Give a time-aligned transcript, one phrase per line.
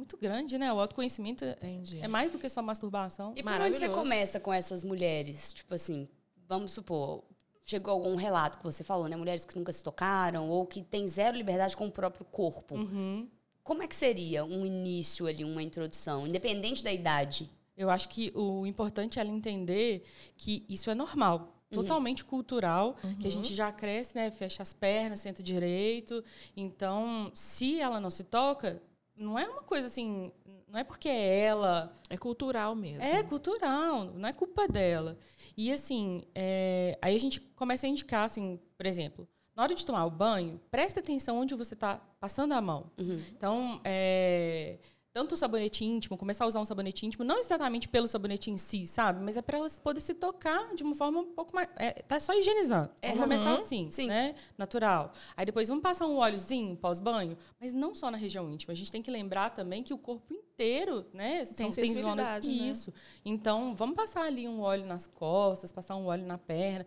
[0.00, 0.72] muito grande, né?
[0.72, 2.00] O autoconhecimento Entendi.
[2.00, 3.34] é mais do que só masturbação.
[3.36, 5.52] E por onde você começa com essas mulheres?
[5.52, 6.08] Tipo assim,
[6.48, 7.22] vamos supor,
[7.64, 9.16] chegou algum relato que você falou, né?
[9.16, 12.76] Mulheres que nunca se tocaram ou que têm zero liberdade com o próprio corpo.
[12.76, 13.28] Uhum.
[13.62, 17.48] Como é que seria um início ali, uma introdução, independente da idade?
[17.76, 20.02] Eu acho que o importante é ela entender
[20.36, 21.56] que isso é normal.
[21.70, 24.28] Totalmente cultural, que a gente já cresce, né?
[24.32, 26.24] Fecha as pernas, senta direito.
[26.56, 28.82] Então, se ela não se toca,
[29.20, 30.32] não é uma coisa assim.
[30.66, 31.92] Não é porque é ela.
[32.08, 33.02] É cultural mesmo.
[33.02, 35.18] É cultural, não é culpa dela.
[35.56, 39.84] E assim, é, aí a gente começa a indicar, assim, por exemplo, na hora de
[39.84, 42.90] tomar o banho, presta atenção onde você está passando a mão.
[43.36, 44.78] Então, é,
[45.12, 48.56] tanto o sabonete íntimo, começar a usar um sabonete íntimo, não exatamente pelo sabonete em
[48.56, 49.20] si, sabe?
[49.22, 51.68] Mas é para elas poder se tocar de uma forma um pouco mais.
[51.76, 52.90] É, tá só higienizando.
[53.02, 53.22] Vamos Uhum.
[53.22, 54.06] começar assim, Sim.
[54.06, 54.34] né?
[54.56, 55.12] Natural.
[55.36, 58.72] Aí depois vamos passar um óleozinho pós-banho, mas não só na região íntima.
[58.72, 61.38] A gente tem que lembrar também que o corpo inteiro, né?
[61.44, 62.70] Tem zonas- sensibilidade, né?
[62.70, 62.92] Isso.
[63.24, 66.86] Então, vamos passar ali um óleo nas costas, passar um óleo na perna.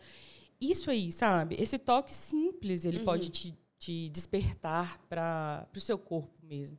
[0.62, 1.58] Isso aí, sabe?
[1.60, 6.78] Esse toque simples, ele pode te, te despertar para o seu corpo mesmo.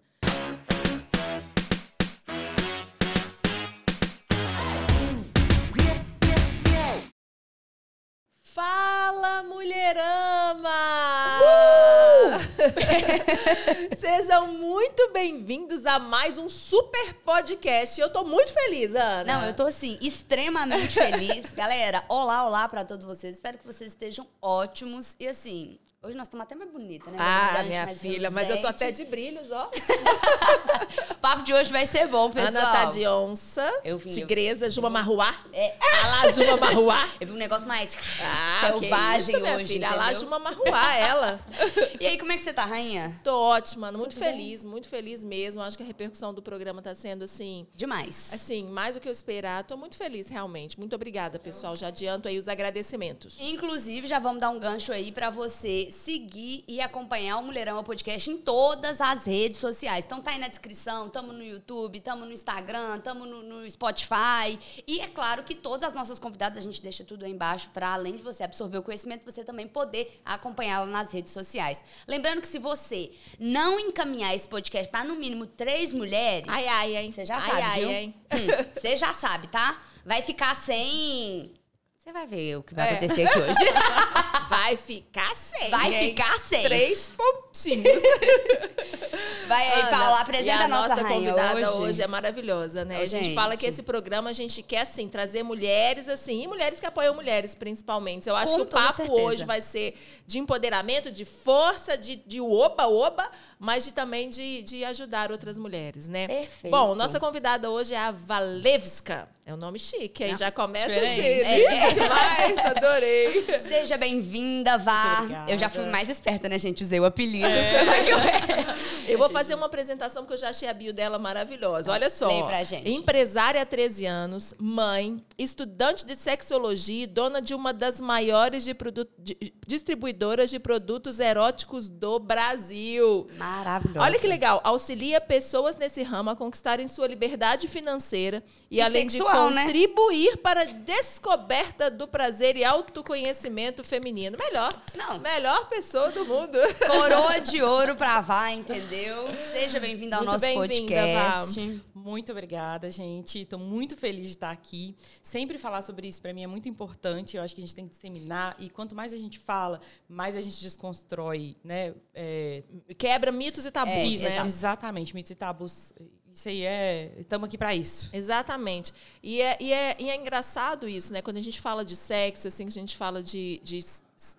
[13.97, 18.01] Sejam muito bem-vindos a mais um super podcast.
[18.01, 19.25] Eu tô muito feliz, Ana.
[19.25, 21.51] Não, eu tô assim, extremamente feliz.
[21.55, 23.35] Galera, olá, olá pra todos vocês.
[23.35, 25.17] Espero que vocês estejam ótimos.
[25.19, 27.19] E assim, hoje nós estamos até mais bonita, né?
[27.19, 29.71] Mais Ah, brilhante, minha mais filha, mas eu tô até de brilhos, ó.
[31.25, 32.65] O papo de hoje vai ser bom, pessoal.
[32.67, 35.35] Ana tá de onça, Eu vim, eu- tigresa, Juma Marruá.
[35.55, 35.75] É.
[36.05, 37.09] Alá, Juma Marruá.
[37.19, 39.89] Eu vi um negócio mais Ah, selvagem isso, hoje, filha.
[39.89, 40.13] Alá?
[40.13, 41.41] Juma Marruá, ela.
[41.99, 43.19] E aí, como é que você tá, rainha?
[43.25, 44.33] Tô ótima, muito Tudo bem?
[44.33, 45.63] feliz, muito feliz mesmo.
[45.63, 48.31] Acho que a repercussão do programa tá sendo, assim, Demais.
[48.35, 49.65] assim, mais do que eu esperar.
[49.65, 50.79] Tô muito feliz, realmente.
[50.79, 51.75] Muito obrigada, pessoal.
[51.75, 53.39] Já adianto aí os agradecimentos.
[53.41, 58.31] Inclusive, já vamos dar um gancho aí pra você seguir e acompanhar o Mulherama Podcast
[58.31, 60.05] em todas as redes sociais.
[60.05, 64.59] Então tá aí na descrição, tamo no YouTube, tamo no Instagram, tamo no, no Spotify.
[64.87, 67.95] E é claro que todas as nossas convidadas a gente deixa tudo aí embaixo pra
[67.95, 71.83] além de você absorver o conhecimento, você também poder acompanhá-la nas redes sociais.
[72.09, 76.97] Lembrando que se você não encaminhar esse podcast pra no mínimo três mulheres, Ai, ai,
[76.97, 77.11] hein?
[77.13, 77.91] você já ai, sabe, ai, viu?
[77.91, 78.15] hein?
[78.33, 79.81] Hum, Você já sabe, tá?
[80.05, 81.53] Vai ficar sem.
[81.97, 82.91] Você vai ver o que vai É.
[82.93, 83.55] acontecer aqui hoje.
[84.49, 85.71] Vai ficar sem.
[85.71, 86.09] Vai hein?
[86.11, 86.63] ficar sem.
[86.63, 88.03] Três pontinhos.
[89.47, 91.83] Vai aí, Ana, Paula, apresenta a a nossa, nossa convidada hoje.
[91.83, 92.03] hoje.
[92.03, 93.03] é maravilhosa, né?
[93.03, 93.35] A gente, gente.
[93.35, 97.15] fala que esse programa a gente quer, assim, trazer mulheres, assim, e mulheres que apoiam
[97.15, 98.29] mulheres, principalmente.
[98.29, 99.21] Eu acho Com que o papo certeza.
[99.23, 99.95] hoje vai ser
[100.27, 106.09] de empoderamento, de força, de, de oba-oba, mas de, também de, de ajudar outras mulheres,
[106.09, 106.27] né?
[106.27, 106.71] Perfeito.
[106.71, 109.29] Bom, nossa convidada hoje é a Valevska.
[109.47, 111.21] É um nome chique, aí já começa diferente.
[111.21, 111.65] assim.
[111.67, 111.85] É.
[111.85, 113.45] Chique demais, adorei.
[113.59, 114.34] Seja bem-vinda,
[114.79, 115.19] Vá.
[115.21, 115.51] obrigada.
[115.53, 116.83] Eu já fui mais esperta, né, gente?
[116.83, 117.49] Usei o apelido.
[119.07, 121.93] Eu vou fazer uma apresentação porque eu já achei a bio dela maravilhosa.
[121.93, 122.27] Olha só.
[122.27, 122.91] Leia pra gente.
[122.91, 128.75] Empresária há 13 anos, mãe, estudante de sexologia e dona de uma das maiores de
[129.19, 133.29] de- distribuidoras de produtos eróticos do Brasil.
[133.37, 134.01] Maravilhosa.
[134.01, 139.09] Olha que legal, auxilia pessoas nesse ramo a conquistarem sua liberdade financeira e, E além
[139.09, 139.65] sexual, de né?
[139.67, 144.24] contribuir para a descoberta do prazer e autoconhecimento feminino.
[144.31, 145.19] Melhor, Não.
[145.21, 146.57] melhor pessoa do mundo.
[146.87, 149.29] Coroa de ouro pra Vá, entendeu?
[149.53, 151.83] Seja bem-vinda ao Muito nosso bem-vinda, podcast.
[151.95, 153.41] Muito obrigada, gente.
[153.43, 154.95] Estou muito feliz de estar aqui.
[155.23, 157.37] Sempre falar sobre isso para mim é muito importante.
[157.37, 160.37] Eu acho que a gente tem que disseminar e quanto mais a gente fala, mais
[160.37, 161.95] a gente desconstrói, né?
[162.15, 162.63] É,
[162.99, 164.43] Quebra mitos e tabus, É, né?
[164.45, 165.15] exatamente.
[165.15, 165.93] Mitos e tabus.
[166.35, 167.13] Isso aí é.
[167.19, 168.11] Estamos aqui para isso.
[168.13, 168.93] Exatamente.
[169.23, 171.23] E é, e, é, e é engraçado isso, né?
[171.23, 173.79] Quando a gente fala de sexo, assim, que a gente fala de, de,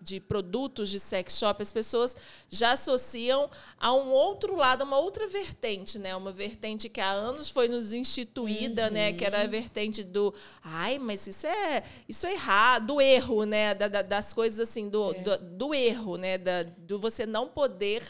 [0.01, 2.13] de produtos de sex shop, as pessoas
[2.49, 6.13] já associam a um outro lado, uma outra vertente, né?
[6.17, 9.13] Uma vertente que há anos foi nos instituída, né?
[9.13, 13.73] Que era a vertente do ai, mas isso é isso é errado, do erro, né?
[13.73, 16.37] Da- da- das coisas assim, do, do, do erro, né?
[16.37, 18.03] Da, do você não poder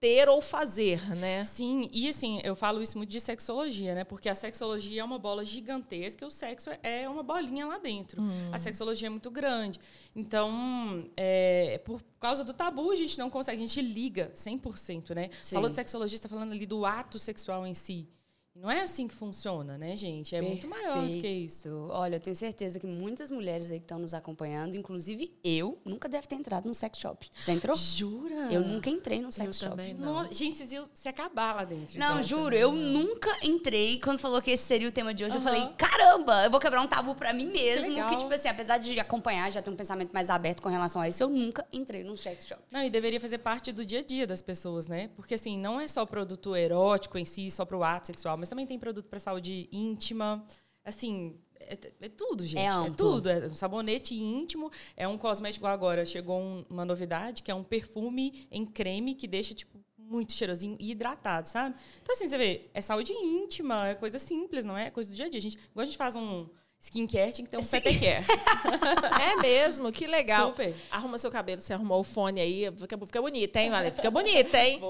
[0.00, 1.44] ter ou fazer, né?
[1.44, 4.02] Sim, e assim, eu falo isso muito de sexologia, né?
[4.02, 8.22] Porque a sexologia é uma bola gigantesca e o sexo é uma bolinha lá dentro.
[8.50, 9.78] A sexologia é muito grande.
[10.16, 15.28] Então, é, por causa do tabu, a gente não consegue, a gente liga 100%, né?
[15.42, 15.56] Sim.
[15.56, 18.08] Falou de sexologia, está falando ali do ato sexual em si.
[18.54, 20.34] Não é assim que funciona, né, gente?
[20.34, 21.62] É muito maior do que isso.
[21.62, 21.88] Perfeito.
[21.92, 26.08] Olha, eu tenho certeza que muitas mulheres aí que estão nos acompanhando, inclusive eu, nunca
[26.08, 27.30] deve ter entrado num sex shop.
[27.46, 27.76] Já entrou?
[27.76, 28.52] Jura?
[28.52, 29.70] Eu nunca entrei num sex shop.
[29.70, 30.24] também não.
[30.24, 31.98] Não, gente, vocês iam se acabar lá dentro.
[31.98, 32.60] Não, então, juro, também.
[32.60, 34.00] eu nunca entrei.
[34.00, 35.48] Quando falou que esse seria o tema de hoje, eu Aham.
[35.48, 37.84] falei: caramba, eu vou quebrar um tabu pra mim mesmo.
[37.84, 38.16] Que, legal.
[38.16, 41.22] tipo assim, apesar de acompanhar, já ter um pensamento mais aberto com relação a isso,
[41.22, 42.60] eu nunca entrei num sex shop.
[42.70, 45.08] Não, e deveria fazer parte do dia a dia das pessoas, né?
[45.14, 48.66] Porque, assim, não é só produto erótico em si, só pro ato sexual, mas também
[48.66, 50.44] tem produto para saúde íntima.
[50.84, 52.58] Assim, é, é tudo, gente.
[52.60, 52.94] É É, amplo.
[52.96, 53.28] tudo.
[53.28, 56.04] É um sabonete íntimo, é um cosmético agora.
[56.06, 60.76] Chegou um- uma novidade, que é um perfume em creme que deixa, tipo, muito cheirosinho
[60.80, 61.76] e hidratado, sabe?
[62.02, 64.86] Então, assim, você vê, é saúde íntima, é coisa simples, não é?
[64.86, 65.38] É coisa do dia a dia.
[65.38, 66.48] A gente, quando a gente faz um
[66.80, 67.80] skincare, tinha que ter um Sim.
[67.80, 68.24] PT care.
[69.20, 70.48] É mesmo, que legal.
[70.48, 70.74] Super.
[70.90, 73.90] Arruma seu cabelo, você arrumou o fone aí, fica, fica bonita, hein, Vale?
[73.90, 74.80] Fica bonita, hein?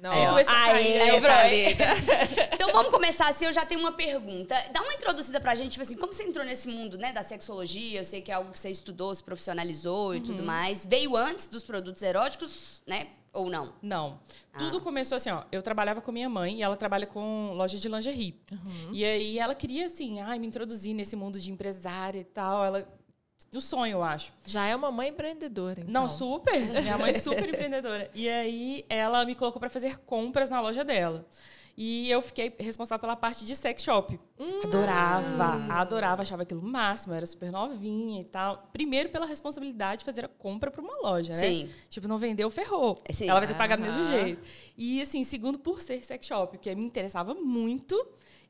[0.00, 1.76] Não, Aí começou a cair, aí, aí.
[2.54, 4.54] Então vamos começar assim, eu já tenho uma pergunta.
[4.72, 8.00] Dá uma introduzida pra gente, tipo assim, como você entrou nesse mundo, né, da sexologia?
[8.00, 10.44] Eu sei que é algo que você estudou, se profissionalizou e tudo Uhum.
[10.46, 10.84] mais.
[10.86, 13.08] Veio antes dos produtos eróticos, né?
[13.34, 13.74] Ou não?
[13.82, 14.20] Não.
[14.52, 14.58] Ah.
[14.58, 15.42] Tudo começou assim, ó.
[15.50, 18.40] Eu trabalhava com minha mãe e ela trabalha com loja de lingerie.
[18.50, 18.90] Uhum.
[18.92, 22.64] E aí ela queria, assim, ai, me introduzir nesse mundo de empresária e tal.
[22.64, 22.88] Ela.
[23.52, 24.32] No sonho, eu acho.
[24.46, 25.92] Já é uma mãe empreendedora, então.
[25.92, 26.54] Não, super.
[26.80, 28.08] Minha mãe é super empreendedora.
[28.14, 31.26] E aí ela me colocou para fazer compras na loja dela.
[31.76, 34.18] E eu fiquei responsável pela parte de sex shop.
[34.38, 34.60] Hum.
[34.62, 38.68] Adorava, adorava, achava aquilo máximo, era super novinha e tal.
[38.72, 41.38] Primeiro pela responsabilidade de fazer a compra para uma loja, né?
[41.38, 41.70] Sim.
[41.88, 42.98] Tipo, não vendeu, ferrou.
[43.10, 43.28] Sim.
[43.28, 44.12] Ela vai ter que pagar do mesmo Aham.
[44.12, 44.46] jeito.
[44.76, 48.00] E assim, segundo por ser sex shop, porque me interessava muito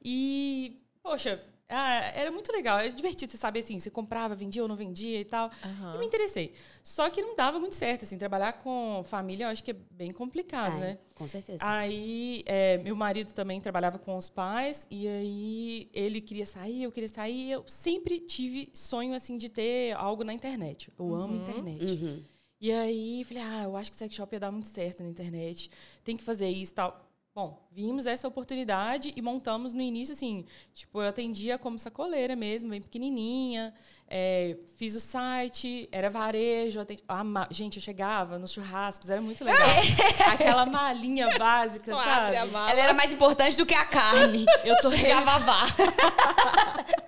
[0.04, 4.68] e, poxa, ah, era muito legal, era divertido, você sabe assim, você comprava, vendia ou
[4.68, 5.50] não vendia e tal.
[5.64, 5.94] Aham.
[5.94, 6.52] E me interessei.
[6.82, 10.12] Só que não dava muito certo, assim, trabalhar com família eu acho que é bem
[10.12, 10.98] complicado, Ai, né?
[11.14, 11.58] Com certeza.
[11.66, 16.92] Aí, é, meu marido também trabalhava com os pais, e aí ele queria sair, eu
[16.92, 17.52] queria sair.
[17.52, 20.92] Eu sempre tive sonho, assim, de ter algo na internet.
[20.98, 21.84] Eu amo internet.
[21.84, 22.24] Uhum.
[22.60, 25.70] E aí, falei, ah, eu acho que sex shop ia dar muito certo na internet.
[26.02, 27.13] Tem que fazer isso e tal.
[27.34, 32.70] Bom, vimos essa oportunidade e montamos no início, assim, tipo, eu atendia como sacoleira mesmo,
[32.70, 33.74] bem pequenininha.
[34.08, 36.78] é, fiz o site, era varejo.
[36.78, 39.58] Atendi, ama- gente, eu chegava nos churrascos, era muito legal.
[40.32, 42.36] Aquela malinha básica, Só sabe?
[42.36, 44.46] Ela era mais importante do que a carne.
[44.64, 45.62] Eu tô Chegava a vá.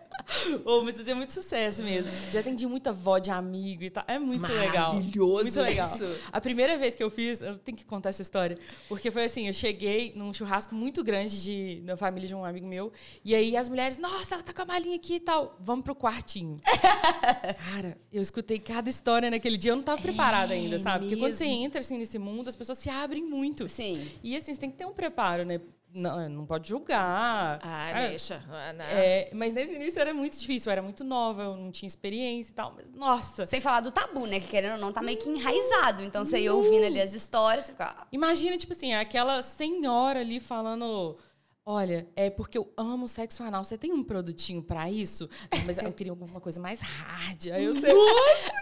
[0.64, 2.10] Ô, mas fazia muito sucesso mesmo.
[2.30, 4.04] Já atendi muita vó de amigo e tal.
[4.06, 4.94] É muito legal.
[4.94, 5.94] Maravilhoso Muito legal.
[5.94, 6.04] isso.
[6.32, 8.58] A primeira vez que eu fiz, eu tenho que contar essa história.
[8.88, 12.66] Porque foi assim, eu cheguei num churrasco muito grande de, da família de um amigo
[12.66, 12.92] meu.
[13.24, 15.56] E aí as mulheres, nossa, ela tá com a malinha aqui e tal.
[15.60, 16.56] Vamos pro quartinho.
[17.70, 19.72] Cara, eu escutei cada história naquele dia.
[19.72, 21.06] Eu não tava preparada ainda, sabe?
[21.06, 21.64] Porque quando você mesmo?
[21.64, 23.68] entra assim nesse mundo, as pessoas se abrem muito.
[23.68, 24.06] Sim.
[24.22, 25.60] E assim, você tem que ter um preparo, né?
[25.92, 27.58] Não, não pode julgar.
[27.62, 28.42] Ah, Cara, deixa.
[28.50, 28.84] Ah, não.
[28.84, 32.50] é, mas nesse início era muito difícil, eu era muito nova, eu não tinha experiência
[32.50, 33.46] e tal, mas nossa.
[33.46, 34.38] Sem falar do tabu, né?
[34.40, 36.02] Que querendo ou não, tá meio que enraizado.
[36.02, 37.94] Então você ia ouvindo ali as histórias, fica.
[37.98, 41.16] "Ah, Imagina, tipo assim, aquela senhora ali falando.
[41.68, 43.64] Olha, é porque eu amo sexo anal.
[43.64, 45.28] Você tem um produtinho pra isso?
[45.52, 47.48] Não, mas eu queria alguma coisa mais hard.
[47.52, 47.92] Aí eu sei.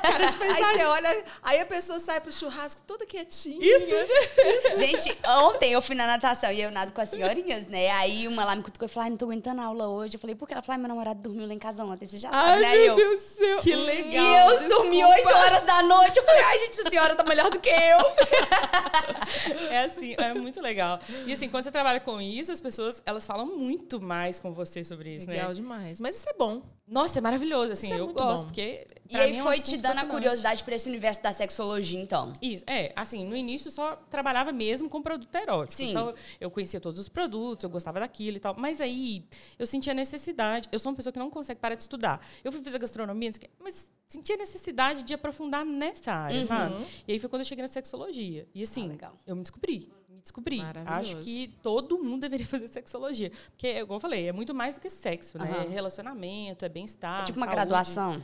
[0.00, 3.58] Cara de Aí você olha, aí a pessoa sai pro churrasco toda quietinha.
[3.60, 4.76] Isso.
[4.76, 7.90] Gente, ontem eu fui na natação e eu nado com as senhorinhas, né?
[7.90, 10.14] Aí uma lá me cutucou e falou: ai, não tô aguentando a aula hoje.
[10.14, 10.54] Eu falei, por que?
[10.54, 12.06] Ela falou, ai, meu namorado dormiu lá em casa ontem.
[12.06, 12.74] Você já sabe, Ai, né?
[12.74, 12.96] Meu eu.
[12.96, 13.58] Deus do céu.
[13.58, 14.50] Que E legal.
[14.52, 16.16] eu dormi 8 horas da noite.
[16.16, 17.98] Eu falei, ai, gente, essa senhora tá melhor do que eu.
[19.70, 20.98] É assim, é muito legal.
[21.26, 24.82] E assim, quando você trabalha com isso, as pessoas, elas falam muito mais com você
[24.84, 25.54] sobre isso, Legal né?
[25.54, 26.00] demais.
[26.00, 26.62] Mas isso é bom.
[26.86, 28.46] Nossa, é maravilhoso, assim, Isso é eu muito gosto, bom.
[28.48, 31.30] porque E aí mim é um foi te dando a curiosidade pra esse universo da
[31.32, 32.32] sexologia, então.
[32.42, 35.76] Isso, é, assim, no início só trabalhava mesmo com produto erótico.
[35.76, 35.90] Sim.
[35.90, 38.56] Então, eu conhecia todos os produtos, eu gostava daquilo e tal.
[38.58, 39.24] Mas aí,
[39.56, 40.68] eu sentia necessidade.
[40.72, 42.20] Eu sou uma pessoa que não consegue parar de estudar.
[42.42, 46.44] Eu fui fazer gastronomia, mas sentia necessidade de aprofundar nessa área, Uhum.
[46.46, 46.86] sabe?
[47.06, 48.48] E aí foi quando eu cheguei na sexologia.
[48.52, 49.16] E assim, Ah, legal.
[49.24, 49.92] eu me descobri.
[50.20, 50.60] Me descobri.
[50.86, 53.32] Acho que todo mundo deveria fazer sexologia.
[53.50, 55.50] Porque, igual eu falei, é muito mais do que sexo, né?
[55.50, 55.64] Aham.
[55.64, 57.22] É relacionamento, é bem-estar.
[57.22, 57.56] É tipo uma saúde.
[57.56, 58.22] graduação.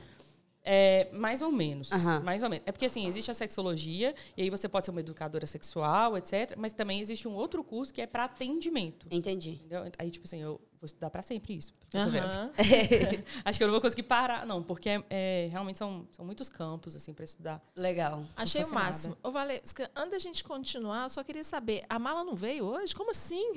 [0.62, 1.90] É, mais ou menos.
[1.92, 2.20] Aham.
[2.20, 2.66] Mais ou menos.
[2.66, 6.54] É porque, assim, existe a sexologia, e aí você pode ser uma educadora sexual, etc.
[6.58, 9.06] Mas também existe um outro curso que é para atendimento.
[9.10, 9.52] Entendi.
[9.52, 9.90] Entendeu?
[9.98, 11.72] Aí, tipo assim, eu vou estudar para sempre isso.
[11.94, 12.50] Aham.
[13.44, 16.48] Acho que eu não vou conseguir parar, não, porque é, é, realmente são, são muitos
[16.48, 17.60] campos, assim, para estudar.
[17.74, 18.22] Legal.
[18.36, 19.16] Achei o máximo.
[19.22, 22.94] Ô, Valesca, antes da gente continuar, eu só queria saber, a mala não veio hoje?
[22.94, 23.52] Como assim?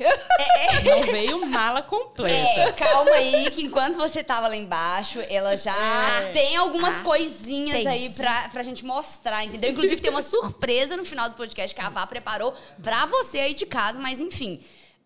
[0.86, 2.62] Não veio mala completa.
[2.62, 5.76] É, calma aí, que enquanto você tava lá embaixo, ela já
[6.22, 6.32] É.
[6.32, 8.16] tem algumas Ah, coisinhas aí entendi.
[8.18, 9.70] pra, pra gente mostrar, entendeu?
[9.72, 13.54] Inclusive, tem uma surpresa no final do podcast que a Vá preparou pra você aí
[13.54, 14.60] de casa, mas enfim.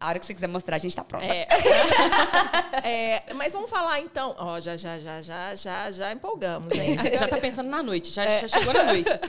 [0.03, 1.25] A hora que você quiser mostrar, a gente tá pronta.
[1.25, 1.47] É.
[2.85, 4.35] É, mas vamos falar então.
[4.37, 6.97] Ó, já, já, já, já, já, já empolgamos, hein?
[7.17, 9.09] Já tá pensando na noite, já, já chegou na noite.
[9.09, 9.27] assim.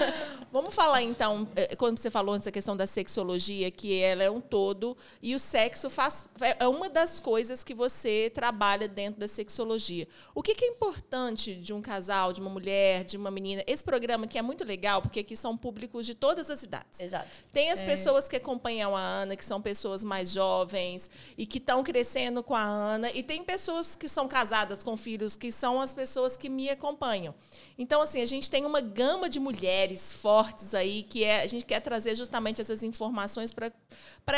[0.50, 4.40] Vamos falar então, eh, quando você falou essa questão da sexologia, que ela é um
[4.40, 10.06] todo, e o sexo faz, é uma das coisas que você trabalha dentro da sexologia.
[10.32, 13.64] O que, que é importante de um casal, de uma mulher, de uma menina?
[13.66, 17.00] Esse programa que é muito legal, porque aqui são públicos de todas as idades.
[17.00, 17.28] Exato.
[17.52, 21.82] Tem as pessoas que acompanham a Ana, que são pessoas mais jovens e que estão
[21.82, 25.94] crescendo com a Ana, e tem pessoas que são casadas com filhos, que são as
[25.94, 27.34] pessoas que me acompanham.
[27.76, 31.64] Então, assim, a gente tem uma gama de mulheres fortes aí, que é, a gente
[31.64, 33.72] quer trazer justamente essas informações para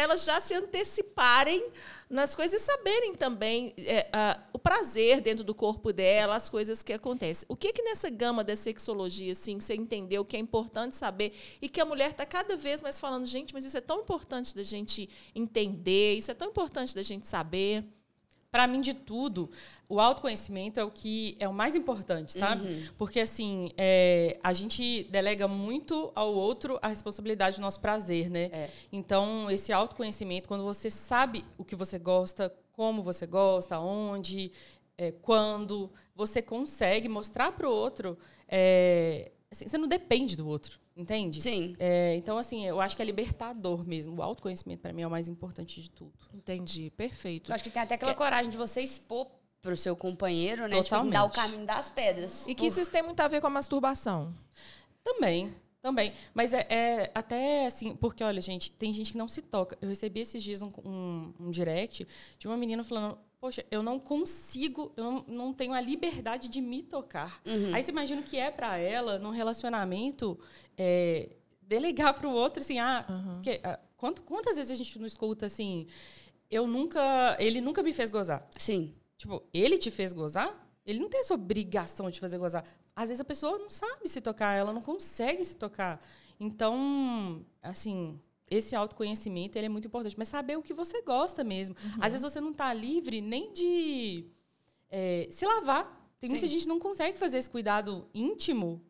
[0.00, 1.71] elas já se anteciparem
[2.08, 6.92] nas coisas saberem também é, a- o prazer dentro do corpo dela, as coisas que
[6.92, 7.44] acontecem.
[7.48, 11.68] O que que nessa gama da sexologia, assim, você entendeu que é importante saber e
[11.68, 14.62] que a mulher está cada vez mais falando, gente, mas isso é tão importante da
[14.62, 17.84] gente entender, isso é tão importante da gente saber.
[18.50, 19.50] Para mim, de tudo,
[19.88, 22.90] o autoconhecimento é o que é o mais importante, sabe?
[22.96, 28.48] Porque, assim, é, a gente delega muito ao outro a responsabilidade do nosso prazer, né?
[28.52, 28.70] É.
[28.92, 34.50] Então, esse autoconhecimento, quando você sabe o que você gosta, como você gosta, onde,
[34.96, 38.18] é, quando, você consegue mostrar para o outro.
[38.48, 41.40] é, assim, você não depende do outro, entende?
[41.40, 41.74] Sim.
[41.78, 44.16] É, então, assim, eu acho que é libertador mesmo.
[44.18, 46.12] O autoconhecimento, para mim, é o mais importante de tudo.
[46.34, 47.50] Entendi, perfeito.
[47.50, 49.28] Eu acho que tem até aquela coragem de você expor
[49.62, 50.82] pro seu companheiro, né?
[50.82, 51.50] Tipo assim, dar o Totalmente.
[51.50, 52.46] caminho das pedras.
[52.46, 54.34] E que isso tem muito a ver com a masturbação.
[55.02, 56.12] Também, também.
[56.34, 59.78] Mas é, é até assim, porque olha, gente, tem gente que não se toca.
[59.80, 62.06] Eu recebi esses dias um, um, um direct
[62.38, 63.18] de uma menina falando.
[63.38, 67.40] Poxa, eu não consigo, eu não, não tenho a liberdade de me tocar.
[67.74, 70.38] Aí você imagina o que é para ela, num relacionamento,
[70.76, 75.06] é, delegar para o outro, assim, ah, porque, ah, quant- quantas vezes a gente não
[75.06, 75.86] escuta assim,
[76.50, 78.46] eu nunca, ele nunca me fez gozar.
[78.56, 78.94] Sim.
[79.18, 80.66] Tipo, ele te fez gozar?
[80.84, 82.64] Ele não tem essa obrigação de fazer gozar.
[82.94, 86.00] Às vezes a pessoa não sabe se tocar, ela não consegue se tocar.
[86.38, 88.18] Então, assim,
[88.50, 90.16] esse autoconhecimento ele é muito importante.
[90.18, 91.74] Mas saber o que você gosta mesmo.
[92.00, 94.26] Às vezes você não está livre nem de
[94.90, 95.84] é, se lavar.
[96.20, 96.52] Tem muita Sim.
[96.52, 98.82] gente que não consegue fazer esse cuidado íntimo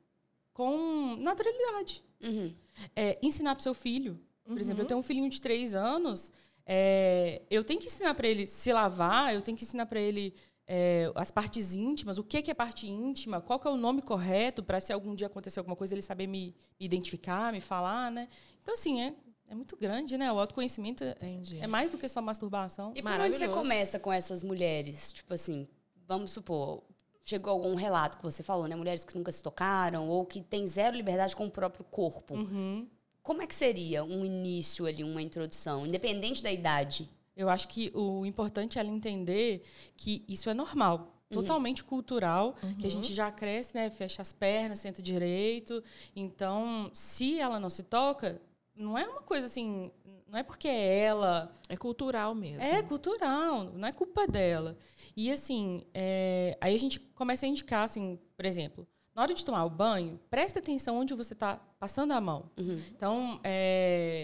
[0.53, 2.03] com naturalidade.
[2.23, 2.53] Uhum.
[2.95, 4.19] É, ensinar para seu filho.
[4.47, 6.33] Por exemplo, eu tenho um filhinho de três anos,
[6.65, 10.35] é, eu tenho que ensinar para ele se lavar, eu tenho que ensinar para ele
[10.67, 14.63] é, as partes íntimas, o que, que é parte íntima, qual é o nome correto
[14.63, 18.29] para se algum dia acontecer alguma coisa ele saber me, me identificar, me falar, né?
[18.63, 19.15] Então, assim, é,
[19.49, 20.31] é muito grande, né?
[20.33, 21.59] O autoconhecimento é- Entendi.
[21.59, 22.93] é mais do que só masturbação.
[22.95, 25.13] E por onde você começa com essas mulheres?
[25.13, 25.67] Tipo assim,
[26.07, 26.83] vamos supor,
[27.25, 28.77] chegou algum relato que você falou, né?
[28.77, 32.35] Mulheres que nunca se tocaram ou que têm zero liberdade com o próprio corpo.
[32.35, 32.87] Uhum.
[33.23, 37.11] Como é que seria um início ali, uma introdução, independente da idade?
[37.37, 39.63] Eu acho que o importante é ela entender
[39.97, 43.91] que isso é normal, totalmente cultural, que a gente já cresce, né?
[43.91, 45.83] Fecha as pernas, senta direito.
[46.15, 48.41] Então, se ela não se toca,
[48.77, 49.91] não é uma coisa assim,
[50.29, 52.63] não é porque é ela, É cultural mesmo.
[52.63, 54.77] é cultural, não é culpa dela.
[55.17, 59.43] E assim, é, aí a gente começa a indicar, assim, por exemplo, na hora de
[59.45, 62.51] tomar o banho, presta atenção onde você está passando a mão.
[62.95, 64.16] Então, é,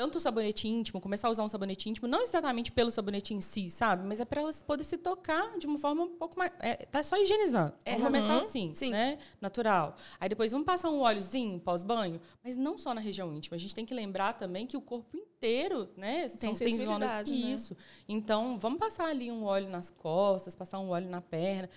[0.00, 3.40] tanto o sabonete íntimo, começar a usar um sabonete íntimo, não exatamente pelo sabonete em
[3.42, 4.02] si, sabe?
[4.02, 6.50] Mas é para elas poderem se tocar de uma forma um pouco mais.
[6.58, 7.74] É, tá só higienizando.
[7.84, 8.06] Vamos Uhum.
[8.06, 8.92] começar assim, Sim.
[8.92, 9.18] né?
[9.42, 9.94] Natural.
[10.18, 13.56] Aí depois vamos passar um óleozinho pós-banho, mas não só na região íntima.
[13.56, 16.20] A gente tem que lembrar também que o corpo inteiro, né?
[16.30, 16.58] Tem zonas.
[16.58, 17.52] sensibilidade, né?
[17.52, 17.76] Isso.
[18.08, 21.68] Então, vamos passar ali um óleo nas costas, passar um óleo na perna.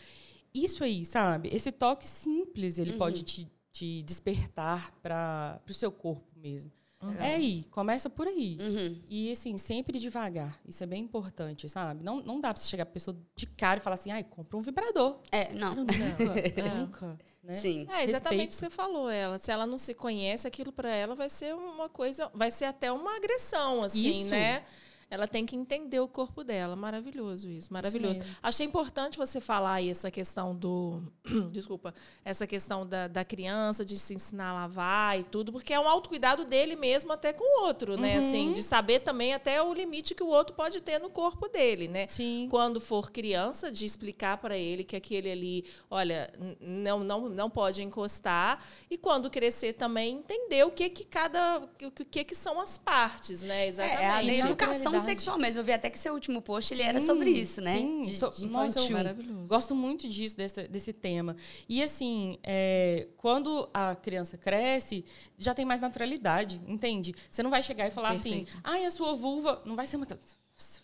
[0.53, 1.49] Isso aí, sabe?
[1.51, 6.71] Esse toque simples, ele pode te, te despertar para o seu corpo mesmo.
[7.19, 8.57] É aí, começa por aí.
[8.59, 9.01] Uhum.
[9.09, 10.59] E assim, sempre devagar.
[10.67, 12.03] Isso é bem importante, sabe?
[12.03, 14.57] Não, não dá pra você chegar pra pessoa de cara e falar assim, ai, compra
[14.57, 15.19] um vibrador.
[15.31, 15.75] É, não.
[15.75, 15.93] Nunca,
[16.77, 17.19] nunca.
[17.43, 17.55] Né?
[17.55, 17.87] Sim.
[17.91, 19.09] É exatamente o que você falou.
[19.09, 22.65] Ela, se ela não se conhece, aquilo para ela vai ser uma coisa, vai ser
[22.65, 24.29] até uma agressão, assim, Isso.
[24.31, 24.63] né?
[25.13, 26.75] Ela tem que entender o corpo dela.
[26.75, 28.19] Maravilhoso isso, maravilhoso.
[28.19, 28.35] mesmo.
[28.41, 31.03] Achei importante você falar aí essa questão do.
[31.53, 31.93] Desculpa,
[32.25, 35.87] essa questão da, da criança, de se ensinar a lavar e tudo, porque é um
[35.87, 38.17] autocuidado dele mesmo até com o outro, né?
[38.17, 38.27] Uhum.
[38.27, 41.87] Assim, de saber também até o limite que o outro pode ter no corpo dele,
[41.87, 42.07] né?
[42.07, 42.47] Sim.
[42.49, 47.83] quando for criança, de explicar para ele que aquele ali, olha, não, não, não pode
[47.83, 48.65] encostar.
[48.89, 51.59] E quando crescer também, entender o que que cada.
[51.59, 53.67] o que, que, são as partes, né?
[53.67, 54.01] Exatamente.
[54.01, 55.02] É, a E na educação.
[55.03, 55.61] Sexual mesmo.
[55.61, 57.77] Eu vi até que seu último post ele era sobre isso, né?
[57.77, 58.97] Sim, de, so, de nossa, infantil.
[58.97, 59.47] Maravilhoso.
[59.47, 61.35] gosto muito disso, desse, desse tema.
[61.67, 65.05] E assim, é, quando a criança cresce,
[65.37, 67.13] já tem mais naturalidade, entende?
[67.29, 68.49] Você não vai chegar e falar Perfeito.
[68.49, 70.05] assim, ai, a sua vulva não vai ser uma.
[70.05, 70.81] Nossa,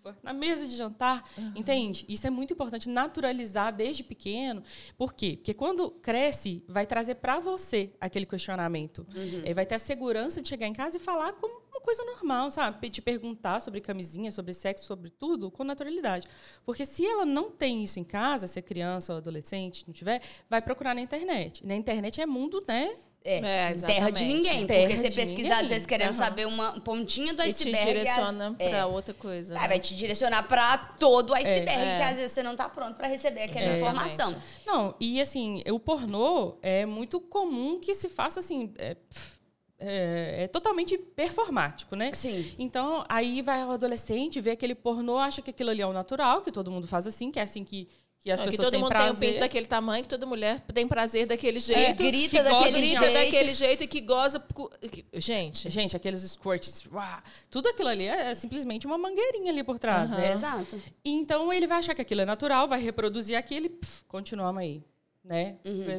[0.00, 1.24] vulva na mesa de jantar,
[1.54, 2.04] entende?
[2.08, 4.62] Isso é muito importante, naturalizar desde pequeno.
[4.96, 5.36] Por quê?
[5.36, 9.06] Porque quando cresce, vai trazer para você aquele questionamento.
[9.44, 12.50] É, vai ter a segurança de chegar em casa e falar como uma coisa normal,
[12.50, 12.90] sabe?
[12.90, 16.26] Te perguntar sobre camisinha, sobre sexo, sobre tudo, com naturalidade.
[16.64, 20.20] Porque se ela não tem isso em casa, se é criança ou adolescente, não tiver,
[20.48, 21.66] vai procurar na internet.
[21.66, 22.94] Na internet é mundo, né?
[23.22, 23.36] É,
[23.70, 24.66] É, terra de ninguém.
[24.66, 25.52] Terra porque você de pesquisa, ninguém.
[25.52, 26.14] às vezes, querendo Aham.
[26.14, 27.76] saber uma pontinha do te iceberg.
[27.76, 28.68] e às- direciona é.
[28.70, 29.58] pra outra coisa.
[29.58, 29.68] Ah, né?
[29.68, 31.96] vai te direcionar pra todo o iceberg, É.
[31.98, 33.76] que às vezes você não tá pronto pra receber aquela É.
[33.76, 34.34] informação.
[34.66, 38.72] Não, e assim, o pornô é muito comum que se faça assim.
[38.78, 39.38] É, pff,
[39.80, 42.12] é- é totalmente performático, né?
[42.12, 42.54] Sim.
[42.58, 46.42] Então, aí vai o adolescente, vê aquele pornô, acha que aquilo ali é o natural,
[46.42, 47.88] que todo mundo faz assim, que é assim que,
[48.20, 49.28] que as Não, que pessoas todo têm mundo tem um prazer.
[49.30, 52.02] pinto daquele tamanho, que toda mulher tem prazer daquele É, jeito.
[52.04, 53.14] grita que goza daquele de- grita jeito.
[53.24, 54.44] daquele jeito e que goza.
[54.92, 59.78] que- Gente, Gente, aqueles squirts, uá, tudo aquilo ali é simplesmente uma mangueirinha ali por
[59.78, 60.32] trás, né?
[60.34, 60.78] Exato.
[61.02, 64.82] Então ele vai achar que aquilo é natural, vai reproduzir aquilo e pff, continuamos aí,
[65.24, 65.56] né?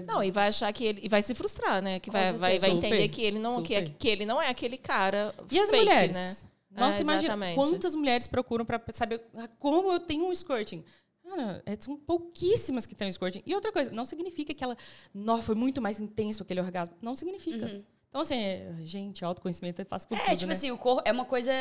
[0.07, 1.01] Não, e vai achar que ele.
[1.03, 1.99] E vai se frustrar, né?
[1.99, 4.49] Que vai, vai, vai entender Super, que ele, não, que, é, que ele não é
[4.49, 5.33] aquele cara.
[5.49, 6.15] E as fake, mulheres?
[6.15, 6.37] né?
[6.71, 10.83] Nossa, É, imagina quantas mulheres procuram para saber ah, como eu tenho um squirting.
[11.23, 13.43] Cara, é, são pouquíssimas que têm um squirting.
[13.45, 14.75] E outra coisa, não significa que ela.
[15.13, 16.95] Nossa, foi muito mais intenso aquele orgasmo.
[17.01, 17.83] Não significa.
[18.09, 20.53] Então, assim, é, gente, autoconhecimento passa por É, tudo, tipo né?
[20.55, 21.51] assim, o corpo é uma coisa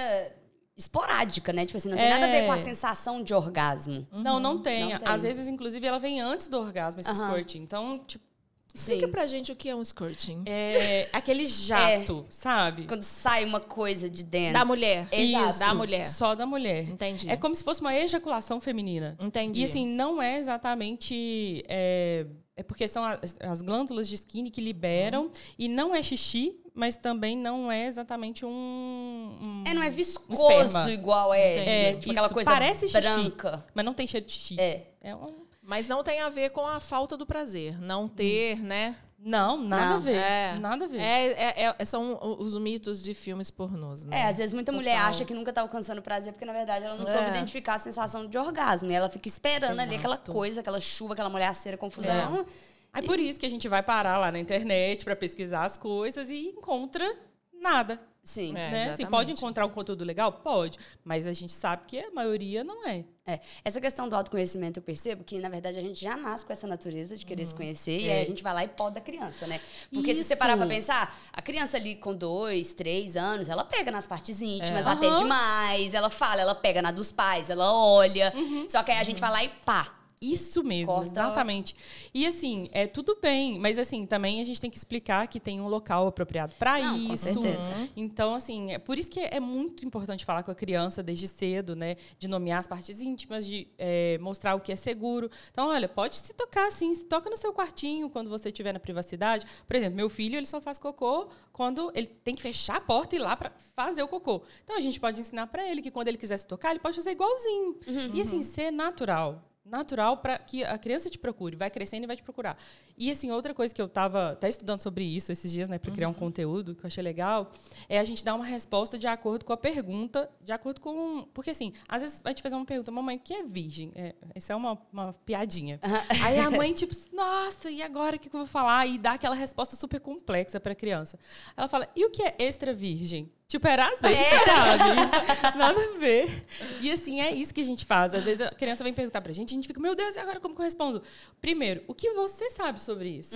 [0.80, 1.64] esporádica, né?
[1.66, 2.10] Tipo assim, não tem É.
[2.10, 4.06] nada a ver com a sensação de orgasmo.
[4.12, 4.82] Não, não tem.
[4.92, 5.08] Não tem.
[5.08, 7.28] Às vezes, inclusive, ela vem antes do orgasmo, esse Aham.
[7.30, 7.58] squirting.
[7.62, 8.24] Então, tipo,
[8.72, 9.10] Explica Sim.
[9.10, 10.44] pra gente o que é um squirting.
[10.46, 12.86] é aquele jato, sabe?
[12.86, 14.52] Quando sai uma coisa de dentro.
[14.52, 15.08] Da mulher.
[15.10, 15.48] Exato.
[15.50, 16.06] Isso, Da mulher.
[16.06, 16.88] Só da mulher.
[16.88, 17.28] Entendi.
[17.28, 19.16] É como se fosse uma ejaculação feminina.
[19.18, 19.62] Entendi.
[19.62, 21.64] E assim, não é exatamente.
[21.68, 25.24] É, é porque são as, as glândulas de skin que liberam.
[25.24, 25.30] Uhum.
[25.58, 28.48] E não é xixi, mas também não é exatamente um.
[28.50, 30.90] um- É, não é um viscoso esperma.
[30.90, 31.90] igual é.
[31.90, 33.00] É, tipo aquela isso, coisa parece xixi.
[33.00, 33.64] branca.
[33.74, 34.56] Mas não tem cheiro de xixi.
[34.58, 34.86] É.
[35.02, 37.78] É um- Mas não tem a ver com a falta do prazer.
[37.80, 38.96] Não ter, né?
[39.22, 39.96] Não, nada Não.
[39.96, 40.14] a ver.
[40.16, 40.54] É.
[40.58, 40.98] Nada a ver.
[40.98, 41.26] É,
[41.66, 44.20] é- é- são os mitos de filmes pornôs, né?
[44.20, 45.10] É, às vezes muita mulher Total.
[45.10, 47.12] acha que nunca tá alcançando prazer, porque na verdade ela não É.
[47.12, 48.90] soube identificar a sensação de orgasmo.
[48.90, 50.32] E ela fica esperando ali aquela Exato.
[50.32, 52.46] coisa, aquela chuva, aquela mulher cera, confusão.
[52.92, 56.28] Aí por isso que a gente vai parar lá na internet para pesquisar as coisas
[56.28, 57.06] e encontra
[57.52, 58.00] nada.
[58.22, 58.50] Sim.
[58.50, 58.52] É.
[58.52, 58.66] né?
[58.68, 59.10] Assim, exatamente.
[59.10, 60.30] pode encontrar um conteúdo legal?
[60.30, 60.78] Pode.
[61.02, 63.02] Mas a gente sabe que a maioria não é.
[63.26, 63.40] É.
[63.64, 66.66] Essa questão do autoconhecimento, eu percebo que, na verdade, a gente já nasce com essa
[66.66, 67.28] natureza de Uhum.
[67.28, 68.12] querer se conhecer e É.
[68.16, 69.58] aí a gente vai lá e poda a criança, né?
[69.92, 70.38] Porque se você Isso.
[70.38, 74.86] parar pra pensar, a criança ali com dois, três anos, ela pega nas partes íntimas,
[74.86, 74.90] É.
[74.90, 78.32] até demais, ela fala, ela pega na dos pais, ela olha.
[78.36, 78.68] Uhum.
[78.68, 79.94] Só que aí a gente vai lá e pá.
[80.22, 81.74] Isso mesmo, exatamente.
[82.12, 85.62] E assim, é tudo bem, mas assim, também a gente tem que explicar que tem
[85.62, 87.24] um local apropriado para Não, com isso.
[87.24, 87.90] certeza.
[87.96, 91.74] Então, assim, é por isso que é muito importante falar com a criança desde cedo,
[91.74, 91.96] né?
[92.18, 95.30] De nomear as partes íntimas, de é, mostrar o que é seguro.
[95.50, 98.80] Então, olha, pode se tocar assim, se toca no seu quartinho quando você estiver na
[98.80, 99.46] privacidade.
[99.66, 103.16] Por exemplo, meu filho, ele só faz cocô quando ele tem que fechar a porta
[103.16, 104.42] e ir lá para fazer o cocô.
[104.64, 106.96] Então, a gente pode ensinar para ele que quando ele quiser se tocar, ele pode
[106.96, 107.78] fazer igualzinho.
[108.12, 112.16] E assim, ser natural natural para que a criança te procure, vai crescendo e vai
[112.16, 112.58] te procurar.
[112.96, 115.92] E assim, outra coisa que eu estava até estudando sobre isso esses dias, né, para
[115.92, 117.50] criar um conteúdo que eu achei legal,
[117.88, 121.50] é a gente dar uma resposta de acordo com a pergunta, de acordo com, porque
[121.50, 123.92] assim, às vezes vai te fazer uma pergunta, mamãe, o que é virgem?
[123.94, 125.80] É, essa é uma, uma piadinha.
[126.22, 128.86] Aí a mãe tipo, nossa, e agora o que que eu vou falar?
[128.86, 131.18] E dá aquela resposta super complexa para a criança.
[131.56, 133.30] Ela fala, e o que é extra virgem?
[133.50, 135.58] Tipo, era azeite, sabe?
[135.58, 136.46] Nada a ver.
[136.80, 138.14] E assim, é isso que a gente faz.
[138.14, 140.38] Às vezes a criança vem perguntar pra gente, a gente fica, meu Deus, e agora
[140.38, 141.02] como que eu respondo?
[141.40, 143.34] Primeiro, o que você sabe sobre isso?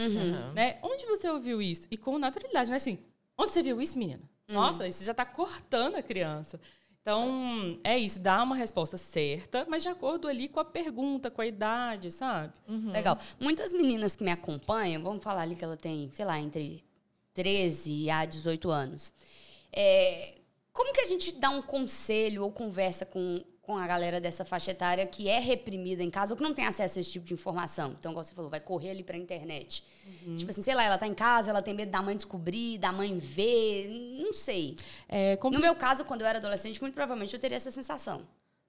[0.55, 0.77] Né?
[0.83, 1.89] Onde você ouviu isso?
[1.91, 3.01] E com naturalidade, não é assim,
[3.37, 4.23] onde você viu isso, menina?
[4.47, 6.61] Nossa, isso já tá cortando a criança.
[7.03, 11.43] Então, é isso, dá uma resposta certa, mas de acordo ali com a pergunta, com
[11.43, 12.53] a idade, sabe?
[12.93, 13.19] Legal.
[13.41, 16.85] Muitas meninas que me acompanham, vamos falar ali que ela tem, sei lá, entre
[17.35, 19.13] 13 a 18 anos.
[19.77, 20.35] É,
[20.73, 24.71] como que a gente dá um conselho ou conversa com, com a galera dessa faixa
[24.71, 27.35] etária que é reprimida em casa ou que não tem acesso a esse tipo de
[27.35, 27.95] informação?
[27.99, 29.83] Então, igual você falou, vai correr ali pra internet.
[30.37, 32.93] Tipo assim, sei lá, ela tá em casa, ela tem medo da mãe descobrir, da
[32.93, 33.89] mãe ver,
[34.23, 34.77] não sei.
[35.09, 38.23] É, No compli- meu caso, quando eu era adolescente, muito provavelmente eu teria essa sensação.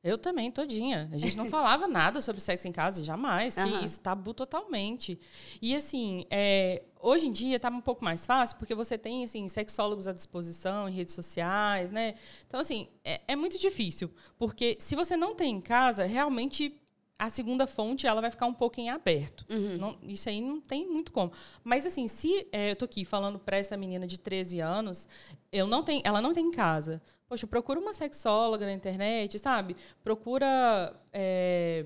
[0.05, 1.09] Eu também, todinha.
[1.11, 3.55] A gente não falava nada sobre sexo em casa, jamais.
[3.55, 3.83] Que Aham.
[3.83, 5.19] isso, tabu totalmente.
[5.59, 9.47] E assim, é, hoje em dia tá um pouco mais fácil, porque você tem, assim,
[9.47, 12.13] sexólogos à disposição em redes sociais, né?
[12.45, 14.11] Então, assim, é, é muito difícil.
[14.37, 16.79] Porque se você não tem em casa, realmente
[17.17, 19.43] a segunda fonte ela vai ficar um pouco em aberto.
[19.79, 21.31] Não- isso aí não tem muito como.
[21.63, 25.07] Mas assim, se é, eu tô aqui falando para essa menina de 13 anos,
[25.51, 27.01] eu não tenho, ela não tem em casa.
[27.27, 29.75] Poxa, procura uma sexóloga na internet, sabe?
[30.03, 30.95] Procura.
[31.11, 31.85] É,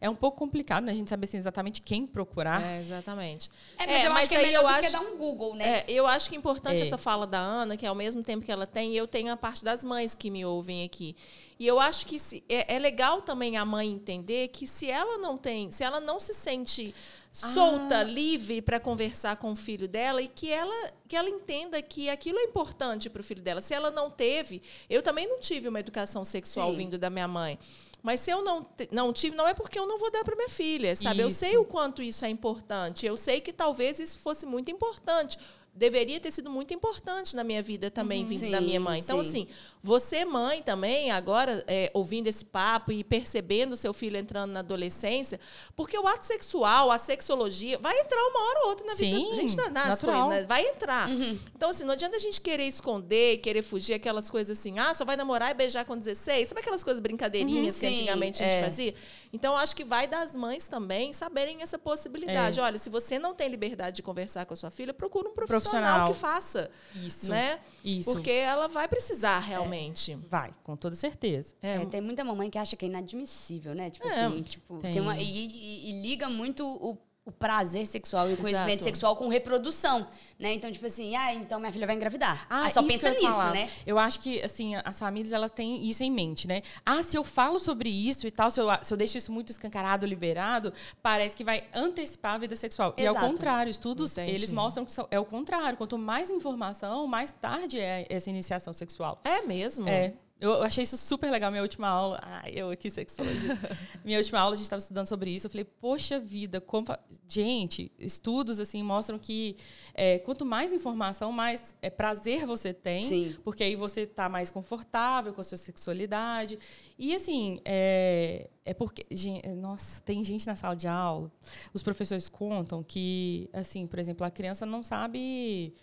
[0.00, 0.92] é um pouco complicado, né?
[0.92, 2.62] A gente saber assim, exatamente quem procurar.
[2.62, 3.50] É, exatamente.
[3.78, 5.54] É, mas eu acho que é aí melhor eu do que acho- dar um Google,
[5.56, 5.80] né?
[5.80, 6.86] É, eu acho que é importante É.
[6.86, 9.62] essa fala da Ana, que ao mesmo tempo que ela tem, eu tenho a parte
[9.64, 11.14] das mães que me ouvem aqui.
[11.58, 15.18] E eu acho que se- é, é legal também a mãe entender que se ela
[15.18, 16.94] não tem, se ela não se sente
[17.30, 18.02] solta, Ah.
[18.02, 22.38] livre para conversar com o filho dela e que ela que ela entenda que aquilo
[22.38, 23.60] é importante para o filho dela.
[23.60, 26.76] Se ela não teve, eu também não tive uma educação sexual Sim.
[26.76, 27.58] vindo da minha mãe.
[28.02, 30.48] Mas se eu não, não tive, não é porque eu não vou dar para minha
[30.48, 31.20] filha, sabe?
[31.20, 31.40] Eu Isso.
[31.40, 33.04] sei o quanto isso é importante.
[33.04, 35.36] Eu sei que talvez isso fosse muito importante.
[35.72, 39.00] Deveria ter sido muito importante na minha vida também, vindo da Sim, minha mãe.
[39.00, 39.28] Então, sim.
[39.28, 39.46] assim,
[39.82, 45.38] você, mãe, também, agora, é, ouvindo esse papo e percebendo seu filho entrando na adolescência,
[45.74, 49.28] porque o ato sexual, a sexologia, vai entrar uma hora ou outra na vida Sim,
[49.28, 50.26] da gente, na- nas natural.
[50.26, 50.46] coisas, né?
[50.46, 51.08] vai entrar.
[51.56, 55.04] Então, assim, não adianta a gente querer esconder, querer fugir aquelas coisas assim, ah, só
[55.04, 56.48] vai namorar e beijar com 16.
[56.48, 58.62] Sabe aquelas coisas brincadeirinhas que Sim, antigamente a gente é.
[58.62, 58.94] fazia?
[59.32, 62.58] Então, acho que vai das mães também saberem essa possibilidade.
[62.58, 62.62] É.
[62.62, 65.59] Olha, se você não tem liberdade de conversar com a sua filha, procura um profissional,
[65.60, 66.08] Profissional.
[66.08, 66.70] que faça.
[67.04, 67.30] Isso.
[67.30, 67.58] Né?
[67.84, 68.10] Isso.
[68.12, 70.14] Porque ela vai precisar realmente.
[70.28, 71.54] Vai, com toda certeza.
[71.62, 73.90] É, tem muita mamãe que acha que é inadmissível, né?
[73.90, 74.92] Tipo É, assim, tipo, tem.
[74.92, 75.02] tem.
[75.02, 76.96] uma, e, e- e liga muito o,
[77.30, 78.84] o prazer sexual e o conhecimento Exato.
[78.84, 80.06] sexual com reprodução,
[80.38, 80.52] né?
[80.52, 82.46] Então, tipo assim, ah, então minha filha vai engravidar.
[82.50, 83.52] Ah, isso só que pensa nisso, falar.
[83.52, 83.68] né?
[83.86, 86.62] Eu acho que, assim, as famílias, elas têm isso em mente, né?
[86.84, 89.50] Ah, se eu falo sobre isso e tal, se eu, se eu deixo isso muito
[89.50, 92.94] escancarado, liberado, parece que vai antecipar a vida sexual.
[92.96, 93.26] E ao Exato.
[93.30, 94.32] contrário, estudos, Entendi.
[94.34, 95.78] eles mostram que são- é o contrário.
[95.78, 99.20] Quanto mais informação, mais tarde é essa iniciação sexual.
[99.24, 99.88] É mesmo?
[99.88, 100.14] É.
[100.40, 102.18] Eu achei isso super legal, minha última aula.
[102.22, 103.58] Ai, eu aqui, sexologia.
[104.02, 105.46] minha última aula, a gente estava estudando sobre isso.
[105.46, 106.98] Eu falei, poxa vida, como fa-
[107.28, 109.54] gente, estudos assim mostram que
[109.92, 113.02] é, quanto mais informação, mais é, prazer você tem.
[113.06, 113.36] Sim.
[113.44, 116.58] Porque aí você está mais confortável com a sua sexualidade.
[116.98, 119.04] E assim, é, é porque.
[119.10, 121.30] gen- Nossa, tem gente na sala de aula.
[121.74, 125.74] Os professores contam que, assim, por exemplo, a criança não sabe.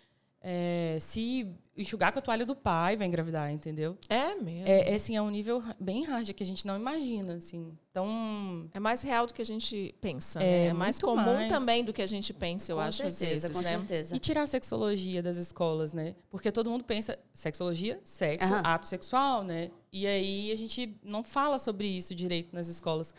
[0.42, 3.98] é, se enxugar com a toalha do pai vai engravidar, entendeu?
[4.10, 4.68] É mesmo.
[4.68, 7.78] É, é, assim, é um nível bem hard que a gente não imagina, assim.
[7.92, 10.66] Então, É mais real do que a gente pensa, É, né?
[10.68, 11.48] É mais comum mais.
[11.52, 13.78] também do que a gente pensa, eu com acho, às certeza, vezes, com né?
[13.80, 14.16] certeza.
[14.16, 16.16] e tirar a sexologia das escolas, né?
[16.30, 18.62] Porque todo mundo pensa sexologia, sexo, Aham.
[18.64, 19.72] ato sexual, né?
[19.92, 23.14] E aí a gente não fala sobre isso direito nas escolas.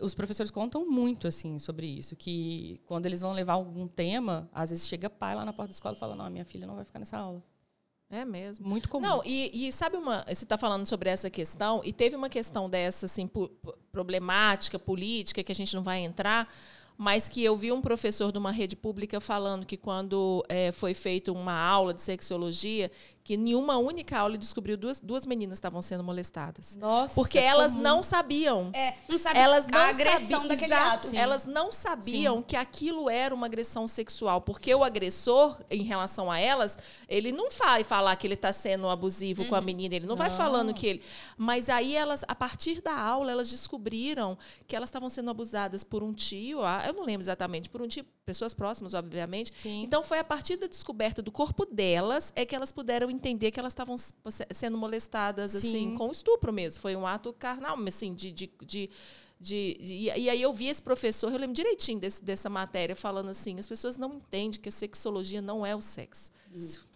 [0.00, 4.70] Os professores contam muito assim sobre isso, que quando eles vão levar algum tema, às
[4.70, 6.74] vezes chega pai lá na porta da escola e fala: "Não, a minha filha não
[6.74, 7.42] vai ficar nessa aula".
[8.12, 8.68] É mesmo.
[8.68, 9.06] Muito comum.
[9.06, 10.22] Não, e, e sabe uma.
[10.26, 13.28] Você está falando sobre essa questão, e teve uma questão dessa, assim,
[13.90, 16.46] problemática, política, que a gente não vai entrar,
[16.96, 20.94] mas que eu vi um professor de uma rede pública falando que quando eh, foi
[20.94, 22.90] feita uma aula de sexologia,
[23.24, 26.74] que em uma única aula ele descobriu duas, duas meninas estavam sendo molestadas.
[26.74, 27.82] Nossa, Porque elas comum.
[27.82, 28.70] não sabiam.
[28.74, 31.16] É, não sabe Elas não a agressão sabiam, daquele exato, ato.
[31.16, 36.38] Elas não sabiam que aquilo era uma agressão sexual, porque o agressor, em relação a
[36.40, 36.76] elas,
[37.08, 40.28] ele não vai falar que ele está sendo abusivo com a menina, ele não, vai
[40.28, 40.36] Não.
[40.36, 41.02] falando que ele.
[41.36, 46.02] Mas aí elas, a partir da aula, elas descobriram que elas estavam sendo abusadas por
[46.02, 49.52] um tio, eu não lembro exatamente, por um tio, pessoas próximas, obviamente.
[49.56, 49.82] Sim.
[49.82, 53.60] Então foi a partir da descoberta do corpo delas é que elas puderam entender que
[53.60, 53.96] elas estavam
[54.50, 55.94] sendo molestadas assim Sim.
[55.94, 56.80] com estupro mesmo.
[56.80, 58.90] Foi um ato carnal, assim, de, de, de,
[59.42, 63.28] de- de- e aí eu vi esse professor, eu lembro direitinho desse- dessa matéria, falando
[63.30, 66.30] assim, as pessoas não entendem que a sexologia não é o sexo.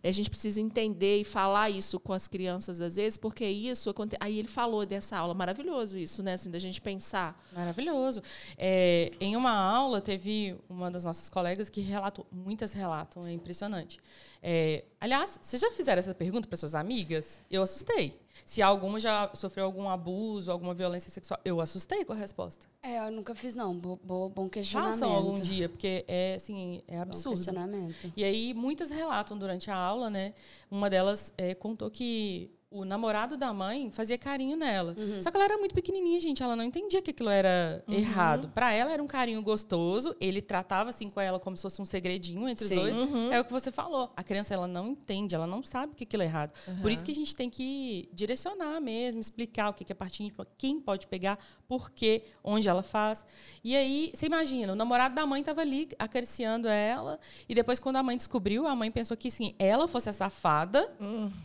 [0.04, 3.88] E a gente precisa entender e falar isso com as crianças às vezes, porque isso
[3.88, 4.18] acontece.
[4.20, 6.34] Aí ele falou dessa aula, maravilhoso isso, né?
[6.34, 7.42] Assim, da gente pensar.
[7.54, 8.22] Maravilhoso.
[8.58, 13.98] É, em uma aula, teve uma das nossas colegas que relatou, muitas relatam, é impressionante.
[14.42, 17.40] É, aliás, vocês já fizeram essa pergunta para suas amigas?
[17.50, 18.14] Eu assustei.
[18.44, 22.66] Se alguma já sofreu algum abuso, alguma violência sexual, eu assustei com a resposta.
[22.82, 23.76] É, eu nunca fiz, não.
[23.76, 24.94] Bo, bo- bom questionamento.
[24.98, 27.36] Façam algum dia, porque é assim, é Bom absurdo.
[27.36, 28.12] questionamento.
[28.16, 30.34] E aí muitas relatam durante a aula, né?
[30.70, 34.94] Uma delas é, contou que o namorado da mãe fazia carinho nela.
[35.20, 36.42] Só que ela era muito pequenininha, gente.
[36.42, 38.48] Ela não entendia que aquilo era errado.
[38.54, 40.14] Pra ela era um carinho gostoso.
[40.20, 42.76] Ele tratava assim com ela como se fosse um segredinho entre Sim.
[42.78, 43.32] os dois.
[43.32, 44.12] É o que você falou.
[44.16, 46.52] A criança ela não entende, ela não sabe que aquilo é errado.
[46.82, 50.46] Por isso que a gente tem que direcionar mesmo, explicar o que que é íntima,
[50.56, 53.24] quem pode pegar, por quê, onde ela faz.
[53.62, 57.18] E aí, você imagina, o namorado da mãe estava ali acariciando ela.
[57.48, 60.90] E depois, quando a mãe descobriu, a mãe pensou que sim, ela fosse a safada.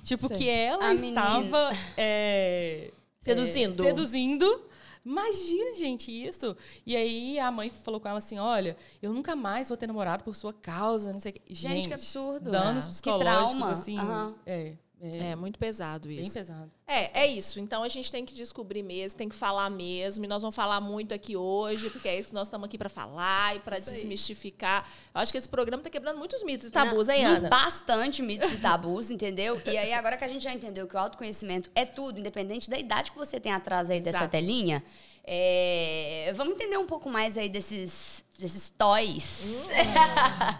[0.03, 0.37] tipo, sei.
[0.37, 1.10] que ela A.
[1.11, 3.83] estava é, Seduzindo.
[3.83, 4.65] é, seduzindo.
[5.03, 6.55] Imagina, gente, isso.
[6.85, 10.23] E aí a mãe falou com ela assim: olha, eu nunca mais vou ter namorado
[10.23, 11.41] por sua causa, não sei o quê.
[11.49, 12.51] Gente, que absurdo.
[12.51, 12.87] Danos É.
[12.87, 13.25] Que psicológicos,
[13.57, 13.71] trauma.
[13.71, 13.97] assim.
[13.97, 14.35] Aham.
[14.45, 16.33] É, é, É muito pesado bem isso.
[16.33, 16.71] pesado.
[16.87, 17.59] É, é isso.
[17.59, 20.25] Então a gente tem que descobrir mesmo, tem que falar mesmo.
[20.25, 22.89] E nós vamos falar muito aqui hoje, porque é isso que nós estamos aqui para
[22.89, 24.87] falar e para desmistificar.
[25.13, 27.49] Eu acho que esse programa está quebrando muitos mitos e tabus, Não, hein, Ana?
[27.49, 29.59] Bastante mitos e tabus, entendeu?
[29.65, 32.77] E aí, agora que a gente já entendeu que o autoconhecimento é tudo, independente da
[32.77, 34.31] idade que você tem atrás aí dessa Exato.
[34.31, 34.83] telinha,
[35.23, 39.41] é, vamos entender um pouco mais aí desses, desses toys.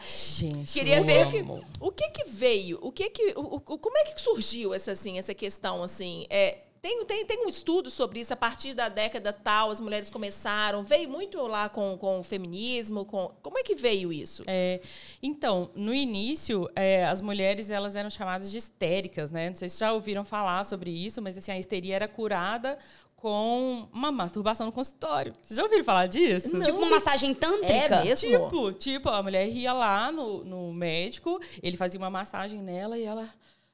[0.05, 1.63] Gente, Queria eu ver amo.
[1.79, 2.79] O que que veio?
[2.81, 6.25] O que que, o, o- como é que surgiu essa assim, essa questão assim?
[6.29, 10.09] É, tem, tem, tem um estudo sobre isso a partir da década tal, as mulheres
[10.09, 14.43] começaram, veio muito lá com, com o feminismo, com como é que veio isso?
[14.47, 14.79] É,
[15.21, 19.49] então, no início, é, as mulheres elas eram chamadas de histéricas, né?
[19.49, 22.77] Não sei se já ouviram falar sobre isso, mas assim, a histeria era curada
[23.21, 25.31] com uma masturbação no consultório.
[25.39, 26.59] Vocês já ouviram falar disso?
[26.59, 27.73] Tipo uma massagem tântrica.
[27.73, 28.27] É mesmo?
[28.27, 33.03] Tipo, tipo, a mulher ia lá no, no médico, ele fazia uma massagem nela e
[33.03, 33.29] ela.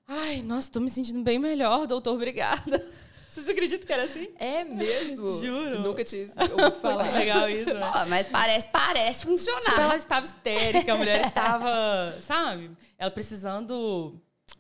[0.06, 2.86] Ai, nossa, tô me sentindo bem melhor, doutor, obrigada.
[3.32, 4.28] Vocês acreditam que era assim?
[4.38, 5.30] É mesmo?
[5.40, 5.80] Juro.
[5.80, 7.14] Nunca tinha ouvido Muito falar.
[7.14, 7.92] legal isso, né?
[7.96, 9.62] Ó, mas parece, parece funcionar.
[9.62, 12.72] Tipo, ela estava histérica, a mulher estava, sabe?
[12.98, 14.20] Ela precisando.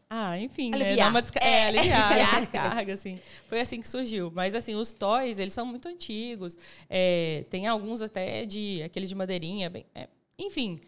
[0.09, 0.77] Ah, enfim, né?
[0.77, 0.97] Aliviar.
[0.97, 2.39] Dar uma desca- é, aliviar, aliviar.
[2.41, 3.19] descarga, assim.
[3.47, 4.31] Foi assim que surgiu.
[4.33, 6.57] Mas, assim, os toys, eles são muito antigos.
[6.89, 8.81] É, tem alguns até de...
[8.83, 9.69] Aquele de madeirinha.
[9.69, 10.07] bem- é,
[10.39, 10.79] enfim.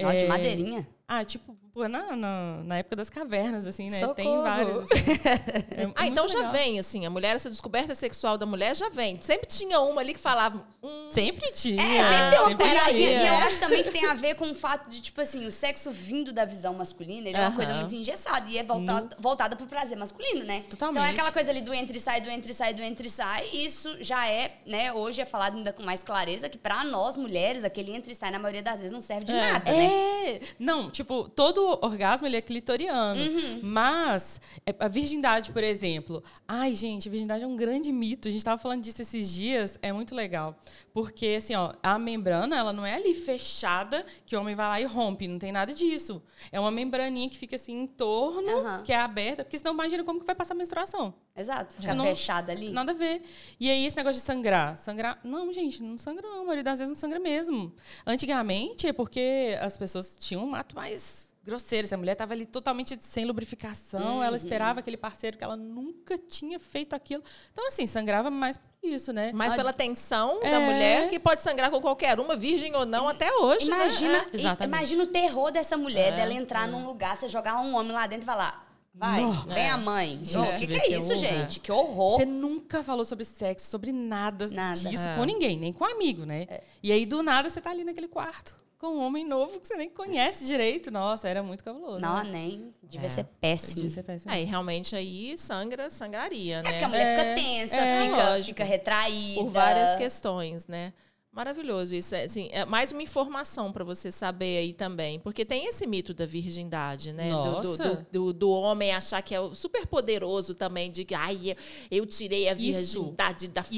[0.00, 0.88] Ó, de é, madeirinha.
[1.06, 3.98] Ah, tipo, pô, na, na, na época das cavernas, assim, né?
[4.14, 4.42] Tem Socorro.
[4.42, 4.94] vários, assim.
[5.76, 6.52] É- é Ah, então já legal.
[6.52, 9.18] vem, assim, a mulher, essa descoberta sexual da mulher já vem.
[9.20, 10.62] Sempre tinha uma ali que falava.
[10.82, 11.82] Hum, Sempre tinha.
[11.82, 13.22] É, sempre tem uma tinha.
[13.22, 15.50] E eu acho também que tem a ver com o fato de, tipo assim, o
[15.52, 19.56] sexo vindo da visão masculina, ele é uma coisa muito engessada e é voltada, voltada
[19.56, 20.64] pro prazer masculino, né?
[20.70, 21.00] Totalmente.
[21.02, 23.06] Então é aquela coisa ali do entre e sai, do entre e sai, do entre
[23.06, 23.48] e sai.
[23.52, 27.16] E isso já é, né, hoje é falado ainda com mais clareza que pra nós
[27.16, 29.52] mulheres, aquele entre e sai, na maioria das vezes, não serve de É.
[29.52, 29.86] nada, né?
[30.26, 33.20] É, não, tipo, todo orgasmo ele é clitoriano.
[33.20, 33.60] Uhum.
[33.62, 36.22] Mas é, a virgindade, por exemplo.
[36.46, 38.28] Ai, gente, a virgindade é um grande mito.
[38.28, 40.56] A gente tava falando disso esses dias, é muito legal.
[40.92, 44.80] Porque, assim, ó, a membrana, ela não é ali fechada que o homem vai lá
[44.80, 45.26] e rompe.
[45.26, 46.22] Não tem nada disso.
[46.52, 48.82] É uma membraninha que fica assim em torno, Aham.
[48.82, 49.44] que é aberta.
[49.44, 51.14] Porque senão imagina como que vai passar a menstruação.
[51.36, 51.74] Exato.
[51.76, 52.70] Fica Não- fechada ali.
[52.70, 53.22] Nada a ver.
[53.58, 54.76] E aí, esse negócio de sangrar.
[54.76, 55.18] Sangrar.
[55.24, 56.40] Não, gente, não sangra, não.
[56.40, 57.72] A maioria das vezes não sangra mesmo.
[58.06, 61.86] Antigamente é porque as pessoas tinham um ato mais grosseiro.
[61.86, 66.16] Se a mulher estava ali totalmente sem lubrificação, ela esperava aquele parceiro que ela nunca
[66.18, 67.22] tinha feito aquilo.
[67.52, 69.32] Então, assim, sangrava mais por isso, né?
[69.32, 70.58] mais Ah, pela tensão da É.
[70.58, 74.56] mulher, que pode sangrar com qualquer uma, virgem ou não, até hoje, Imagina, né?
[74.60, 77.92] É, imagina o terror dessa mulher, É, dela entrar num lugar, você jogar um homem
[77.92, 78.64] lá dentro e falar.
[78.96, 79.70] Vai, vem É.
[79.70, 80.20] a mãe.
[80.22, 81.16] Gente, O que, que é isso, horror.
[81.16, 81.58] gente?
[81.58, 82.16] Que horror.
[82.16, 84.78] Você nunca falou sobre sexo, sobre nada, Nada.
[84.88, 85.16] disso É.
[85.16, 86.46] com ninguém, nem com amigo, né?
[86.80, 88.54] E aí, do nada, você tá ali naquele quarto
[88.84, 90.90] com um homem novo que você nem conhece direito.
[90.90, 92.00] Nossa, era muito cabuloso.
[92.00, 92.30] Não, né?
[92.30, 92.74] nem.
[92.82, 93.10] Devia É.
[93.10, 93.76] ser péssimo.
[93.76, 94.32] Devia ser péssimo.
[94.32, 96.68] É, e realmente aí sangra, sangraria, né?
[96.68, 98.46] É porque a mulher É, fica tensa, é, fica, lógico.
[98.48, 99.40] fica retraída.
[99.40, 100.92] Por várias questões, né?
[101.32, 102.14] Maravilhoso isso.
[102.14, 105.18] É, assim, é mais uma informação para você saber aí também.
[105.18, 107.30] Porque tem esse mito da virgindade, né?
[107.30, 111.36] Do- Do, do, do- do homem achar que é super poderoso também, de que ai,
[111.50, 111.56] eu-
[112.02, 112.60] eu tirei a Isso.
[113.02, 113.72] virgindade da Isso.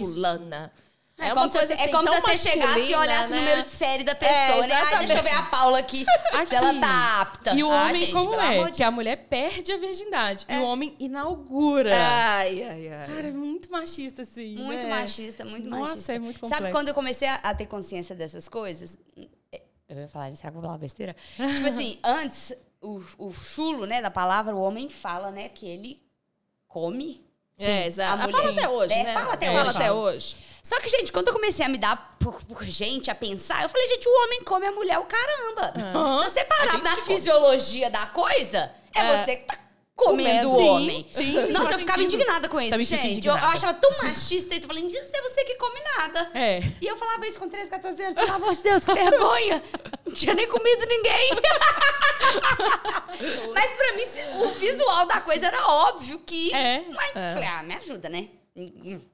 [1.16, 1.30] Fulana.
[1.32, 4.04] É, como se, você- é como se você chegasse e olhasse o número de série
[4.04, 4.74] da pessoa, né?
[4.74, 6.04] Ai, deixa eu ver a Paula aqui,
[6.46, 7.54] se ela tá apta.
[7.54, 8.64] E o Ah, homem, gente, como é?
[8.66, 10.44] de Que a mulher perde a virgindade.
[10.48, 11.94] E o homem inaugura.
[11.96, 13.06] Ai, ai, ai.
[13.06, 14.56] Cara, é muito machista, assim.
[14.56, 14.88] Muito né?
[14.90, 16.12] machista, muito Nossa, machista.
[16.12, 16.72] é muito Sabe complexo.
[16.72, 18.98] quando eu comecei a, a ter consciência dessas coisas?
[19.88, 21.14] Eu ia falar, será que eu vou falar besteira?
[21.36, 22.52] tipo assim, antes,
[22.82, 26.02] o, o chulo, né, da palavra, o homem fala, né, que ele
[26.66, 27.24] come.
[27.58, 28.10] É, exato.
[28.10, 29.14] a Ah, Fala mulher- até hoje, É, né?
[29.14, 29.76] fala até Fala hoje.
[29.78, 30.36] até hoje.
[30.62, 33.68] Só que, gente, quando eu comecei a me dar por, por gente, a pensar, eu
[33.68, 35.72] falei, gente, o homem come a mulher o caramba.
[36.18, 37.02] Se você parar come.
[37.02, 39.24] fisiologia da coisa, é, É.
[39.24, 39.46] você
[39.96, 41.08] comendo o Sim, homem.
[41.10, 42.20] sim, Nossa, faz eu ficava sentido.
[42.20, 43.26] indignada com isso, Também gente.
[43.26, 44.64] Eu, eu achava tão machista isso.
[44.64, 46.30] Eu falei, não é você que come nada.
[46.34, 46.62] É.
[46.80, 48.14] E eu falava isso com 13, 14 anos.
[48.14, 49.62] Pelo amor de Deus, que vergonha.
[50.04, 51.30] Não tinha nem comido ninguém.
[53.54, 54.04] Mas pra mim,
[54.42, 56.54] o visual da coisa era óbvio que...
[56.54, 56.84] É.
[56.90, 58.28] Mas, Falei, ah, me ajuda, né?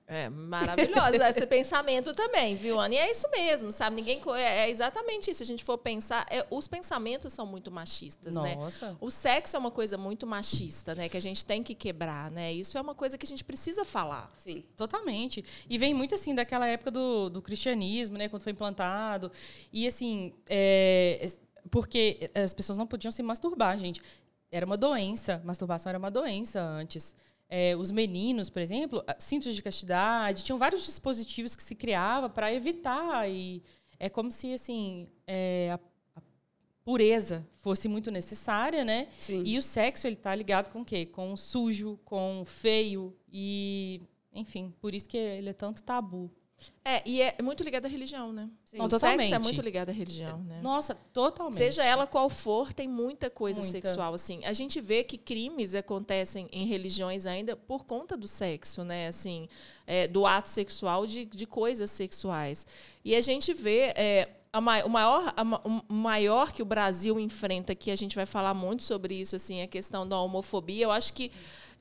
[0.06, 2.94] É maravilhoso esse pensamento também, viu, Ana?
[2.94, 3.96] E é isso mesmo, sabe?
[3.96, 5.38] Ninguém é, é exatamente isso.
[5.38, 8.54] Se a gente for pensar, é, os pensamentos são muito machistas, né?
[8.54, 8.96] Nossa.
[9.00, 11.08] O sexo é uma coisa muito machista, né?
[11.08, 12.52] Que a gente tem que quebrar, né?
[12.52, 14.32] Isso é uma coisa que a gente precisa falar.
[14.36, 14.62] Sim.
[14.76, 15.44] Totalmente.
[15.68, 18.28] E vem muito assim daquela época do, do cristianismo, né?
[18.28, 19.32] Quando foi implantado.
[19.72, 21.28] E assim, é,
[21.70, 24.00] porque as pessoas não podiam se masturbar, gente.
[24.52, 25.40] Era uma doença.
[25.44, 27.16] Masturbação era uma doença antes.
[27.54, 32.50] É, os meninos, por exemplo, cintos de castidade, tinham vários dispositivos que se criava para
[32.50, 33.28] evitar.
[33.28, 33.62] E
[33.98, 35.78] é como se assim é, a,
[36.18, 36.22] a
[36.82, 39.08] pureza fosse muito necessária, né?
[39.18, 39.42] Sim.
[39.44, 41.04] E o sexo, ele tá ligado com o quê?
[41.04, 44.00] Com o sujo, com o feio e...
[44.32, 46.30] Enfim, por isso que ele é tanto tabu.
[46.84, 48.48] É, e é muito ligado à religião, né?
[48.64, 48.76] Sim.
[48.78, 49.42] O Não, sexo é totalmente.
[49.44, 50.60] muito ligado à religião, né?
[50.62, 51.58] Nossa, totalmente.
[51.58, 53.72] Seja ela qual for, tem muita coisa Muita.
[53.72, 54.44] sexual assim.
[54.44, 59.08] A gente vê que crimes acontecem em religiões ainda por conta do sexo, né?
[59.08, 59.48] Assim,
[59.86, 62.66] é, do ato sexual de, de coisas sexuais.
[63.04, 67.18] E a gente vê é, a o maior, a ma- o maior que o Brasil
[67.18, 70.84] enfrenta, que a gente vai falar muito sobre isso, assim, a questão da homofobia.
[70.84, 71.30] Eu acho que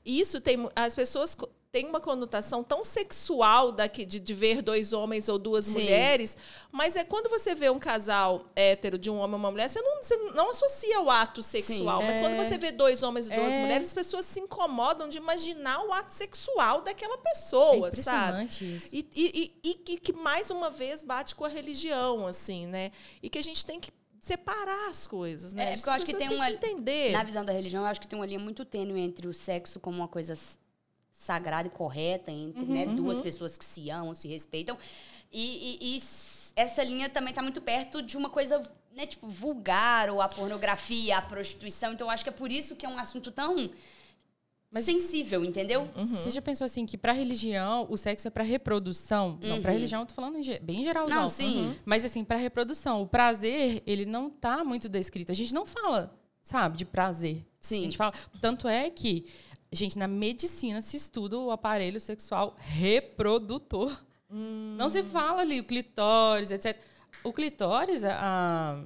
[0.04, 1.36] isso tem as pessoas
[1.72, 5.72] têm uma conotação tão sexual daqui, de, de ver dois homens ou duas Sim.
[5.72, 6.36] mulheres,
[6.70, 9.80] mas é quando você vê um casal hétero de um homem e uma mulher, você
[9.80, 12.02] não, você não associa o ato sexual.
[12.02, 12.06] Sim.
[12.08, 12.44] Mas quando É.
[12.44, 13.58] você vê dois homens e duas É.
[13.58, 18.42] mulheres, as pessoas se incomodam de imaginar o ato sexual daquela é pessoa, sabe?
[18.44, 18.94] impressionante isso.
[18.94, 22.90] E, e, e, e que, que mais uma vez bate com a religião, assim, né?
[23.22, 25.70] E que a gente tem que separar as coisas, né?
[25.70, 27.12] É, As porque eu acho que tem uma- entender.
[27.12, 29.80] Na visão da religião, eu acho que tem uma linha muito tênue entre o sexo
[29.80, 30.34] como uma coisa
[31.22, 34.76] sagrada e correta, entre né, duas pessoas que se amam, se respeitam.
[35.32, 36.02] E, e- e
[36.56, 38.60] essa linha também está muito perto de uma coisa,
[38.94, 41.92] né, tipo, vulgar, ou a pornografia, a prostituição.
[41.92, 43.70] Então, eu acho que é por isso que é um assunto tão
[44.70, 45.88] Mas- sensível, entendeu?
[45.94, 49.38] Você já pensou assim que pra religião o sexo é pra reprodução?
[49.40, 49.76] Não, pra Uhum.
[49.76, 51.22] religião eu tô falando bem geralzão.
[51.22, 51.66] Não, sim.
[51.66, 51.74] Uhum.
[51.84, 55.30] Mas assim, pra reprodução, o prazer, ele não tá muito descrito.
[55.30, 57.38] A gente não fala, sabe, de prazer.
[57.38, 57.82] A Sim.
[57.82, 59.24] gente fala, tanto é que,
[59.72, 63.96] gente, na medicina se estuda o aparelho sexual reprodutor.
[64.28, 66.76] Não se fala ali o clitóris, etc.
[67.22, 68.82] O clitóris, a-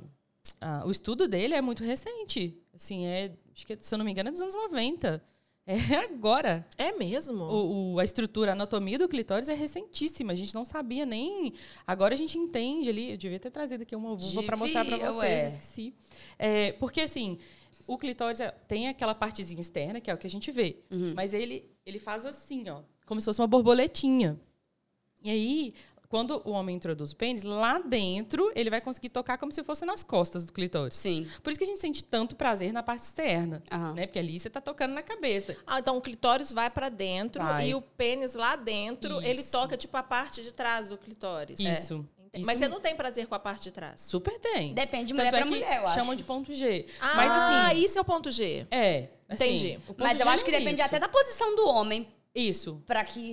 [0.61, 2.61] a- o estudo dele é muito recente.
[2.75, 5.23] Assim, é, acho que, se eu não me engano, é dos anos 90.
[5.67, 6.65] É agora.
[6.79, 7.43] É mesmo?
[7.43, 10.33] O, o- a estrutura, a anatomia do clitóris é recentíssima.
[10.33, 11.53] A gente não sabia nem.
[11.85, 13.11] Agora a gente entende ali.
[13.11, 15.17] Eu devia ter trazido aqui uma vulva para mostrar para vocês.
[15.17, 15.47] ué.
[15.49, 15.95] Esqueci.
[16.39, 17.37] É, porque assim,
[17.87, 20.77] o clitóris é- tem aquela partezinha externa, que é o que a gente vê.
[20.91, 21.15] Uhum.
[21.17, 24.39] Mas ele, ele faz assim, ó, como se fosse uma borboletinha.
[25.25, 25.75] E aí,
[26.09, 29.85] quando o homem introduz o pênis, lá dentro ele vai conseguir tocar como se fosse
[29.85, 30.95] nas costas do clitóris.
[30.97, 31.27] Sim.
[31.43, 33.63] Por isso que a gente sente tanto prazer na parte externa.
[33.71, 33.95] Aham.
[33.95, 34.07] Né?
[34.07, 35.57] Porque ali você tá tocando na cabeça.
[35.67, 37.69] Ah, então o clitóris vai pra dentro Vai.
[37.69, 39.51] e o pênis lá dentro, ele Isso.
[39.53, 41.59] toca tipo a parte de trás do clitóris.
[41.61, 41.95] Isso.
[41.95, 42.07] Ente-
[42.43, 44.01] Isso Mas você não tem prazer com a parte de trás.
[44.03, 44.75] Super tem.
[44.75, 45.95] Depende de Tanto mulher é pra que mulher, eu acho.
[45.95, 46.85] chamam de ponto G.
[47.01, 48.67] Ah, Mas assim, isso é o ponto G.
[48.71, 49.09] é.
[49.29, 49.81] assim, Entendi.
[49.99, 52.07] Mas eu G acho é que depende até da posição do homem
[52.39, 52.83] Isso.
[52.87, 53.33] pra que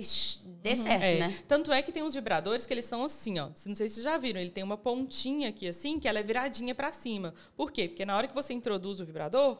[0.62, 1.18] dê certo, É.
[1.18, 1.38] né?
[1.46, 3.48] Tanto é que tem uns vibradores que eles são assim, ó.
[3.48, 4.40] Não sei se vocês já viram.
[4.40, 7.34] Ele tem uma pontinha aqui assim, que ela é viradinha pra cima.
[7.56, 7.88] Por quê?
[7.88, 9.58] Porque na hora que você introduz o vibrador,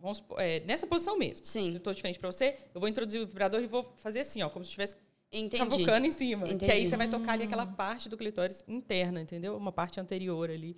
[0.00, 1.44] vamos é, nessa posição mesmo.
[1.44, 1.74] Sim.
[1.74, 4.48] Eu tô diferente pra você, eu vou introduzir o vibrador e vou fazer assim, ó,
[4.48, 4.96] como se estivesse
[5.30, 5.58] Entendi.
[5.58, 6.46] cavucando em cima.
[6.46, 6.72] Que Entendi.
[6.72, 9.56] aí você vai tocar ali aquela parte do clitóris interna, entendeu?
[9.56, 10.76] Uma parte anterior ali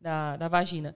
[0.00, 0.94] da, da vagina.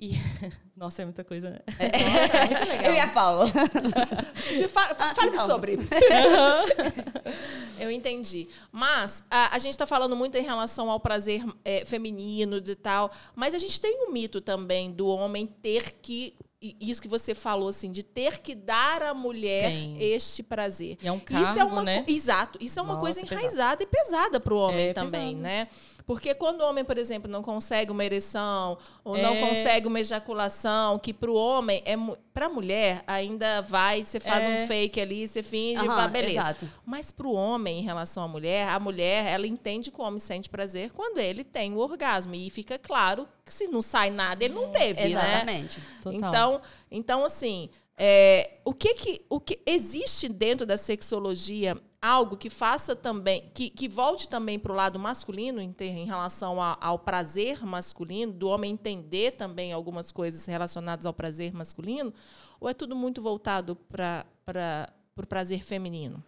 [0.00, 0.10] E,
[0.76, 1.58] nossa, é muita coisa, né?
[1.66, 2.84] Nossa, é muito legal.
[2.90, 3.46] Eu e a Paula.
[3.46, 5.46] De- fa- fa- Ah, Fale então.
[5.46, 5.76] sobre.
[7.78, 8.48] Eu entendi.
[8.72, 13.10] Mas a, a gente está falando muito em relação ao prazer é, feminino e tal.
[13.34, 16.34] Mas a gente tem um mito também do homem ter que.
[16.80, 19.96] E Isso que você falou, assim, de ter que dar à mulher Tem.
[20.02, 20.96] este prazer.
[21.02, 22.04] E é um isso cargo, é uma, né?
[22.06, 22.58] Exato.
[22.60, 23.34] Isso é uma Nossa, coisa pesado.
[23.40, 25.42] enraizada e pesada para o homem É também, pesado.
[25.42, 25.68] né?
[26.06, 29.40] Porque quando o homem, por exemplo, não consegue uma ereção ou não É.
[29.40, 31.94] consegue uma ejaculação, que para o homem é
[32.34, 34.48] para a mulher ainda vai, você faz É.
[34.64, 36.40] um fake ali, você finge, Aham, vai, beleza.
[36.40, 36.68] exato.
[36.84, 40.18] Mas para o homem, em relação à mulher, a mulher, ela entende que o homem
[40.18, 42.34] sente prazer quando ele tem o orgasmo.
[42.34, 45.08] E fica claro se não sai nada, ele não teve, né?
[45.08, 45.80] Exatamente.
[46.06, 52.50] Então, então assim, é, o que que o que existe dentro da sexologia algo que
[52.50, 56.76] faça também, que, que volte também para o lado masculino em, ter, em relação a,
[56.78, 62.12] ao prazer masculino, do homem entender também algumas coisas relacionadas ao prazer masculino,
[62.60, 64.92] ou é tudo muito voltado para o pra,
[65.26, 66.22] prazer feminino?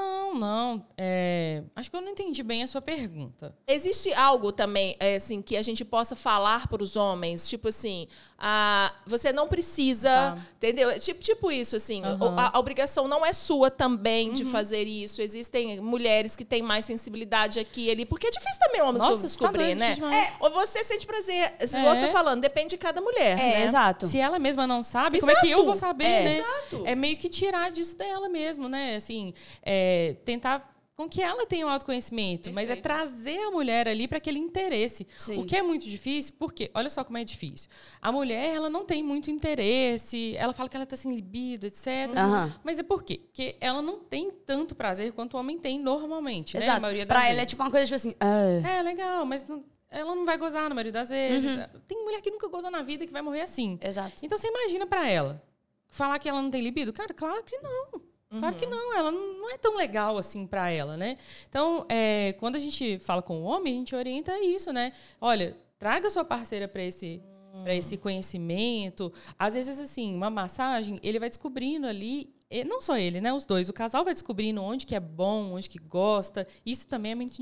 [0.00, 0.86] Não, não.
[0.96, 3.54] É, acho que eu não entendi bem a sua pergunta.
[3.66, 8.06] Existe algo também, é, assim, que a gente possa falar para os homens, tipo assim,
[8.38, 10.38] a, você não precisa, tá.
[10.56, 10.98] entendeu?
[10.98, 12.38] Tipo, tipo isso, assim, uhum.
[12.38, 14.34] a, a, obrigação não é sua também uhum.
[14.34, 15.20] de fazer isso.
[15.20, 19.22] Existem mulheres que têm mais sensibilidade aqui e ali, porque é difícil também homens Nossa,
[19.22, 19.96] tá descobrir, tá né?
[20.22, 21.82] É, ou você sente prazer, se é.
[21.82, 23.64] você tá falando, depende de cada mulher, é, né?
[23.64, 24.06] exato.
[24.06, 25.32] Se ela mesma não sabe, exato.
[25.32, 26.24] como é que eu vou saber, é.
[26.24, 26.38] né?
[26.38, 26.82] Exato.
[26.86, 28.96] É meio que tirar disso dela mesmo, né?
[28.96, 29.89] Assim, é,
[30.24, 30.70] tentar
[31.00, 32.54] com que ela tenha o um autoconhecimento, Perfeito.
[32.54, 35.06] mas é trazer a mulher ali para aquele interesse.
[35.16, 35.40] Sim.
[35.40, 37.70] O que é muito difícil, porque olha só como é difícil.
[38.02, 41.86] A mulher, ela não tem muito interesse, ela fala que ela está sem libido, etc.
[42.08, 42.52] Uhum.
[42.62, 43.18] Mas é por quê?
[43.24, 46.70] Porque ela não tem tanto prazer quanto o homem tem normalmente, Exato.
[46.70, 46.76] né?
[46.76, 47.32] A maioria das pra vezes.
[47.32, 48.68] ela é tipo uma coisa tipo assim, ah.
[48.68, 51.50] É, legal, mas não, ela não vai gozar na maioria das vezes.
[51.50, 51.80] Uhum.
[51.88, 53.78] Tem mulher que nunca gozou na vida que vai morrer assim.
[53.82, 54.22] Exato.
[54.22, 55.42] Então você imagina para ela
[55.88, 56.92] falar que ela não tem libido?
[56.92, 58.09] Cara, claro que não.
[58.38, 58.70] Claro que uhum.
[58.70, 61.18] não, ela não é tão legal assim para ela, né?
[61.48, 64.92] Então, é, quando a gente fala com o homem, a gente orienta isso, né?
[65.20, 67.20] Olha, traga sua parceira para esse
[67.64, 69.12] para esse conhecimento.
[69.38, 72.32] Às vezes, assim, uma massagem, ele vai descobrindo ali,
[72.66, 73.32] não só ele, né?
[73.32, 73.68] Os dois.
[73.68, 76.46] O casal vai descobrindo onde que é bom, onde que gosta.
[76.64, 77.36] Isso também é muito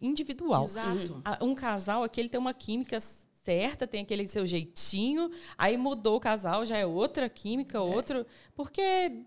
[0.00, 0.64] individual.
[0.64, 1.22] Exato.
[1.40, 5.30] Um casal aqui, ele tem uma química certa, tem aquele seu jeitinho.
[5.56, 7.80] Aí mudou o casal, já é outra química, é.
[7.80, 8.26] outro.
[8.54, 9.24] Porque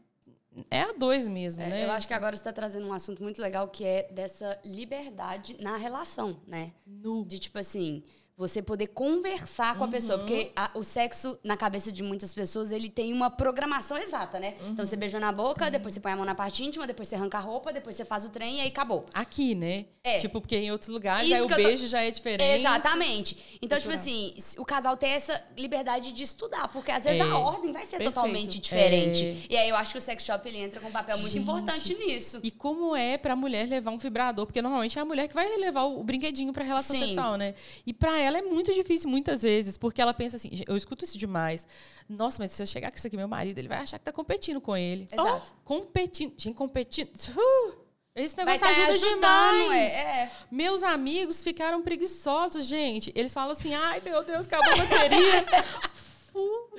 [0.70, 1.86] é a dois mesmo, é, né?
[1.86, 5.58] Eu acho que agora você está trazendo um assunto muito legal que é dessa liberdade
[5.62, 6.74] na relação, né?
[6.86, 7.26] No.
[7.26, 8.04] De tipo assim,
[8.38, 10.20] você poder conversar com a pessoa.
[10.20, 14.56] Porque a, o sexo, na cabeça de muitas pessoas, ele tem uma programação exata, né?
[14.62, 14.70] Uhum.
[14.70, 15.72] Então você beijou na boca, uhum.
[15.72, 18.06] depois você põe a mão na parte íntima, depois você arranca a roupa, depois você
[18.06, 19.04] faz o trem e aí acabou.
[19.12, 19.86] Aqui, né?
[20.04, 20.18] É.
[20.18, 21.90] Tipo, porque em outros lugares aí o beijo tô...
[21.90, 22.60] já é diferente.
[22.60, 23.58] Exatamente.
[23.62, 27.24] Então, tipo assim, o casal tem essa liberdade de estudar, porque às vezes é.
[27.24, 28.14] a ordem vai ser Perfeito.
[28.14, 29.26] totalmente diferente.
[29.26, 29.54] É.
[29.54, 31.42] E aí eu acho que o sex shop ele entra com um papel muito Gente.
[31.42, 32.40] importante nisso.
[32.44, 34.46] E como é pra mulher levar um vibrador?
[34.46, 37.04] Porque normalmente é a mulher que vai levar o, brinquedinho pra relação Sim.
[37.04, 37.56] sexual, né?
[37.86, 41.18] E pra ela é muito difícil muitas vezes, porque ela pensa assim, eu escuto isso
[41.18, 41.68] demais.
[42.10, 44.12] Nossa, mas se eu chegar com isso aqui, meu marido, ele vai achar que tá
[44.12, 45.08] competindo com ele.
[45.12, 45.44] Exato.
[45.46, 46.34] Oh, competindo.
[46.38, 47.10] Gente, competindo.
[47.36, 49.92] Uh, esse negócio vai ajuda ajudando, demais.
[49.92, 50.32] É, é.
[50.50, 53.12] Meus amigos ficaram preguiçosos, gente.
[53.16, 55.46] Eles falam assim: ai, meu Deus, acabou a bateria.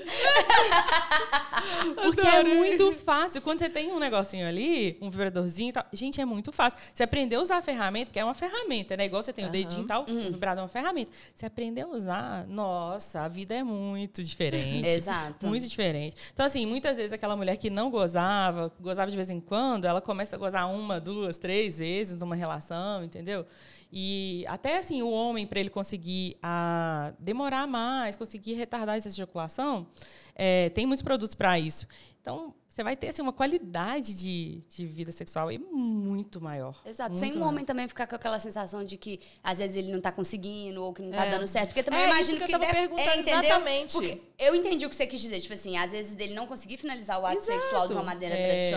[2.02, 3.42] Porque é muito fácil.
[3.42, 6.78] Quando você tem um negocinho ali, um vibradorzinho e tal, gente, é muito fácil.
[6.92, 9.06] Você aprender a usar a ferramenta, porque é uma ferramenta, né?
[9.06, 9.50] Igual você tem uhum.
[9.50, 10.28] o dedinho e tal, uhum.
[10.28, 11.10] o vibrador é uma ferramenta.
[11.34, 14.86] Você aprender a usar, nossa, a vida é muito diferente.
[14.88, 15.46] Exato.
[15.46, 16.16] Muito diferente.
[16.32, 20.00] Então, assim, muitas vezes aquela mulher que não gozava, gozava de vez em quando, ela
[20.00, 23.44] começa a gozar uma, duas, três vezes numa relação, entendeu?
[23.90, 29.86] E até assim, o homem, para ele conseguir a, demorar mais, conseguir retardar essa ejaculação,
[30.34, 31.86] é, tem muitos produtos para isso.
[32.20, 36.80] Então, você vai ter assim, uma qualidade de, de vida sexual muito maior.
[36.84, 37.10] Exato.
[37.10, 39.90] Muito Sem o um homem também ficar com aquela sensação de que às vezes ele
[39.90, 41.30] não está conseguindo ou que não está é.
[41.30, 41.70] dando certo.
[41.70, 43.92] Porque também é, imagino que, que eu deve, perguntando é, exatamente.
[43.94, 45.40] Porque eu entendi o que você quis dizer.
[45.40, 47.60] Tipo assim, às vezes ele não conseguir finalizar o ato Exato.
[47.60, 48.70] sexual de uma maneira é.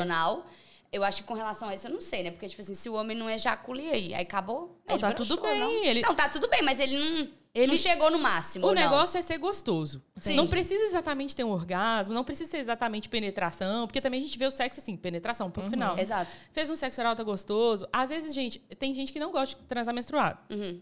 [0.91, 2.31] Eu acho que com relação a isso eu não sei, né?
[2.31, 4.13] Porque, tipo assim, se o homem não ejacula, e aí?
[4.13, 4.77] Aí acabou?
[4.85, 5.59] Não, aí tá tudo bem.
[5.59, 5.71] Não.
[5.85, 6.01] Ele...
[6.01, 8.67] não, tá tudo bem, mas ele não, ele não chegou no máximo.
[8.67, 10.03] O negócio é ser gostoso.
[10.19, 10.35] Sim.
[10.35, 14.37] Não precisa exatamente ter um orgasmo, não precisa ser exatamente penetração, porque também a gente
[14.37, 15.71] vê o sexo assim, penetração, ponto uhum.
[15.71, 15.97] final.
[15.97, 16.33] Exato.
[16.51, 17.87] Fez um sexo oral, tá gostoso.
[17.91, 20.39] Às vezes, gente, tem gente que não gosta de transar menstruado.
[20.49, 20.81] Uhum.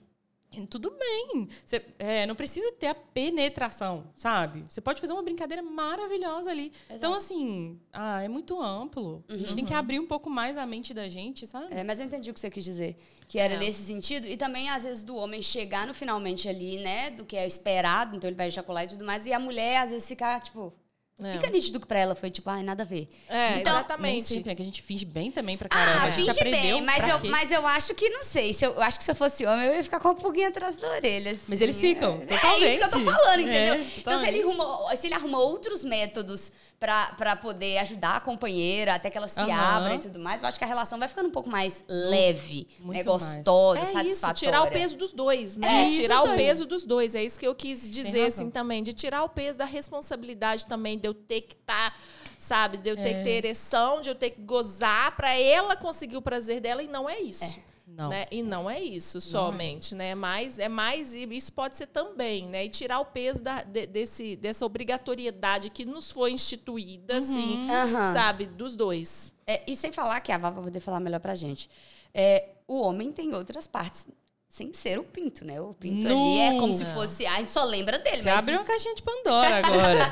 [0.69, 1.47] Tudo bem.
[1.63, 4.65] Você, é, não precisa ter a penetração, sabe?
[4.67, 6.71] Você pode fazer uma brincadeira maravilhosa ali.
[6.85, 6.95] Exato.
[6.95, 9.23] Então, assim, ah, é muito amplo.
[9.29, 9.35] Uhum.
[9.35, 9.79] A gente tem que uhum.
[9.79, 11.67] abrir um pouco mais a mente da gente, sabe?
[11.69, 12.95] É, mas eu entendi o que você quis dizer.
[13.27, 13.57] Que era é.
[13.57, 14.25] nesse sentido.
[14.25, 17.11] E também, às vezes, do homem chegar no finalmente ali, né?
[17.11, 19.27] Do que é esperado, então ele vai ejacular e tudo mais.
[19.27, 20.73] E a mulher, às vezes, ficar, tipo,
[21.21, 21.33] é.
[21.33, 23.07] Fica nítido que pra ela foi tipo, ai, nada a ver.
[23.27, 24.29] É, então, exatamente.
[24.29, 25.99] Sempre, é que a gente finge bem também pra caramba.
[25.99, 28.65] Ah, a gente finge aprendeu bem, mas eu, mas eu acho que, não sei, se
[28.65, 30.77] eu, eu, acho que se eu fosse homem, eu ia ficar com um pouquinho atrás
[30.77, 31.31] da orelha.
[31.31, 31.45] Assim.
[31.47, 32.63] Mas eles ficam, totalmente.
[32.63, 33.73] É isso que eu tô falando, entendeu?
[33.73, 38.95] É, então, se ele, arruma, se ele arruma outros métodos para poder ajudar a companheira,
[38.95, 39.53] até que ela se uhum.
[39.53, 42.67] abra e tudo mais, eu acho que a relação vai ficando um pouco mais leve,
[42.79, 45.89] né, gostosa, é Isso, tirar o peso dos dois, né?
[45.89, 47.15] É, tirar o peso dos dois.
[47.15, 48.81] É isso que eu quis dizer, assim, também.
[48.81, 51.91] De tirar o peso da responsabilidade também, de eu ter que estar...
[51.91, 51.97] Tá
[52.39, 52.77] sabe?
[52.77, 53.13] De eu ter é.
[53.15, 56.87] que ter ereção, de eu ter que gozar para ela conseguir o prazer dela e
[56.87, 57.43] não é isso.
[57.43, 57.69] É.
[57.85, 58.07] Não.
[58.07, 58.27] Né?
[58.31, 60.09] E não é isso somente, não é.
[60.09, 60.15] né?
[60.15, 62.63] Mas é mais e isso pode ser também, né?
[62.63, 67.19] E tirar o peso da, de, desse, dessa obrigatoriedade que nos foi instituída, uhum.
[67.19, 68.13] assim, uhum.
[68.13, 69.33] sabe, dos dois.
[69.45, 71.69] É, e sem falar que a Val vai poder falar melhor pra gente.
[72.13, 74.05] É, o homem tem outras partes
[74.49, 75.61] sem ser o pinto, né?
[75.61, 77.23] O pinto ali é como se fosse.
[77.23, 78.17] A gente só lembra dele.
[78.17, 78.39] Você mas...
[78.39, 80.11] abre uma caixinha de Pandora agora.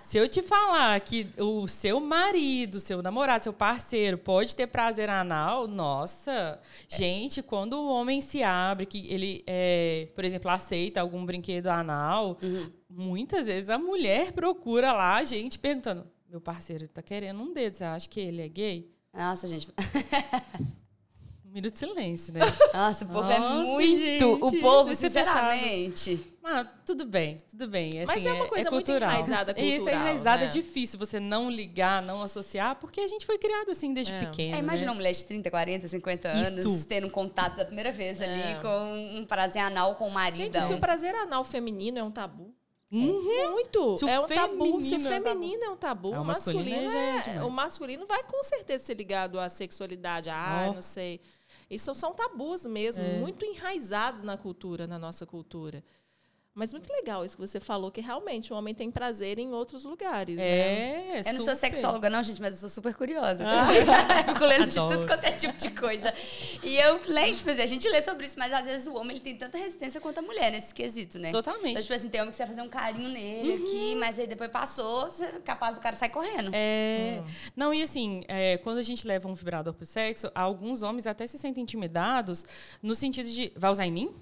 [0.00, 5.10] se eu te falar que o seu marido, seu namorado, seu parceiro pode ter prazer
[5.10, 6.58] anal, nossa.
[6.90, 6.96] É.
[6.96, 12.38] Gente, quando o homem se abre, que ele, é, por exemplo, aceita algum brinquedo anal,
[12.42, 12.72] uhum.
[12.88, 17.74] muitas vezes a mulher procura lá a gente perguntando: meu parceiro tá querendo um dedo,
[17.74, 18.90] você acha que ele é gay?
[19.12, 19.68] Nossa, gente.
[21.56, 22.40] minuto de silêncio, né?
[22.72, 23.98] Nossa, o povo é Nossa, é muito.
[23.98, 26.32] Gente, o povo, sinceramente.
[26.44, 28.02] Ah, tudo bem, tudo bem.
[28.02, 29.76] Assim, Mas é uma é, coisa é muito enraizada cultural.
[29.76, 30.44] Isso é enraizada, né?
[30.44, 34.20] é difícil você não ligar, não associar, porque a gente foi criado assim desde é.
[34.20, 34.54] pequeno.
[34.54, 34.92] É, imagina né?
[34.92, 36.86] uma mulher de 30, 40, 50 anos Isso.
[36.86, 38.60] tendo um contato da primeira vez ali é.
[38.60, 40.54] com um prazer anal com o marido.
[40.54, 42.54] Gente, se o prazer anal feminino é um tabu.
[42.92, 43.50] Uhum.
[43.50, 43.98] Muito.
[43.98, 44.80] Se é um tabu.
[44.80, 48.42] Se o feminino é um tabu, é, o masculino, masculino é, o masculino vai com
[48.44, 50.30] certeza ser ligado à sexualidade.
[50.30, 50.74] Ah, oh.
[50.74, 51.20] não sei.
[51.68, 53.18] Isso são tabus mesmo, é.
[53.18, 55.82] muito enraizados na cultura, na nossa cultura.
[56.56, 59.84] Mas muito legal isso que você falou, que realmente o homem tem prazer em outros
[59.84, 60.38] lugares.
[60.38, 61.22] É, né?
[61.26, 63.44] Eu não sou sexóloga, não, gente, mas eu sou super curiosa.
[63.46, 63.66] Ah.
[64.32, 66.14] Fico lendo de tudo quanto é tipo de coisa.
[66.62, 69.16] E eu leio, tipo assim, a gente lê sobre isso, mas às vezes o homem
[69.16, 71.30] ele tem tanta resistência quanto a mulher nesse quesito, né?
[71.30, 71.72] Totalmente.
[71.72, 73.56] Então, tipo assim, tem homem que você vai fazer um carinho nele uhum.
[73.56, 75.10] aqui, mas aí depois passou,
[75.44, 76.52] capaz do cara sair correndo.
[76.54, 77.20] É.
[77.20, 77.30] Hum.
[77.54, 81.26] Não, e assim, é, quando a gente leva um vibrador pro sexo, alguns homens até
[81.26, 82.46] se sentem intimidados
[82.82, 84.14] no sentido de, vai usar em mim?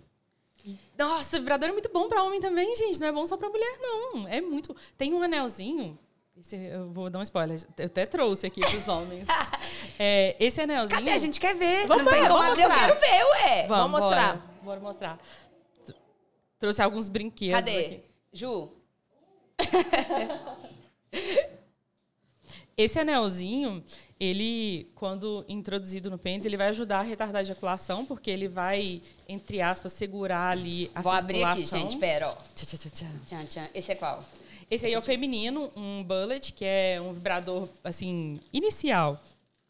[0.98, 2.98] Nossa, vibrador é muito bom para homem também, gente.
[3.00, 4.26] Não é bom só para mulher, não.
[4.28, 4.74] É muito.
[4.96, 5.98] Tem um anelzinho.
[6.36, 7.60] Esse, eu vou dar um spoiler.
[7.78, 9.26] Eu até trouxe aqui para os homens.
[9.98, 11.00] é, esse anelzinho.
[11.00, 11.12] Cadê?
[11.12, 11.86] A gente quer ver.
[11.86, 13.66] Vamos, não tem como abrir, eu quero ver, ué.
[13.66, 14.36] Vamos, vamos mostrar.
[14.36, 15.18] Bora, bora mostrar.
[16.58, 17.54] Trouxe alguns brinquedos.
[17.54, 17.78] Cadê?
[17.86, 18.02] Aqui.
[18.32, 18.72] Ju?
[22.76, 23.84] Esse anelzinho,
[24.18, 29.02] ele, quando introduzido no pênis, ele vai ajudar a retardar a ejaculação, porque ele vai,
[29.28, 31.18] entre aspas, segurar ali a Vou circulação.
[31.18, 32.36] abrir aqui, gente, pera, ó.
[32.54, 33.06] Tchá, tchá, tchá.
[33.26, 33.68] Tchan, tchan.
[33.74, 34.24] Esse é qual?
[34.70, 39.20] Esse aí é o feminino, um bullet, que é um vibrador, assim, inicial.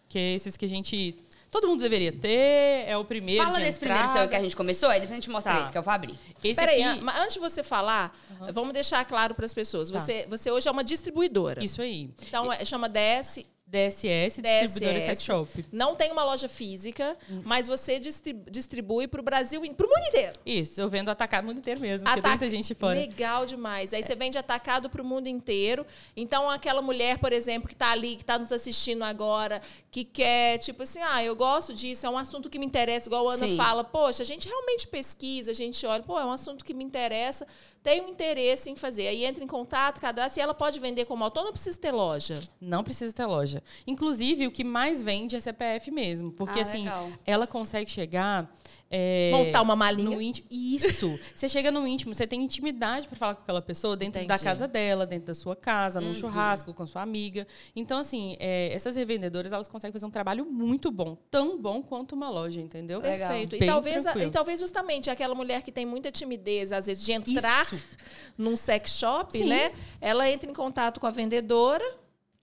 [0.08, 1.16] Que é esses que a gente
[1.50, 3.44] todo mundo deveria ter, é o primeiro.
[3.44, 5.62] Fala desse primeiro seu que a gente começou, aí depois a gente mostra tá.
[5.62, 6.18] esse que eu vou abrir.
[6.42, 7.00] Esse Peraí, aqui...
[7.00, 8.52] mas antes de você falar, uhum.
[8.52, 9.88] vamos deixar claro para as pessoas.
[9.88, 10.00] Tá.
[10.00, 11.62] Você, você hoje é uma distribuidora.
[11.62, 12.10] Isso aí.
[12.26, 15.64] Então, é, chama DS DSS, distribuidora sex shop.
[15.72, 17.42] Não tem uma loja física, hum.
[17.44, 20.38] mas você distribui para o Brasil, para o mundo inteiro.
[20.46, 22.22] Isso, eu vendo atacado no mundo inteiro mesmo, Atac...
[22.22, 22.98] porque tem muita gente fora.
[22.98, 23.92] Legal demais.
[23.92, 24.02] Aí é.
[24.02, 25.84] você vende atacado para o mundo inteiro.
[26.16, 29.60] Então, aquela mulher, por exemplo, que está ali, que está nos assistindo agora,
[29.90, 33.28] que quer, tipo assim, ah, eu gosto disso, é um assunto que me interessa, igual
[33.28, 33.56] a Ana Sim.
[33.56, 36.84] fala, poxa, a gente realmente pesquisa, a gente olha, pô, é um assunto que me
[36.84, 37.46] interessa,
[37.84, 39.06] tem um interesse em fazer.
[39.06, 42.42] Aí entra em contato, cadastra, e ela pode vender como autônoma, não precisa ter loja.
[42.58, 43.62] Não precisa ter loja.
[43.86, 46.32] Inclusive, o que mais vende é CPF mesmo.
[46.32, 46.86] Porque, ah, assim,
[47.26, 48.50] ela consegue chegar
[48.96, 50.08] é, Montar uma malinha.
[50.08, 50.46] No íntimo.
[50.48, 51.18] Isso.
[51.34, 54.28] você chega no íntimo, você tem intimidade para falar com aquela pessoa dentro Entendi.
[54.28, 56.14] da casa dela, dentro da sua casa, num uhum.
[56.14, 57.44] churrasco, com sua amiga.
[57.74, 61.18] Então, assim, é, essas revendedoras, elas conseguem fazer um trabalho muito bom.
[61.28, 63.00] Tão bom quanto uma loja, entendeu?
[63.00, 63.56] Perfeito.
[63.56, 67.66] E talvez, e talvez justamente aquela mulher que tem muita timidez, às vezes, de entrar
[67.66, 67.98] Isso.
[68.38, 69.48] num sex shop, Sim.
[69.48, 69.72] né?
[70.00, 71.84] Ela entra em contato com a vendedora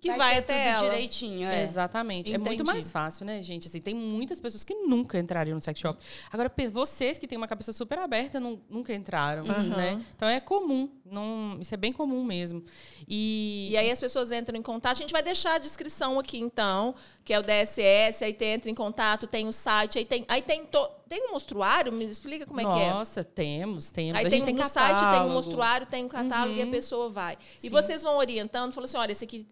[0.01, 0.89] que vai, vai até ela.
[0.89, 1.61] direitinho, é.
[1.61, 2.31] Exatamente.
[2.31, 2.47] Entendi.
[2.47, 3.67] É muito mais fácil, né, gente?
[3.67, 6.03] Assim, tem muitas pessoas que nunca entrariam no sex shop.
[6.31, 9.69] Agora, vocês que têm uma cabeça super aberta não, nunca entraram, uhum.
[9.69, 10.03] né?
[10.15, 12.63] Então é comum, não, isso é bem comum mesmo.
[13.07, 13.69] E...
[13.71, 14.93] e aí as pessoas entram em contato.
[14.93, 18.69] A gente vai deixar a descrição aqui, então, que é o DSS, aí tem, entra
[18.69, 21.91] em contato, tem o site, aí tem, aí tem to tem um mostruário?
[21.91, 22.89] Me explica como é Nossa, que é.
[22.89, 24.13] Nossa, temos, temos.
[24.13, 24.97] Aí a tem, gente tem no catálogo.
[24.97, 26.59] site tem um mostruário, tem um catálogo uhum.
[26.59, 26.71] e a uhum.
[26.71, 27.37] pessoa vai.
[27.57, 27.67] Sim.
[27.67, 29.45] E vocês vão orientando, falou assim, olha, esse aqui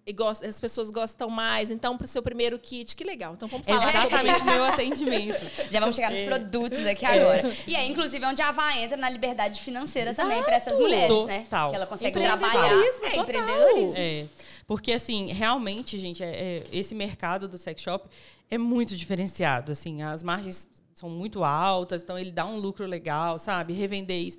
[0.47, 3.33] as pessoas gostam mais, então para o seu primeiro kit, que legal.
[3.33, 5.51] Então vamos falar Exatamente o meu atendimento.
[5.69, 7.53] Já vamos chegar nos produtos aqui agora.
[7.67, 10.29] E é inclusive onde a Vá entra na liberdade financeira Exato.
[10.29, 11.45] também para essas mulheres, né?
[11.49, 11.69] Total.
[11.71, 12.71] Que ela consegue trabalhar.
[13.03, 13.97] É, empreendedorismo.
[13.97, 14.25] É.
[14.67, 18.07] Porque, assim, realmente, gente, é, é, esse mercado do sex shop
[18.49, 19.71] é muito diferenciado.
[19.71, 23.73] Assim, as margens são muito altas, então ele dá um lucro legal, sabe?
[23.73, 24.37] Revender isso.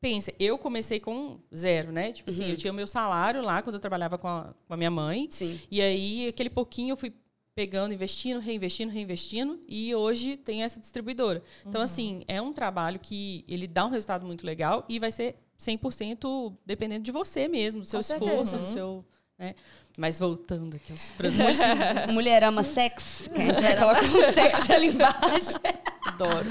[0.00, 2.12] Pensa, eu comecei com zero, né?
[2.12, 2.50] Tipo assim, uhum.
[2.50, 5.26] eu tinha o meu salário lá quando eu trabalhava com a, com a minha mãe.
[5.30, 5.60] Sim.
[5.70, 7.12] E aí, aquele pouquinho eu fui
[7.54, 11.42] pegando, investindo, reinvestindo, reinvestindo, e hoje tem essa distribuidora.
[11.66, 11.84] Então, uhum.
[11.84, 16.56] assim, é um trabalho que ele dá um resultado muito legal e vai ser 100%
[16.64, 18.58] dependendo de você mesmo, do seu com esforço, certeza.
[18.58, 19.04] do seu
[19.38, 19.54] né?
[19.98, 21.56] Mas voltando aqui aos produtos.
[22.12, 23.30] Mulher ama sexo.
[23.36, 25.58] A gente vai colocar um sexo ali embaixo.
[26.04, 26.48] Adoro.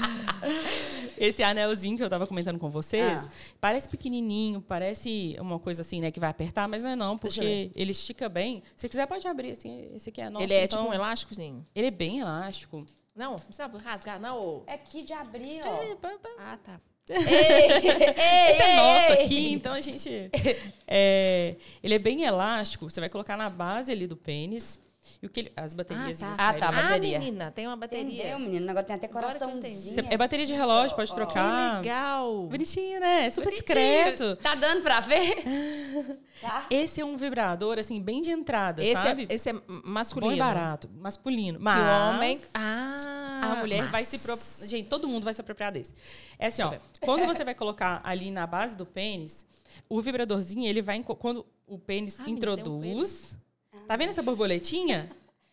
[1.18, 3.30] Esse anelzinho que eu tava comentando com vocês, Ah.
[3.60, 7.70] parece pequenininho, parece uma coisa assim, né, que vai apertar, mas não é não, porque
[7.74, 8.62] ele estica bem.
[8.76, 10.44] Se quiser pode abrir, assim, esse aqui é nosso.
[10.44, 11.66] Ele é então, tipo um elásticozinho?
[11.74, 12.86] Ele é bem elástico.
[13.14, 14.62] Não, não precisa rasgar, não.
[14.66, 15.96] É aqui de abrir, É, ó.
[15.96, 16.28] pá, pá.
[16.38, 16.80] Ah, tá.
[17.08, 17.66] Ei, ei,
[18.50, 20.30] Esse é nosso aqui, então a gente.
[20.86, 22.88] é, ele é bem elástico.
[22.90, 24.78] Você vai colocar na base ali do pênis.
[25.26, 26.22] E o que ele- as baterias.
[26.22, 26.48] Ah, tá.
[26.48, 27.18] Ah, tá, Ah, bateria.
[27.18, 28.04] menina, tem uma bateria.
[28.22, 28.62] Entendeu, menino?
[28.62, 30.06] O negócio tem até que coraçãozinho.
[30.08, 31.78] É bateria de relógio, pode trocar.
[31.82, 32.44] Legal.
[32.44, 33.26] Bonitinho, né?
[33.26, 33.64] É super Bonitinho.
[33.66, 34.36] discreto.
[34.36, 35.42] Tá dando pra ver?
[36.40, 36.66] tá?
[36.70, 39.26] Esse é um vibrador, assim, bem de entrada, Esse sabe?
[39.28, 39.54] é, esse é
[39.84, 40.30] masculino.
[40.30, 41.58] Bom e barato, masculino.
[41.58, 42.40] Que Mas o homem...
[42.54, 44.18] Ah, a mulher mas- vai se...
[44.20, 44.36] Pro...
[44.66, 45.92] Gente, todo mundo vai se apropriar desse.
[46.38, 46.72] É assim, ó.
[47.00, 49.44] Quando você vai colocar ali na base do pênis,
[49.88, 51.02] o vibradorzinho, ele vai...
[51.02, 53.36] Quando o pênis Ah, menina, introduz...
[53.86, 55.08] Tá vendo essa borboletinha?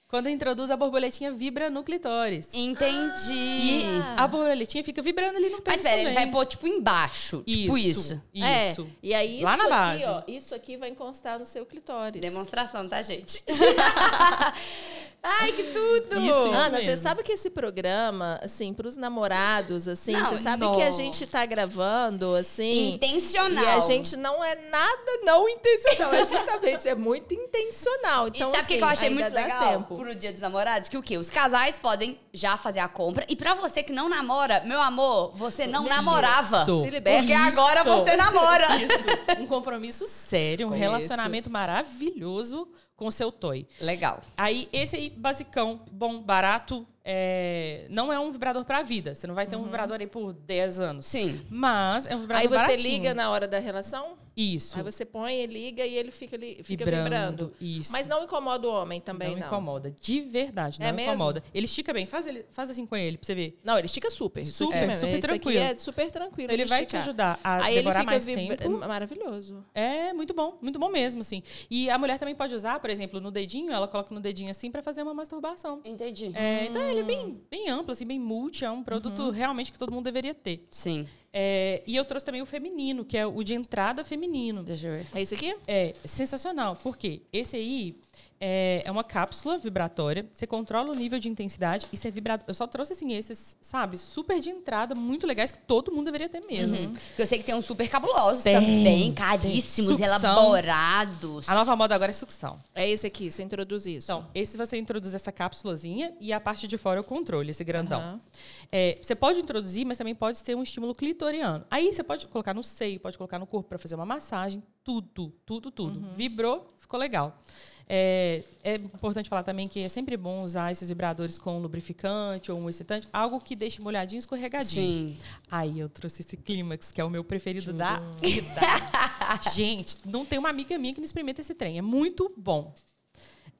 [0.07, 2.53] Quando introduz, a borboletinha vibra no clitóris.
[2.53, 3.34] Entendi.
[3.34, 3.84] E
[4.15, 6.23] a borboletinha fica vibrando ali no Mas pênis espera, ele também.
[6.25, 7.41] vai pôr tipo embaixo.
[7.47, 8.21] Tipo isso.
[8.31, 8.84] Isso.
[8.84, 10.03] É, e aí isso Lá na aqui, base.
[10.05, 12.21] ó, isso aqui vai encostar no seu clitóris.
[12.21, 13.43] Demonstração, tá, gente?
[15.26, 16.19] Ai, que tudo!
[16.19, 16.53] Isso, isso.
[16.53, 20.86] Ana, você sabe que esse programa, assim, pros namorados, assim, Não, você sabe que a
[20.88, 20.91] não.
[20.91, 22.95] gente tá gravando, assim.
[22.95, 23.63] Intencional.
[23.63, 28.28] E a gente não é nada não intencional, é justamente, é muito intencional.
[28.28, 29.95] Então, e sabe o que assim, que eu achei ainda muito legal tempo.
[29.95, 30.89] pro Dia dos Namorados?
[30.89, 31.17] Que o quê?
[31.17, 33.26] Os casais podem já fazer a compra.
[33.30, 36.63] E pra você que não namora, meu amor, você não namorava.
[36.63, 36.82] Isso.
[36.82, 37.19] Se liberta.
[37.19, 38.67] Porque agora você namora.
[38.76, 39.41] Isso.
[39.41, 43.68] Um compromisso sério, um Com relacionamento maravilhoso com o seu toy.
[43.82, 44.22] Legal.
[44.38, 49.14] Aí, esse aí, basicão, bom, barato, é, não é um vibrador pra vida.
[49.16, 51.06] Você não vai ter um vibrador aí por 10 anos.
[51.06, 51.46] Sim.
[51.50, 52.94] Mas é um vibrador Aí você baratinho.
[52.94, 54.77] liga na hora da relação, Isso.
[54.77, 57.03] aí você põe e liga e ele fica, ali, fica vibrando.
[57.03, 57.53] vibrando.
[57.61, 57.91] Isso.
[57.91, 59.47] Mas não incomoda o homem também, não, não.
[59.47, 59.93] incomoda.
[60.01, 61.13] De verdade, não É mesmo?
[61.13, 61.43] incomoda.
[61.53, 62.05] Ele estica bem.
[62.05, 63.59] Faz, ele, faz assim com ele, pra você ver.
[63.63, 64.43] Não, ele estica super.
[64.45, 64.95] Super, mesmo.
[64.95, 65.63] super Esse tranquilo.
[65.63, 66.51] Aqui é super tranquilo.
[66.51, 67.01] Ele vai te esticar.
[67.01, 68.77] ajudar a Aí ele demorar fica mais vibra- tempo.
[68.79, 69.63] maravilhoso.
[69.73, 71.43] É muito bom, muito bom mesmo, assim.
[71.69, 74.71] E a mulher também pode usar, por exemplo, no dedinho, ela coloca no dedinho assim
[74.71, 75.79] pra fazer uma masturbação.
[75.86, 76.31] Entendi.
[76.34, 79.77] É, então ele é bem, bem amplo, assim, bem multi, é um produto realmente que
[79.77, 80.65] todo mundo deveria ter.
[80.71, 81.05] Sim.
[81.34, 84.61] É, e eu trouxe também o feminino, que é o de entrada feminino.
[84.61, 85.07] Deixa eu ver.
[85.15, 85.55] É isso aqui?
[85.67, 87.97] É sensacional, porque esse aí
[88.46, 92.44] é, é uma cápsula vibratória, você controla o nível de intensidade e você é vibrado.
[92.46, 96.28] Eu só trouxe assim esses, sabe, super de entrada, muito legais que todo mundo deveria
[96.28, 96.78] ter mesmo.
[96.78, 96.94] Uhum.
[96.94, 100.06] Porque eu sei que tem uns super cabulosos Tem, também, caríssimos, tem.
[100.06, 101.48] Elaborados.
[101.48, 102.62] A nova moda agora é sucção.
[102.76, 104.12] É esse aqui, você introduz isso.
[104.12, 107.64] Então, esse você introduz essa cápsulazinha e a parte de fora é o controle, esse
[107.64, 108.02] grandão.
[108.02, 108.22] Aham.
[108.70, 111.64] É, você pode introduzir, mas também pode ser um estímulo clitoriano.
[111.72, 115.34] Aí você pode colocar no seio, pode colocar no corpo para fazer uma massagem, tudo,
[115.46, 116.00] tudo, tudo.
[116.00, 116.14] Uhum.
[116.14, 117.39] Vibrou, ficou legal.
[117.88, 122.61] É, é importante falar também que é sempre bom usar esses vibradores com lubrificante ou
[122.61, 125.09] um excitante, algo que deixe molhadinho e escorregadinho.
[125.09, 125.17] Sim.
[125.49, 128.61] Aí eu trouxe esse clímax, que é o meu preferido da vida.
[129.53, 131.77] Gente, não tem uma amiga minha que não experimenta esse trem.
[131.77, 132.73] É muito bom.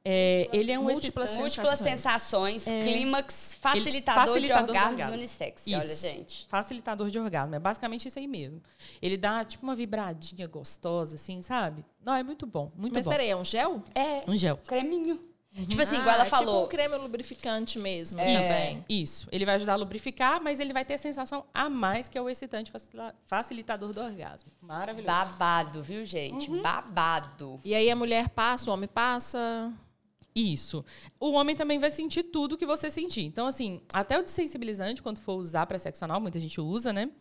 [0.06, 2.62] É, ele é um múltiplas excitante- Múltiplas Sensações.
[2.62, 5.16] sensações, clímax, facilitador, facilitador de orgasmos orgasmo.
[5.18, 5.64] unissex.
[5.66, 5.78] Isso.
[5.78, 6.46] Olha, gente.
[6.50, 7.56] Facilitador de orgasmo.
[7.56, 8.62] É basicamente isso aí mesmo.
[9.02, 11.86] Ele dá tipo uma vibradinha gostosa, assim, sabe?
[12.04, 12.70] Não, é muito bom.
[12.76, 13.12] Muito Mas bom.
[13.12, 13.82] peraí, é um gel?
[13.96, 14.58] É, Um gel.
[14.68, 15.20] creminho.
[15.70, 16.64] Tipo assim, Ah, igual ela é falou.
[16.64, 18.42] Tipo um creme lubrificante mesmo É.
[18.42, 18.86] também.
[18.90, 19.28] Isso.
[19.32, 22.22] Ele vai ajudar a lubrificar, mas ele vai ter a sensação a mais que é
[22.22, 24.52] o excitante facilita- facilitador do orgasmo.
[24.60, 25.06] Maravilhoso.
[25.16, 26.50] Babado, viu, gente?
[26.50, 26.60] Uhum.
[26.62, 27.60] Babado.
[27.64, 29.72] E aí a mulher passa, o homem passa.
[30.36, 30.84] Isso.
[31.20, 33.22] O homem também vai sentir tudo que você sentir.
[33.22, 37.12] Então, assim, até o desensibilizante, quando for usar para sexo anal, muita gente usa, né?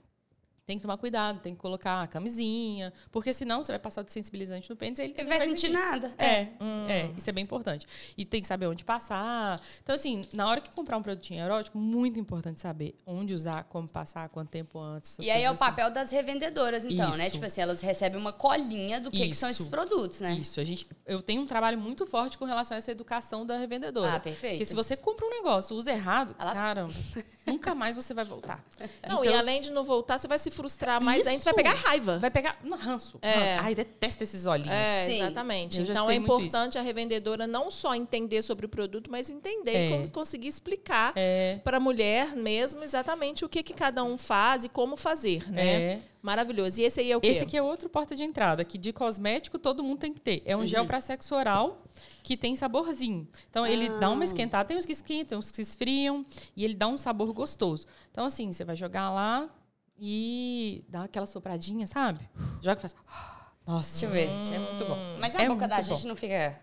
[0.64, 4.04] Tem que tomar cuidado, tem que colocar a camisinha, porque senão você vai passar o
[4.04, 6.12] desensibilizante no pênis e ele Ele também vai sentir nada.
[6.16, 6.46] É,
[6.88, 7.84] é, isso é bem importante.
[8.16, 9.60] E tem que saber onde passar.
[9.82, 13.88] Então, assim, na hora que comprar um produtinho erótico, muito importante saber onde usar, como
[13.88, 15.18] passar, quanto tempo antes.
[15.18, 15.58] E aí é o assim.
[15.64, 17.24] papel das revendedoras, então, né?
[17.24, 17.32] Isso.
[17.32, 20.34] Tipo assim, elas recebem uma colinha do que, que são esses produtos, né?
[20.34, 23.56] Isso, a gente, eu tenho um trabalho muito forte com relação a essa educação da
[23.58, 24.14] revendedora.
[24.14, 24.52] Ah, perfeito.
[24.58, 26.86] Porque se você compra um negócio, usa errado, Elas- cara,
[27.46, 28.62] nunca mais você vai voltar.
[29.08, 31.54] Não, Então, e além de não voltar, você vai se frustrar mais ainda, você vai
[31.54, 32.18] pegar raiva.
[32.18, 33.18] vai pegar no ranço.
[33.22, 33.32] É.
[33.32, 33.54] ranço.
[33.64, 34.72] Ai, detesto esses olhinhos.
[34.72, 35.14] É, Sim.
[35.22, 35.80] exatamente.
[35.82, 39.88] Então é importante a revendedora não só entender sobre o produto, mas entender É.
[39.90, 41.60] como conseguir explicar É.
[41.64, 45.92] para a mulher mesmo exatamente o que, que cada um faz e como fazer, né?
[45.94, 46.00] É.
[46.22, 46.80] Maravilhoso.
[46.80, 47.26] E esse aí é o quê?
[47.26, 50.40] Esse aqui é outro porta de entrada, que de cosmético todo mundo tem que ter.
[50.46, 50.66] É um Uhum.
[50.66, 51.82] gel para sexo oral
[52.22, 53.26] que tem saborzinho.
[53.50, 54.10] Então ele dá Ah.
[54.10, 56.24] uma esquentada, tem uns que esquentam, tem uns que esfriam,
[56.56, 57.86] e ele dá um sabor gostoso.
[58.12, 59.50] Então assim, você vai jogar lá
[59.98, 62.28] e dá aquela sopradinha, sabe?
[62.60, 62.94] Joga e faz
[63.66, 64.42] Nossa, Deixa eu ver.
[64.44, 64.96] gente, é muito bom.
[65.20, 66.08] Mas a É boca da muito gente bom.
[66.08, 66.60] não fica.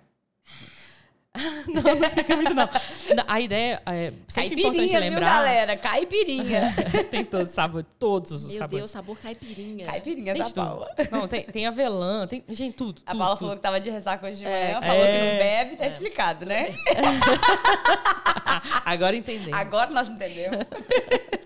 [1.67, 2.67] Não, não fica muito, não.
[3.27, 5.30] A ideia é sempre importante Caipirinha, viu, lembrar.
[5.38, 5.77] galera?
[5.77, 6.61] Caipirinha.
[7.11, 8.80] tem todos os sabores, todos os Meu sabores.
[8.80, 9.86] Deus, sabor caipirinha.
[9.86, 10.55] Caipirinha Tem da tudo.
[10.65, 10.95] Paula.
[11.11, 12.43] Não, tem, tem avelã, tem.
[12.49, 13.01] Gente, tudo.
[13.05, 13.39] A tudo, Paula tudo.
[13.41, 14.49] falou que tava de ressaca hoje de É.
[14.73, 15.32] manhã, falou que É.
[15.32, 16.75] não bebe, tá explicado, né?
[18.84, 19.53] Agora entendemos.
[19.59, 20.57] Agora nós entendemos.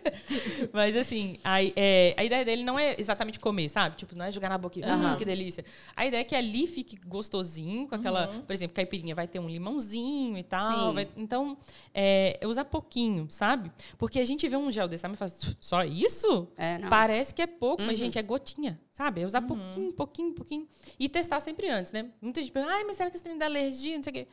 [0.74, 3.96] Mas assim, a, é, a ideia dele não é exatamente comer, sabe?
[3.98, 5.14] Tipo, não é jogar na boca e Aham.
[5.14, 5.64] hum, que delícia.
[5.96, 9.48] A ideia é que ali fique gostosinho, com aquela, por exemplo, caipirinha vai ter um
[9.50, 10.94] limãozinho e tal.
[10.94, 11.58] Vai- então,
[11.94, 13.72] é, usar pouquinho, sabe?
[13.98, 16.48] Porque a gente vê um gel desse tamanho e fala, só isso?
[16.58, 16.90] É, não.
[16.90, 18.06] Parece que é pouco, mas, Uhum.
[18.06, 19.22] gente, é gotinha, sabe?
[19.22, 20.68] É usar pouquinho, pouquinho, pouquinho.
[21.00, 22.10] E testar sempre antes, né?
[22.22, 23.96] Muita gente pensa, ai, mas será que esse trem dá alergia?
[23.96, 24.28] Não sei o quê.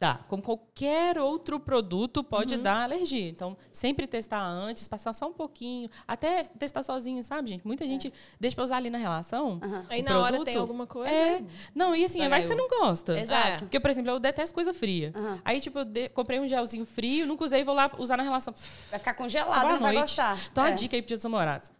[0.00, 0.20] Dá.
[0.28, 2.62] Como qualquer outro produto pode Uhum.
[2.62, 3.28] dar alergia.
[3.28, 5.90] Então, sempre testar antes, passar só um pouquinho.
[6.06, 7.66] Até testar sozinho, sabe, gente?
[7.66, 9.58] Muita gente deixa pra usar ali na relação.
[9.60, 9.66] É.
[9.66, 9.86] Aham.
[9.90, 10.44] Aí na hora produto.
[10.46, 11.10] tem alguma coisa.
[11.12, 11.42] É.
[11.74, 12.50] Não, e assim, Pega vai que eu.
[12.52, 13.18] você não gosta.
[13.18, 13.58] Exato.
[13.64, 15.10] Porque, por exemplo, eu detesto coisa fria.
[15.16, 15.42] Aham.
[15.44, 18.54] Aí, tipo, eu de- comprei um gelzinho frio, nunca usei, vou lá usar na relação.
[18.90, 20.02] Vai ficar congelado, Boa não vai noite.
[20.10, 20.38] gostar.
[20.52, 20.72] Então, a É.
[20.74, 21.72] dica aí pro Dia dos Namorados.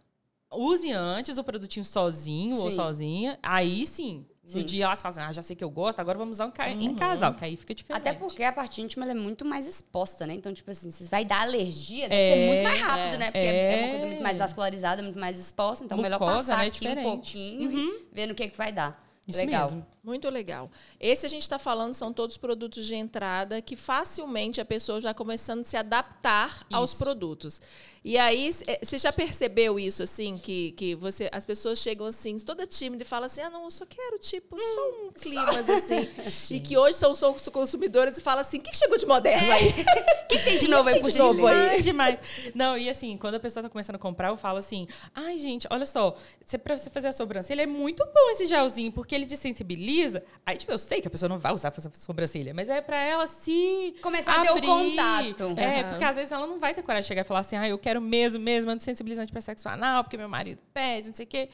[0.51, 2.75] Use antes o produtinho sozinho ou Sim.
[2.75, 3.39] sozinha.
[3.41, 4.25] Aí sim.
[4.49, 4.59] Sim.
[4.59, 6.51] No dia ela fala assim, ah, já sei que eu gosto, agora vamos usar um
[6.51, 8.01] ca- em casal, que aí fica diferente.
[8.01, 10.33] Até porque a parte íntima é muito mais exposta, né?
[10.33, 13.25] Então, tipo assim, se vai dar alergia, deve É, ser muito mais rápido, né?
[13.27, 13.73] Porque é.
[13.73, 13.83] é.
[13.83, 15.85] uma coisa muito mais vascularizada, muito mais exposta.
[15.85, 16.65] Então, melhor Mucosa, passar né?
[16.67, 18.99] aqui um pouquinho e ver no que, que vai dar.
[19.27, 19.65] Isso Legal.
[19.65, 19.85] mesmo.
[20.09, 20.71] Muito legal.
[20.99, 25.13] Esse a gente está falando são todos produtos de entrada que facilmente a pessoa já
[25.13, 27.03] começando a se adaptar aos Isso.
[27.03, 27.61] produtos.
[28.03, 32.37] E aí, eh, você já percebeu isso, assim, que, que você, as pessoas chegam assim,
[32.39, 36.07] toda tímida e falam assim, ah, não, eu só quero, tipo, só um clima, assim.
[36.55, 39.51] e que hoje são, são os consumidores e falam assim, o que chegou de moderno
[39.51, 39.73] aí?
[40.29, 41.81] O que tem de novo aí de novo aí?
[41.81, 42.19] Demais.
[42.53, 45.67] Não, e assim, quando a pessoa tá começando a comprar, eu falo assim: ai, gente,
[45.71, 46.15] olha só,
[46.63, 49.98] pra você fazer a sobrancelha é muito bom esse gelzinho, porque ele desensibiliza.
[50.45, 52.97] Aí, tipo, eu sei que a pessoa não vai usar fazer sobrancelha, mas é pra
[52.99, 53.95] ela se.
[54.01, 54.67] Começar a ter o abrir.
[54.67, 55.43] contato.
[55.57, 55.89] É, Aham.
[55.89, 57.77] porque às vezes ela não vai ter coragem de chegar e falar assim: ah, eu
[57.77, 61.49] quero mesmo, mesmo, antissensibilizante pra sexo anal, porque meu marido pede, não sei o quê.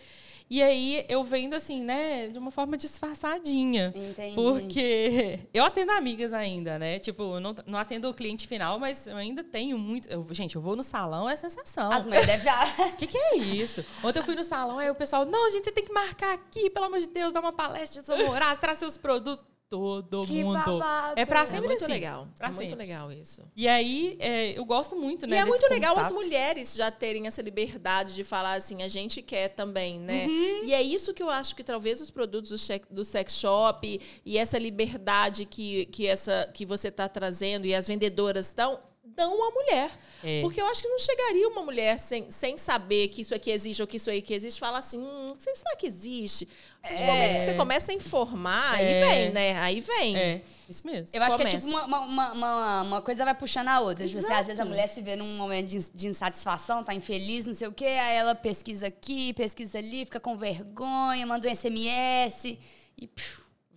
[0.48, 3.92] E aí eu vendo assim, né, de uma forma disfarçadinha.
[3.96, 4.36] Entendi.
[4.36, 7.00] Porque eu atendo amigas ainda, né?
[7.00, 10.08] Tipo, não, não atendo o cliente final, mas eu ainda tenho muito.
[10.10, 11.92] eu- gente, eu vou no salão, é sensação.
[11.92, 12.46] As mulheres devem.
[12.94, 13.84] O que, que é isso?
[14.04, 16.70] Ontem eu fui no salão, aí o pessoal, não, gente, você tem que marcar aqui,
[16.70, 19.44] pelo amor de Deus, dar uma palestra de namorar, traz seus produtos.
[19.68, 20.54] Todo Que mundo.
[20.64, 21.20] babado.
[21.20, 21.92] É pra É sempre muito assim.
[21.92, 22.28] legal.
[22.38, 22.76] Pra É muito sempre.
[22.86, 23.42] legal isso.
[23.56, 25.36] E aí, é, eu gosto muito, né?
[25.36, 28.88] E é desse muito legal as mulheres já terem essa liberdade de falar assim, a
[28.88, 30.28] gente quer também, né?
[30.28, 30.64] Uhum.
[30.66, 34.00] E é isso que eu acho que talvez os produtos do, check- do sex shop
[34.26, 38.80] e, essa liberdade que, que, essa, que você está trazendo e as vendedoras dão,
[39.16, 39.92] dão à mulher.
[40.24, 40.42] É.
[40.42, 43.82] Porque eu acho que não chegaria uma mulher sem, sem saber que isso aqui existe
[43.82, 46.46] ou que isso aí que existe, falar assim, hum, não sei, será que existe?
[46.46, 47.06] De É.
[47.06, 49.06] momento que você começa a informar, aí É.
[49.08, 49.60] vem, né?
[49.60, 50.16] Aí vem.
[50.18, 51.16] É, isso mesmo.
[51.16, 51.68] Eu acho que é Começa.
[51.68, 54.08] tipo uma, uma, uma, uma- coisa vai puxando a outra.
[54.08, 57.46] Tipo assim, às vezes a mulher se vê num momento de, de insatisfação, tá infeliz,
[57.46, 61.52] não sei o quê, aí ela pesquisa aqui, pesquisa ali, fica com vergonha, manda um
[61.56, 62.58] SMS
[62.98, 63.10] e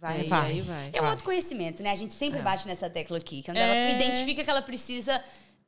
[0.00, 0.24] vai.
[0.24, 0.60] Vai.
[0.62, 0.90] vai.
[0.92, 1.90] É um outro conhecimento, né?
[1.90, 3.42] A gente sempre bate nessa tecla aqui.
[3.42, 3.90] Quando É.
[3.90, 5.22] ela identifica que ela precisa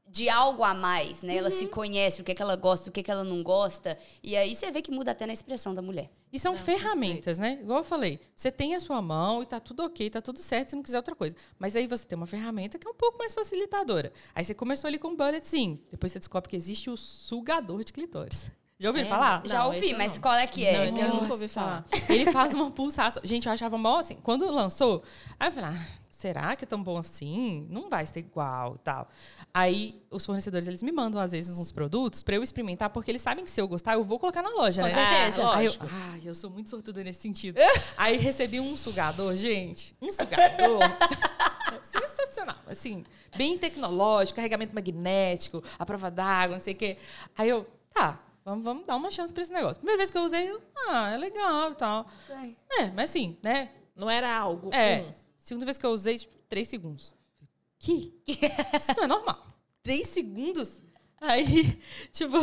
[0.08, 1.36] de algo a mais, né?
[1.36, 1.70] Ela se Uhum.
[1.70, 3.96] conhece, o que, é que ela gosta, o que, é que ela não gosta.
[4.22, 6.10] E aí você vê que muda até na expressão da mulher.
[6.32, 7.60] E são ferramentas, né?
[7.62, 10.70] Igual eu falei, você tem a sua mão e tá tudo ok, tá tudo certo
[10.70, 11.36] se não quiser outra coisa.
[11.60, 14.12] Mas aí você tem uma ferramenta que é um pouco mais facilitadora.
[14.34, 15.80] Aí você começou ali com o bulletzinho.
[15.92, 18.50] Depois você descobre que existe o sugador de clitóris.
[18.80, 19.10] Já ouviram É?
[19.10, 19.42] falar?
[19.44, 20.20] Já Não, ouvi, mas não.
[20.22, 20.90] qual é que é?
[20.90, 21.84] Não, Eu nunca ouvi falar.
[22.08, 23.22] Ele faz uma pulsação.
[23.24, 24.16] Gente, eu achava mal assim.
[24.22, 25.02] Quando lançou,
[25.38, 27.66] aí eu falei, ah, será que é tão bom assim?
[27.68, 29.06] Não vai ser igual e tal.
[29.52, 33.20] Aí os fornecedores, eles me mandam, às vezes, uns produtos pra eu experimentar, porque eles
[33.20, 34.94] sabem que se eu gostar, eu vou colocar na loja, Com né?
[34.94, 35.46] certeza.
[35.46, 35.74] Ah, Aí eu,
[36.14, 37.58] ai, eu sou muito sortuda nesse sentido.
[37.98, 39.94] Aí recebi um sugador, gente.
[40.00, 40.80] Um sugador.
[41.82, 42.56] Sensacional.
[42.66, 43.04] Assim,
[43.36, 46.96] bem tecnológico, carregamento magnético, a prova d'água, não sei o quê.
[47.36, 49.76] Aí eu, tá, vamos, vamos dar uma chance pra esse negócio.
[49.76, 52.06] Primeira vez que eu usei, eu, ah, é legal e tal.
[52.78, 53.70] É, mas assim, né?
[53.94, 54.72] Não era algo.
[54.72, 55.02] É.
[55.02, 55.12] hum.
[55.38, 57.14] Segunda vez que eu usei, tipo, três segundos.
[57.78, 58.14] Que?
[58.26, 59.46] Isso não é normal.
[59.82, 60.82] Três segundos?
[61.20, 61.78] Aí,
[62.12, 62.38] tipo,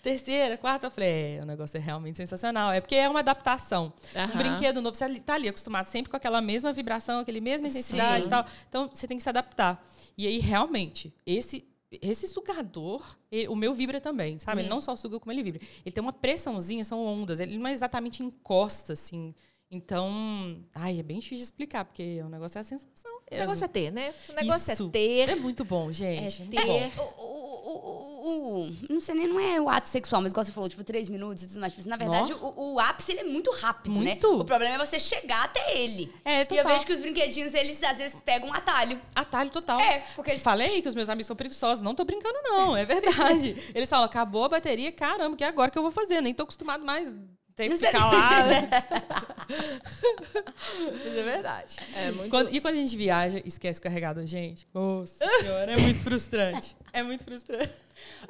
[0.00, 2.72] terceira, quarta, eu falei, é, o negócio é realmente sensacional.
[2.72, 3.92] É porque é uma adaptação.
[4.14, 4.32] Aham.
[4.34, 8.24] Um brinquedo novo, você tá ali acostumado sempre com aquela mesma vibração, aquele mesma intensidade
[8.24, 8.28] Sim.
[8.28, 8.46] e tal.
[8.68, 9.84] Então, você tem que se adaptar.
[10.16, 11.64] E aí, realmente, esse
[12.00, 14.60] esse sugador, ele- o meu vibra também, sabe?
[14.62, 15.60] Ele não só suga como ele vibra.
[15.84, 17.40] Ele tem uma pressãozinha, são ondas.
[17.40, 19.34] Ele não é exatamente encosta, assim.
[19.70, 23.64] Então, ai, é bem difícil de explicar, porque o negócio é a sensação O negócio
[23.64, 24.12] é ter, né?
[24.28, 24.86] O negócio Isso.
[24.86, 25.28] é ter.
[25.30, 26.42] É muito bom, gente.
[26.42, 26.92] É ter.
[26.98, 30.44] O, o, o, o- o- não sei nem, não é o ato sexual, mas igual
[30.44, 31.72] você falou, tipo, três minutos e tudo mais.
[31.72, 34.32] Tipo, na verdade, o, o ápice ele é muito rápido, Muito.
[34.36, 34.40] né?
[34.40, 36.12] O problema é você chegar até ele.
[36.24, 36.66] É, E eu total.
[36.72, 39.00] vejo que os brinquedinhos, eles às vezes pegam um atalho.
[39.14, 39.80] Atalho total.
[39.80, 41.82] É, porque eles- Falei que os meus amigos são preguiçosos.
[41.82, 42.76] Não tô brincando, não.
[42.76, 43.56] É verdade.
[43.74, 46.20] Eles falam, acabou a bateria, caramba, que é agora que eu vou fazer?
[46.20, 47.12] Nem tô acostumado mais.
[47.54, 48.38] Tem que ficar lá.
[51.04, 51.76] Mas é verdade.
[51.94, 52.30] É muito.
[52.30, 54.66] Quando- e quando a gente viaja e esquece o carregador, gente?
[54.72, 56.76] Nossa senhora, é muito frustrante.
[56.92, 57.70] É muito frustrante.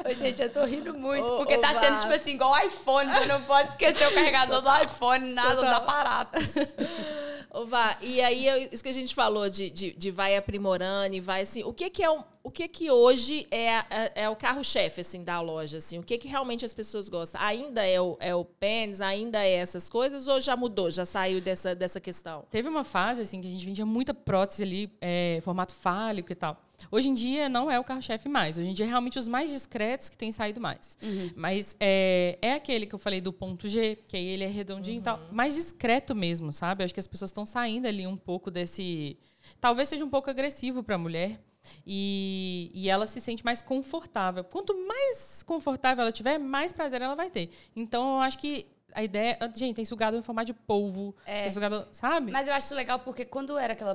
[0.05, 2.59] Ô, gente, eu tô rindo muito, Ô, porque ô, tá sendo, tipo assim, igual o
[2.67, 3.11] iPhone.
[3.13, 5.75] Você não pode esquecer o carregador do iPhone, nada, os Total.
[5.77, 6.55] aparatos.
[7.55, 11.21] Ô, Vá, e aí, isso que a gente falou de, de, de vai aprimorando e
[11.21, 11.63] vai assim.
[11.65, 15.23] O que que é o, o que que hoje é, a- é, o carro-chefe, assim,
[15.23, 15.99] da loja, assim?
[15.99, 17.39] O que que realmente as pessoas gostam?
[17.43, 21.43] Ainda é o, é o pênis, ainda é essas coisas ou já mudou, já saiu
[21.43, 22.45] dessa, dessa questão?
[22.51, 26.35] Teve uma fase, assim, que a gente vendia muita prótese ali, é, formato fálico e
[26.35, 26.57] tal.
[26.91, 28.59] Hoje em dia não é o carro-chefe mais.
[28.59, 30.97] Hoje em dia é realmente os mais discretos que têm saído mais.
[31.37, 34.99] Mas é, é aquele que eu falei do ponto G, que aí ele é redondinho
[34.99, 35.21] e tal.
[35.31, 36.83] Mais discreto mesmo, sabe?
[36.83, 39.19] Eu acho que as pessoas estão saindo ali um pouco desse.
[39.61, 41.41] Talvez seja um pouco agressivo para a mulher.
[41.87, 44.43] E, e ela se sente mais confortável.
[44.43, 47.51] Quanto mais confortável ela tiver, mais prazer ela vai ter.
[47.77, 49.39] Então, eu acho que a ideia.
[49.55, 51.15] Gente, tem sugador em formato de polvo.
[51.25, 51.87] Tem sugador.
[51.93, 52.31] Sabe?
[52.33, 53.95] Mas eu acho legal porque quando era aquela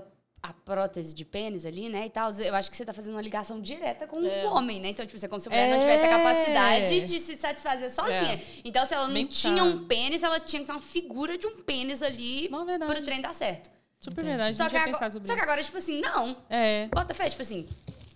[0.50, 3.22] a prótese de pênis ali, né, e tal, eu acho que você tá fazendo uma
[3.22, 4.90] ligação direta com o homem, né?
[4.90, 6.10] Então, tipo, é como se a mulher não tivesse a É.
[6.10, 8.36] capacidade de se satisfazer sozinha.
[8.36, 8.42] É.
[8.64, 11.46] Então, se ela não Bem tinha um pênis, ela tinha que ter uma figura de
[11.48, 12.92] um pênis ali é verdade.
[12.94, 13.70] pro trem dar certo.
[14.00, 14.56] Super verdade.
[14.56, 16.38] Só que, agora, só que agora, tipo assim, não.
[16.50, 16.88] É.
[16.94, 17.68] Bota fé, tipo assim,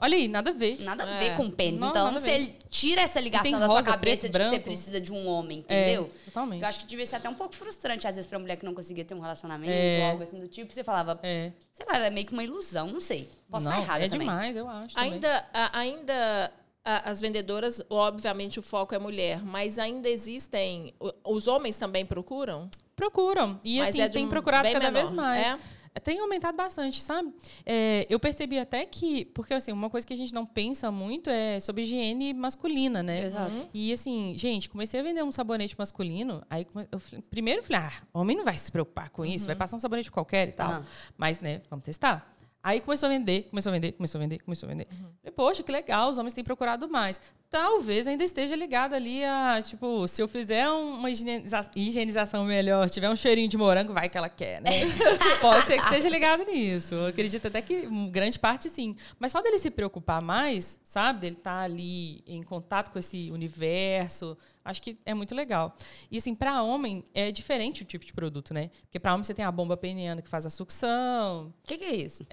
[0.01, 0.81] Olha aí, nada a ver.
[0.81, 1.19] nada a É.
[1.19, 1.79] ver com pênis.
[1.79, 2.57] Não, então, você ver.
[2.69, 5.63] tira essa ligação da sua rosa, cabeça preto, de que você precisa de um homem,
[5.67, 6.09] É, entendeu?
[6.25, 6.61] totalmente.
[6.63, 8.73] Eu acho que devia ser até um pouco frustrante, às vezes, pra mulher que não
[8.73, 9.99] conseguia ter um relacionamento É.
[9.99, 10.73] ou algo assim do tipo.
[10.73, 11.51] Você falava, É.
[11.71, 13.29] sei lá, era meio que uma ilusão, não sei.
[13.49, 14.27] Posso não, estar errada é também.
[14.27, 14.97] demais, eu acho.
[14.99, 16.51] Ainda, a- ainda
[16.83, 20.93] a- as vendedoras, obviamente o foco é mulher, mas ainda existem.
[21.23, 22.69] Os homens também procuram?
[23.01, 23.59] Procuram.
[23.63, 25.45] E Mas assim, é tem um procurado cada menor, vez mais.
[25.47, 25.57] é?
[26.03, 27.33] Tem aumentado bastante, sabe?
[27.65, 29.25] É, eu percebi até que.
[29.25, 33.25] Porque, assim, uma coisa que a gente não pensa muito é sobre higiene masculina, né?
[33.25, 33.67] Exato.
[33.73, 36.41] E, assim, gente, comecei a vender um sabonete masculino.
[36.49, 39.75] Aí, eu falei- primeiro, falei, ah, homem não vai se preocupar com isso, vai passar
[39.75, 40.69] um sabonete qualquer e tal.
[40.71, 40.85] Aham.
[41.17, 42.25] Mas, né, vamos testar.
[42.63, 44.87] Aí começou a vender, começou a vender, começou a vender, começou a vender.
[44.87, 47.19] Falei, poxa, que legal, os homens têm procurado mais.
[47.51, 53.09] Talvez ainda esteja ligado ali a, tipo, se eu fizer uma higieniza- higienização melhor, tiver
[53.09, 54.71] um cheirinho de morango, vai que ela quer, né?
[55.41, 56.95] Pode ser que esteja ligado nisso.
[56.95, 58.95] Eu acredito até que grande parte sim.
[59.19, 61.19] Mas só dele se preocupar mais, sabe?
[61.19, 65.75] Dele estar ali em contato com esse universo, acho que é muito legal.
[66.09, 68.71] E assim, para homem é diferente o tipo de produto, né?
[68.83, 71.83] Porque para homem você tem a bomba peniana que faz a sucção, O que, que
[71.83, 72.25] é isso?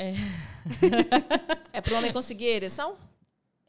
[1.72, 2.96] É para o homem conseguir ereção?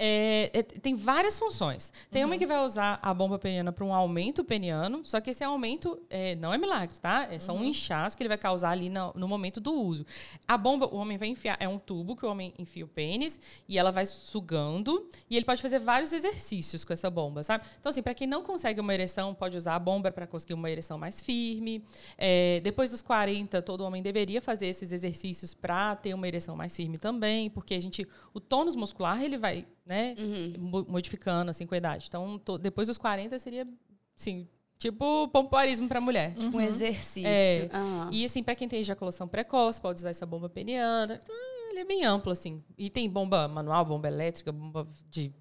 [0.01, 1.91] É, é, tem várias funções.
[2.09, 5.43] Tem homem que vai usar a bomba peniana para um aumento peniano, só que esse
[5.43, 7.27] aumento é, não é milagre, tá?
[7.29, 10.05] É só um inchaço que ele vai causar ali no, no momento do uso.
[10.47, 13.37] A bomba, o homem vai enfiar, é um tubo que o homem enfia o pênis
[13.67, 17.65] e ela vai sugando e ele pode fazer vários exercícios com essa bomba, sabe?
[17.77, 20.71] Então, assim, para quem não consegue uma ereção, pode usar a bomba para conseguir uma
[20.71, 21.83] ereção mais firme.
[22.17, 26.73] É, depois dos 40, todo homem deveria fazer esses exercícios para ter uma ereção mais
[26.73, 30.13] firme também, porque a gente, o tônus muscular, ele vai né?
[30.57, 32.05] mo- Modificando assim com a idade.
[32.07, 33.67] Então, to- depois dos 40 seria,
[34.15, 36.35] sim, tipo pompoarismo para mulher.
[36.37, 37.27] Um exercício.
[37.27, 37.67] É.
[37.73, 38.07] Ah.
[38.13, 41.19] E assim, para quem tem ejaculação precoce, pode usar essa bomba peniana.
[41.27, 42.63] Ah, Ele é bem amplo, assim.
[42.77, 45.31] E tem bomba manual, bomba elétrica, bomba de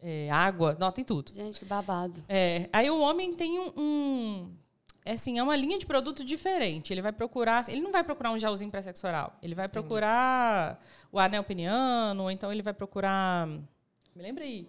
[0.00, 0.76] é, água.
[0.80, 1.32] Não, tem tudo.
[1.34, 2.22] Gente, que babado.
[2.28, 4.56] É, aí o homem tem um, um-
[5.12, 6.92] assim, é uma linha de produto diferente.
[6.92, 9.36] Ele vai procurar, ele não vai procurar um gelzinho para sexo oral.
[9.42, 10.80] Ele vai procurar
[11.10, 14.68] o anel peniano, ou então ele vai procurar, me lembra aí,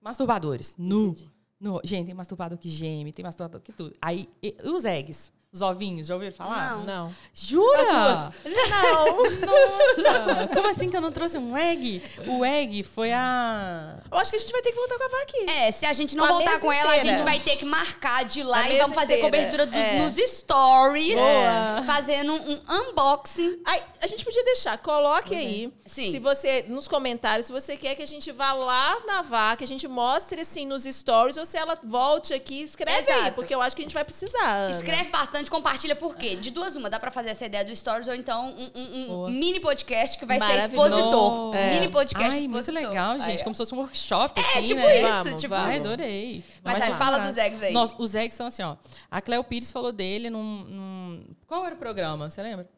[0.00, 0.74] masturbadores.
[0.78, 1.08] Nu.
[1.08, 1.30] Entendi.
[1.58, 1.80] Nu.
[1.82, 3.94] Gente, tem masturbador que geme, tem masturbador que tudo.
[4.00, 6.76] Aí e os eggs, os ovinhos, já ouviram falar?
[6.78, 6.84] Não.
[6.84, 7.14] Não.
[7.32, 7.82] Jura?
[7.84, 8.32] Não.
[9.46, 10.48] Nossa!
[10.52, 12.02] Como assim que eu não trouxe um egg?
[12.26, 15.08] O egg foi a Eu acho que a gente vai ter que voltar com a
[15.08, 15.50] Vá aqui.
[15.50, 17.16] É, se a gente não Uma voltar mesa com ela, a inteira.
[17.18, 19.26] gente vai ter que marcar de lá A e mesa vamos fazer inteira.
[19.30, 19.98] cobertura dos, É.
[20.00, 21.82] nos stories, Boa.
[21.86, 23.60] fazendo um unboxing.
[23.64, 25.72] Ai, a gente podia deixar, coloque aí.
[25.86, 26.10] Sim.
[26.10, 29.64] Se você, nos comentários, se você quer que a gente vá lá na VA, que
[29.64, 33.34] a gente mostre assim nos stories, ou se ela volte aqui, escreve aí, Exato.
[33.36, 34.44] porque eu acho que a gente vai precisar.
[34.56, 34.70] Ana.
[34.76, 36.36] Escreve bastante, compartilha por quê?
[36.36, 39.30] De duas uma, dá pra fazer essa ideia do stories ou então um, um- um
[39.30, 41.54] mini podcast que vai ser expositor.
[41.54, 41.74] É.
[41.74, 42.74] Mini podcast Ai, expositor.
[42.74, 43.40] muito legal, gente.
[43.40, 43.44] Ó.
[43.44, 44.96] Como se fosse um workshop, É, assim, tipo né?
[45.00, 45.68] isso, Vamos, tipo vamos.
[45.70, 45.86] Ai, isso.
[45.86, 46.44] adorei.
[46.64, 47.72] Mas aí, fala dos eggs aí.
[47.72, 48.76] Nossa, os eggs são assim, ó.
[49.10, 52.28] A Cleo Pires falou dele num, num- Qual era o programa?
[52.30, 52.68] Você lembra?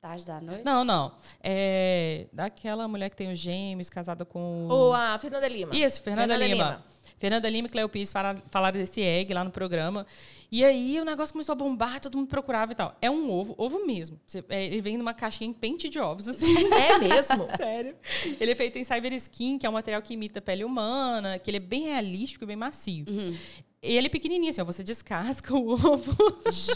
[0.00, 0.64] Tarde da noite?
[0.64, 1.12] Não, não.
[1.42, 4.66] É daquela mulher que tem os gêmeos, casada com.
[4.70, 5.76] Ou a Fernanda Lima.
[5.76, 6.82] Isso, Fernanda, Lima.
[7.20, 8.40] Fernanda Lima e Cleo Pires falaram,
[8.72, 10.06] desse egg lá no programa.
[10.50, 12.96] E aí o negócio começou a bombar, todo mundo procurava e tal.
[13.00, 14.18] É um ovo, ovo mesmo.
[14.48, 16.46] É, ele vem numa caixinha em pente de ovos, assim.
[16.72, 17.46] É mesmo?
[17.56, 17.94] Sério.
[18.40, 21.38] Ele é feito em cyber skin, que é um material que imita a pele humana,
[21.38, 23.04] que ele é bem realístico e bem macio.
[23.06, 23.36] E
[23.82, 26.16] ele é pequenininho, assim, ó, você descasca o ovo.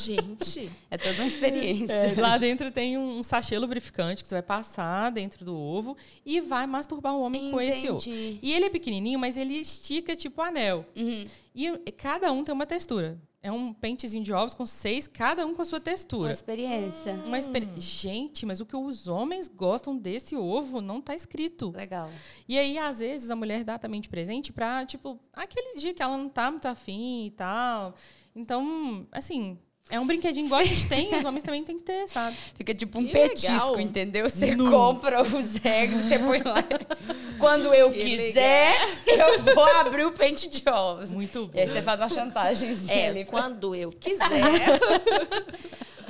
[0.01, 0.71] Gente.
[0.91, 1.93] É toda uma experiência.
[1.93, 6.41] É, lá dentro tem um sachê lubrificante que você vai passar dentro do ovo e
[6.41, 7.99] vai masturbar o homem com esse ovo.
[7.99, 8.39] Entendi.
[8.43, 10.87] E ele é pequenininho, mas ele estica tipo anel.
[10.97, 11.27] Uhum.
[11.55, 13.19] E cada um tem uma textura.
[13.45, 16.32] É um pentezinho de ovos com seis, cada um com a sua Uma textura.
[16.32, 17.12] experiência.
[17.26, 21.70] Uma experi- Gente, mas o que os homens gostam desse ovo não tá escrito.
[21.76, 22.11] Legal.
[22.49, 26.03] E aí, às vezes, a mulher dá também de presente pra, tipo, aquele dia que
[26.03, 27.95] ela não tá muito afim e tal.
[28.34, 29.59] Então, assim,
[29.91, 32.37] é um brinquedinho igual a gente tem, os homens também têm que ter, sabe?
[32.55, 33.80] Fica tipo um Que petisco, legal.
[33.80, 34.28] entendeu?
[34.30, 34.70] Você Nu.
[34.70, 36.64] compra os eggs, você põe lá.
[37.39, 38.74] Quando eu Que quiser,
[39.07, 41.11] eu vou abrir o pente de ovos.
[41.11, 43.24] Muito E aí você faz uma chantagemzinha É, ali.
[43.26, 44.30] quando eu quiser.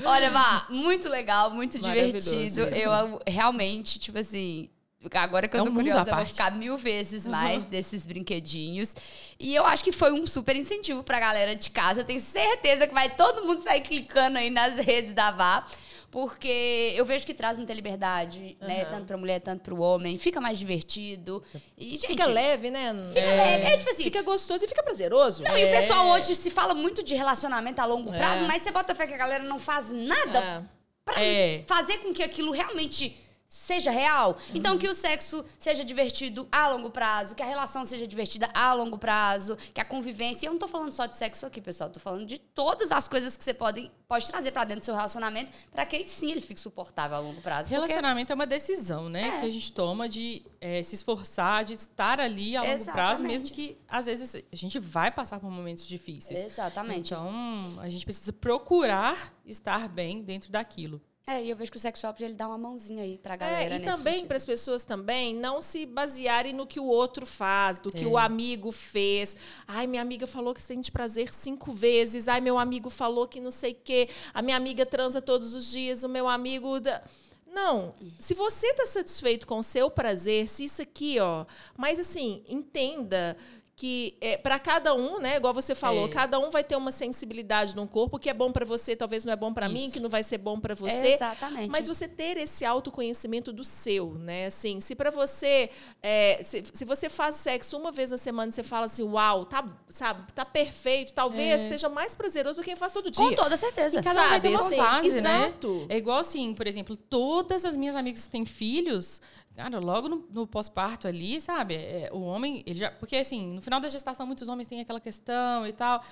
[0.04, 2.18] Olha, Vá, muito legal, muito divertido.
[2.44, 2.60] isso.
[2.60, 4.68] Eu realmente, tipo assim.
[5.12, 8.94] Agora que eu É um sou curiosa, eu vou ficar mil vezes mais desses brinquedinhos.
[9.38, 12.00] E eu acho que foi um super incentivo pra galera de casa.
[12.00, 15.66] Eu tenho certeza que vai todo mundo sair clicando aí nas redes da Vá.
[16.10, 18.82] Porque eu vejo que traz muita liberdade, né?
[18.82, 18.90] Aham.
[18.92, 20.16] Tanto pra mulher, tanto pro homem.
[20.16, 21.42] Fica mais divertido.
[21.76, 22.94] E, gente, Fica leve, né?
[23.12, 25.42] Fica leve, é tipo assim- Fica gostoso e fica prazeroso.
[25.42, 28.16] Não, e o pessoal hoje se fala muito de relacionamento a longo É.
[28.16, 30.62] prazo, mas você bota fé que a galera não faz nada É.
[31.04, 31.64] pra É.
[31.66, 33.16] fazer com que aquilo realmente
[33.54, 34.36] seja real.
[34.52, 38.72] Então, que o sexo seja divertido a longo prazo, que a relação seja divertida a
[38.74, 40.44] longo prazo, que a convivência.
[40.44, 41.88] E eu não tô falando só de sexo aqui, pessoal.
[41.88, 44.94] Tô falando de todas as coisas que você pode, pode trazer pra dentro do seu
[44.94, 47.68] relacionamento, pra que aí sim ele fique suportável a longo prazo.
[47.68, 49.28] Porque- Relacionamento é uma decisão, né?
[49.36, 49.40] É.
[49.40, 53.22] Que a gente toma de eh, se esforçar, de estar ali a longo prazo, Exatamente.
[53.40, 56.40] mesmo que às vezes a gente vai passar por momentos difíceis.
[56.42, 57.12] Exatamente.
[57.14, 61.00] Então, a gente precisa procurar estar bem dentro daquilo.
[61.26, 63.36] É, e eu vejo que o sex shop ele dá uma mãozinha aí pra É,
[63.38, 63.64] galera.
[63.76, 67.80] e nesse também para as pessoas também não se basearem no que o outro faz,
[67.80, 68.06] do que É.
[68.06, 69.34] o amigo fez.
[69.66, 72.28] Ai, minha amiga falou que sente prazer cinco vezes.
[72.28, 74.10] Ai, meu amigo falou que não sei o quê.
[74.34, 76.04] A minha amiga transa todos os dias.
[76.04, 76.78] O meu amigo.
[76.78, 77.02] da-
[77.46, 77.94] Não.
[78.18, 81.46] Se você está satisfeito com o seu prazer, se isso aqui, ó.
[81.76, 83.34] Mas assim, entenda
[83.76, 86.08] que é, para cada um, né, igual você falou, É.
[86.08, 89.32] cada um vai ter uma sensibilidade no corpo, que é bom para você, talvez não
[89.32, 91.14] é bom para mim, que não vai ser bom para você.
[91.14, 91.70] Exatamente.
[91.70, 94.46] Mas você ter esse autoconhecimento do seu, né?
[94.46, 95.70] Assim, se para você,
[96.02, 99.66] é, se, se você faz sexo uma vez na semana, você fala assim, uau, tá,
[99.88, 101.68] sabe, tá perfeito, talvez É.
[101.70, 103.36] seja mais prazeroso do que quem faz todo Com dia.
[103.36, 104.00] toda certeza.
[104.02, 105.38] Cada um vai ter uma Assim, fase, né?
[105.46, 105.86] exato.
[105.88, 109.20] É igual assim, por exemplo, todas as minhas amigas que têm filhos,
[109.54, 111.74] cara, logo no, no pós-parto ali, sabe?
[111.74, 112.90] é, o homem, ele já.
[112.90, 116.02] Porque assim, no final da gestação, muitos homens têm aquela questão e tal.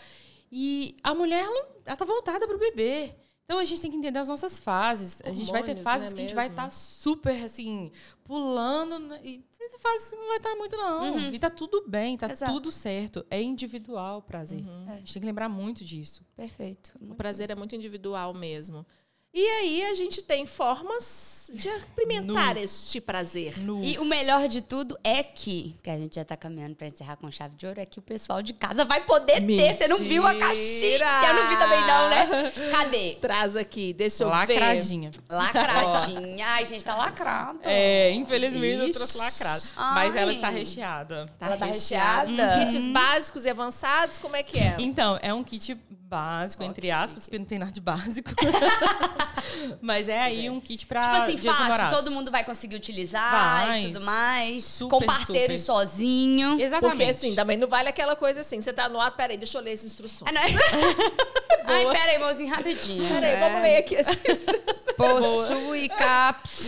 [0.51, 3.15] E a mulher, ela, ela tá voltada pro bebê.
[3.45, 5.21] Então a gente tem que entender as nossas fases.
[5.25, 7.91] A gente vai ter Hormônios, fases né, que a gente vai estar super assim,
[8.25, 11.33] pulando, né, e tem fases que não vai estar muito, não.
[11.33, 12.53] E tá tudo bem, tá Exato.
[12.53, 13.25] tudo certo.
[13.31, 14.61] É individual o prazer.
[14.61, 14.85] Uhum.
[14.89, 16.25] A gente tem que lembrar muito disso.
[16.37, 16.93] Perfeito.
[17.01, 18.87] O prazer é muito individual mesmo.
[19.35, 22.61] E aí a gente tem formas de experimentar Nu.
[22.61, 23.59] este prazer.
[23.59, 23.83] No...
[23.83, 27.17] E o melhor de tudo é que, que a gente já tá caminhando pra encerrar
[27.17, 29.73] com chave de ouro, é que o pessoal de casa vai poder ter.
[29.73, 30.53] Você não viu a caixinha?
[30.55, 31.07] Mentira!
[31.29, 32.53] Eu não vi também não, né?
[32.71, 33.15] Cadê?
[33.23, 34.35] Traz aqui, deixa eu ver.
[34.35, 35.11] Lacradinha.
[35.31, 36.47] Lacradinha.
[36.49, 37.59] Ai, gente, tá lacrado.
[37.63, 38.99] É, infelizmente eu Ixi.
[38.99, 39.63] trouxe lacrado.
[39.77, 39.95] Ai.
[39.95, 41.27] Mas ela está recheada.
[41.41, 42.59] Ela tá recheada.
[42.59, 44.77] Kits básicos e avançados, como é que é?
[44.79, 45.75] Então, é um kit
[46.13, 47.23] básico, entre aspas, chique.
[47.25, 48.31] porque não tem nada de básico.
[49.81, 51.99] Mas é aí um kit pra Tipo assim, fácil, Namorados.
[51.99, 53.81] todo mundo vai conseguir utilizar Vai.
[53.81, 54.65] e tudo mais.
[54.65, 55.73] Super, com parceiro e super.
[55.73, 56.61] sozinho.
[56.61, 56.97] Exatamente.
[56.99, 59.63] Porque assim, também não vale aquela coisa assim, você tá no ato, peraí, deixa eu
[59.63, 60.23] ler as instruções.
[60.27, 60.47] Ah, não é?
[61.65, 63.09] Ai, pera aí, mozinho, rapidinho.
[63.09, 63.41] Peraí, É.
[63.41, 64.83] vamos ler aqui as instruções.
[64.97, 66.67] Possui caps.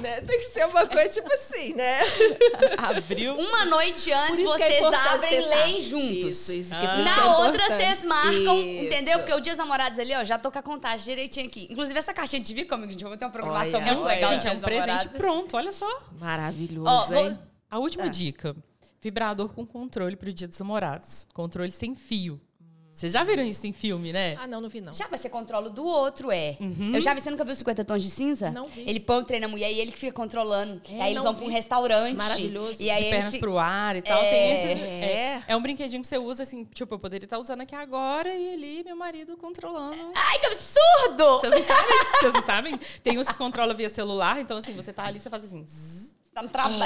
[0.00, 0.20] né?
[0.22, 1.98] Tem que ser uma coisa tipo assim, né?
[2.78, 3.34] Abriu.
[3.36, 6.28] Uma noite antes, é vocês importante abrem e leem juntos.
[6.30, 6.74] Isso, isso.
[6.74, 6.78] Ah.
[6.80, 8.84] que é Na outra, vocês marcam, Isso.
[8.86, 9.18] entendeu?
[9.18, 11.66] Porque o Dia dos Namorados ali, ó, já tô com a contagem direitinho aqui.
[11.70, 14.14] Inclusive, essa caixinha de vir comigo, gente, eu vou ter uma programação Olha, muito olha.
[14.14, 14.32] legal.
[14.32, 15.16] Gente, é um presente Namorados.
[15.18, 16.00] pronto, olha só.
[16.18, 17.38] Maravilhoso, Ó, vou- hein?
[17.70, 18.08] A última Ah.
[18.08, 18.56] dica.
[19.02, 21.26] Vibrador com controle pro Dia dos Namorados.
[21.34, 22.40] Controle sem fio.
[22.96, 24.36] Vocês já viram isso em filme, né?
[24.40, 24.90] Ah, não, não vi não.
[24.90, 26.56] Já, mas você controla o do outro, é.
[26.94, 28.50] Eu já vi, você nunca viu 50 Tons de Cinza?
[28.50, 28.84] Não vi.
[28.88, 30.80] Ele põe o trem na mulher e ele que fica controlando.
[30.90, 31.40] É, aí eles vão vi.
[31.40, 32.16] pra um restaurante.
[32.16, 32.76] Maravilhoso.
[32.82, 34.18] E aí de pernas fica- pro ar e tal.
[34.18, 34.30] É.
[34.30, 34.82] Tem esses.
[34.82, 34.86] É.
[34.86, 38.34] É, é um brinquedinho que você usa assim, tipo, eu poderia estar usando aqui agora
[38.34, 40.12] e ali meu marido controlando.
[40.14, 41.38] Ai, que absurdo!
[41.38, 41.98] Vocês não sabem?
[42.18, 42.78] Vocês não sabem?
[43.02, 45.62] Tem uns que controla via celular, então assim, você tá ali, você faz assim.
[45.64, 46.16] zzz.
[46.36, 46.82] Tá no trabalho.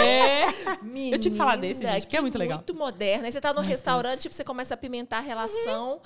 [0.00, 0.76] É.
[0.80, 2.58] Menina, Eu tinha que falar desse, gente, porque é muito legal.
[2.58, 3.24] Muito moderno.
[3.26, 6.00] Aí você tá no restaurante, tipo, você começa a apimentar a relação.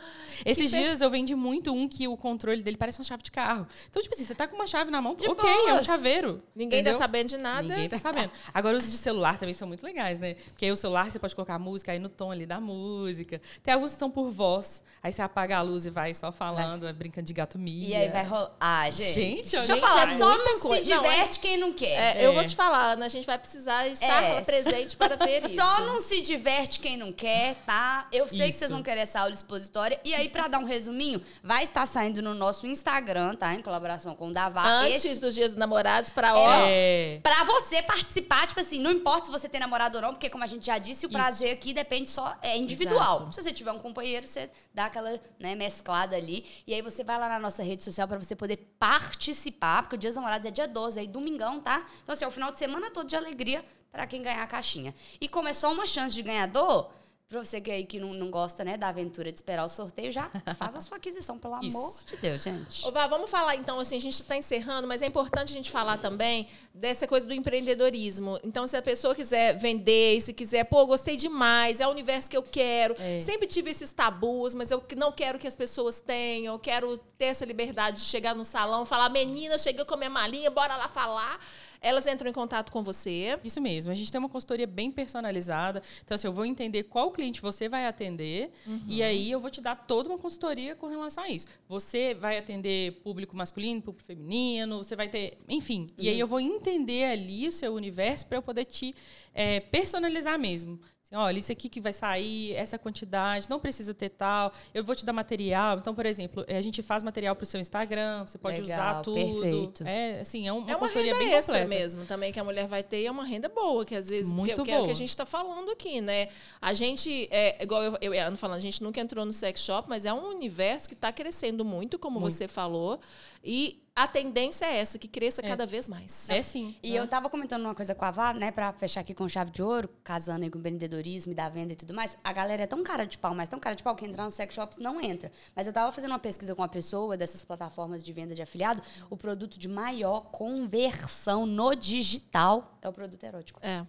[0.47, 3.31] Esses Que dias eu vendi muito um que o controle dele parece uma chave de
[3.31, 3.67] carro.
[3.91, 5.85] Então, tipo assim, você tá com uma chave na mão, De ok, é um boas.
[5.85, 6.43] chaveiro.
[6.55, 6.95] Ninguém entendeu?
[6.95, 7.69] tá sabendo de nada.
[7.69, 8.31] Ninguém tá sabendo.
[8.55, 10.33] Agora, os de celular também são muito legais, né?
[10.35, 13.43] Porque aí o celular você pode colocar a música aí no tom ali da música.
[13.63, 14.83] Tem alguns que estão por voz.
[15.03, 17.89] Aí você apaga a luz e vai só falando, brincando de gato milha.
[17.89, 18.57] E aí vai rolar.
[18.59, 19.13] Ah, gente.
[19.13, 20.83] Gente, Deixa eu falar, é só não coisa.
[20.83, 22.17] se Não, é- diverte quem não quer.
[22.17, 22.35] É, Eu É.
[22.35, 24.41] vou te falar, A gente vai precisar estar É.
[24.43, 25.55] presente para ver isso.
[25.57, 28.07] Só não se diverte quem não quer, tá?
[28.13, 28.59] Eu sei que Isso.
[28.61, 30.01] vocês vão querer essa aula expositória.
[30.05, 33.55] E aí, pra dar um resuminho, vai estar saindo no nosso Instagram, tá?
[33.55, 34.65] Em colaboração com o Davá.
[34.67, 36.33] Antes Esse- dos dias dos namorados, para.
[36.69, 37.21] É.
[37.23, 40.45] Pra você participar, tipo assim, não importa se você tem namorado ou não, porque como
[40.45, 41.13] a gente já disse, o Isso.
[41.19, 43.17] prazer aqui depende só, é individual.
[43.23, 43.35] Exato.
[43.35, 46.45] Se você tiver um companheiro, você dá aquela né, mesclada ali.
[46.67, 49.99] E aí você vai lá na nossa rede social pra você poder participar, porque o
[49.99, 51.83] Dia dos Namorados é dia 12, aí domingão, tá?
[52.03, 54.95] Então assim, é o final de semana todo de alegria pra quem ganhar a caixinha.
[55.21, 56.91] E como é só uma chance de ganhador,
[57.29, 60.13] pra você que aí que não, não gosta, né, da aventura de esperar o sorteio,
[60.13, 61.77] já faz a sua aquisição, pelo Isso.
[61.77, 62.87] amor de Deus, gente.
[62.87, 65.71] Ô, Vá, vamos falar então, assim, a gente está encerrando, mas é importante a gente
[65.71, 68.39] falar também dessa coisa do empreendedorismo.
[68.45, 72.37] Então, se a pessoa quiser vender, se quiser, pô, gostei demais, é o universo que
[72.37, 72.95] eu quero.
[72.99, 73.19] É.
[73.19, 77.27] Sempre tive esses tabus, mas eu não quero que as pessoas tenham, eu quero ter
[77.27, 80.89] essa liberdade de chegar no salão, falar, menina, chegou com a minha malinha, bora lá
[80.89, 81.41] falar.
[81.81, 83.39] Elas entram em contato com você.
[83.45, 83.93] Isso mesmo.
[83.93, 85.83] A gente tem uma consultoria bem personalizada.
[86.05, 88.51] Então, assim, eu vou entender qual cliente você vai atender
[88.89, 91.47] e aí eu vou te dar toda uma consultoria com relação a isso.
[91.69, 95.87] Você vai atender público masculino, público feminino, você vai ter, enfim.
[95.99, 98.95] E aí eu vou entender ali o seu universo para eu poder te
[99.35, 100.79] eh, personalizar mesmo.
[101.07, 104.53] Assim, olha, isso aqui que vai sair, essa quantidade, não precisa ter tal.
[104.75, 105.79] Eu vou te dar material.
[105.79, 108.77] Então, por exemplo, eh, a gente faz material para o seu Instagram, você pode Legal,
[108.77, 109.15] usar tudo.
[109.15, 109.85] perfeito.
[109.87, 111.81] É, assim, é um- uma, É uma consultoria renda bem extra completa.
[111.81, 114.33] mesmo também que a mulher vai ter e é uma renda boa, que às vezes
[114.33, 114.93] Muito que, que é o que boa.
[114.93, 116.27] a gente está falando aqui, né?
[116.61, 119.61] A gente, é, igual eu, eu a Ana falando, a gente nunca entrou no sex
[119.61, 122.99] shop, mas é um universo que está crescendo muito, como você falou,
[123.47, 126.29] e a tendência é essa, que cresça cada vez mais.
[126.29, 126.77] É sim.
[126.83, 126.99] E né?
[126.99, 129.63] eu tava comentando uma coisa com a Vá, né, pra fechar aqui com chave de
[129.63, 132.19] ouro, casando aí com empreendedorismo e da venda e tudo mais.
[132.23, 134.31] A galera é tão cara de pau, mas tão cara de pau que entrar no
[134.31, 135.33] sex shops não entra.
[135.55, 138.83] Mas eu tava fazendo uma pesquisa com uma pessoa dessas plataformas de venda de afiliado,
[139.09, 143.61] o produto de maior conversão no digital é o produto erótico.
[143.63, 143.87] É.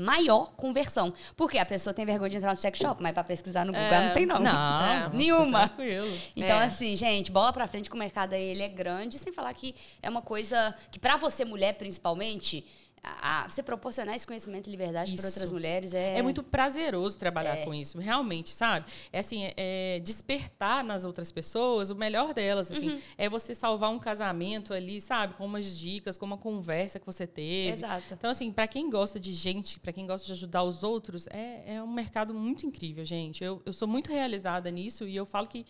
[0.00, 1.12] Maior conversão.
[1.36, 3.86] Porque a pessoa tem vergonha de entrar no sex shop, mas pra pesquisar no Google
[3.88, 4.06] É.
[4.06, 4.38] não tem não.
[4.40, 4.50] Não,
[5.06, 5.08] É.
[5.12, 5.68] Nenhuma.
[5.68, 6.18] Tranquilo.
[6.34, 6.64] Então, É.
[6.64, 9.74] assim, gente, bola pra frente que o mercado aí ele é grande, sem falar que
[10.02, 12.64] é uma coisa que, pra você, mulher, principalmente,
[13.02, 16.18] a, você proporcionar esse conhecimento e liberdade para outras mulheres é.
[16.18, 18.86] É muito prazeroso trabalhar com isso, realmente, sabe?
[19.12, 22.90] É assim, é- é despertar nas outras pessoas o melhor delas, assim.
[22.90, 23.00] Uhum.
[23.16, 25.34] É você salvar um casamento ali, sabe?
[25.34, 27.72] Com umas dicas, com uma conversa que você teve.
[27.72, 28.14] Exato.
[28.14, 31.76] Então, assim, para quem gosta de gente, para quem gosta de ajudar os outros, é,
[31.76, 33.42] é um mercado muito incrível, gente.
[33.42, 35.64] Eu, eu sou muito realizada nisso e eu falo que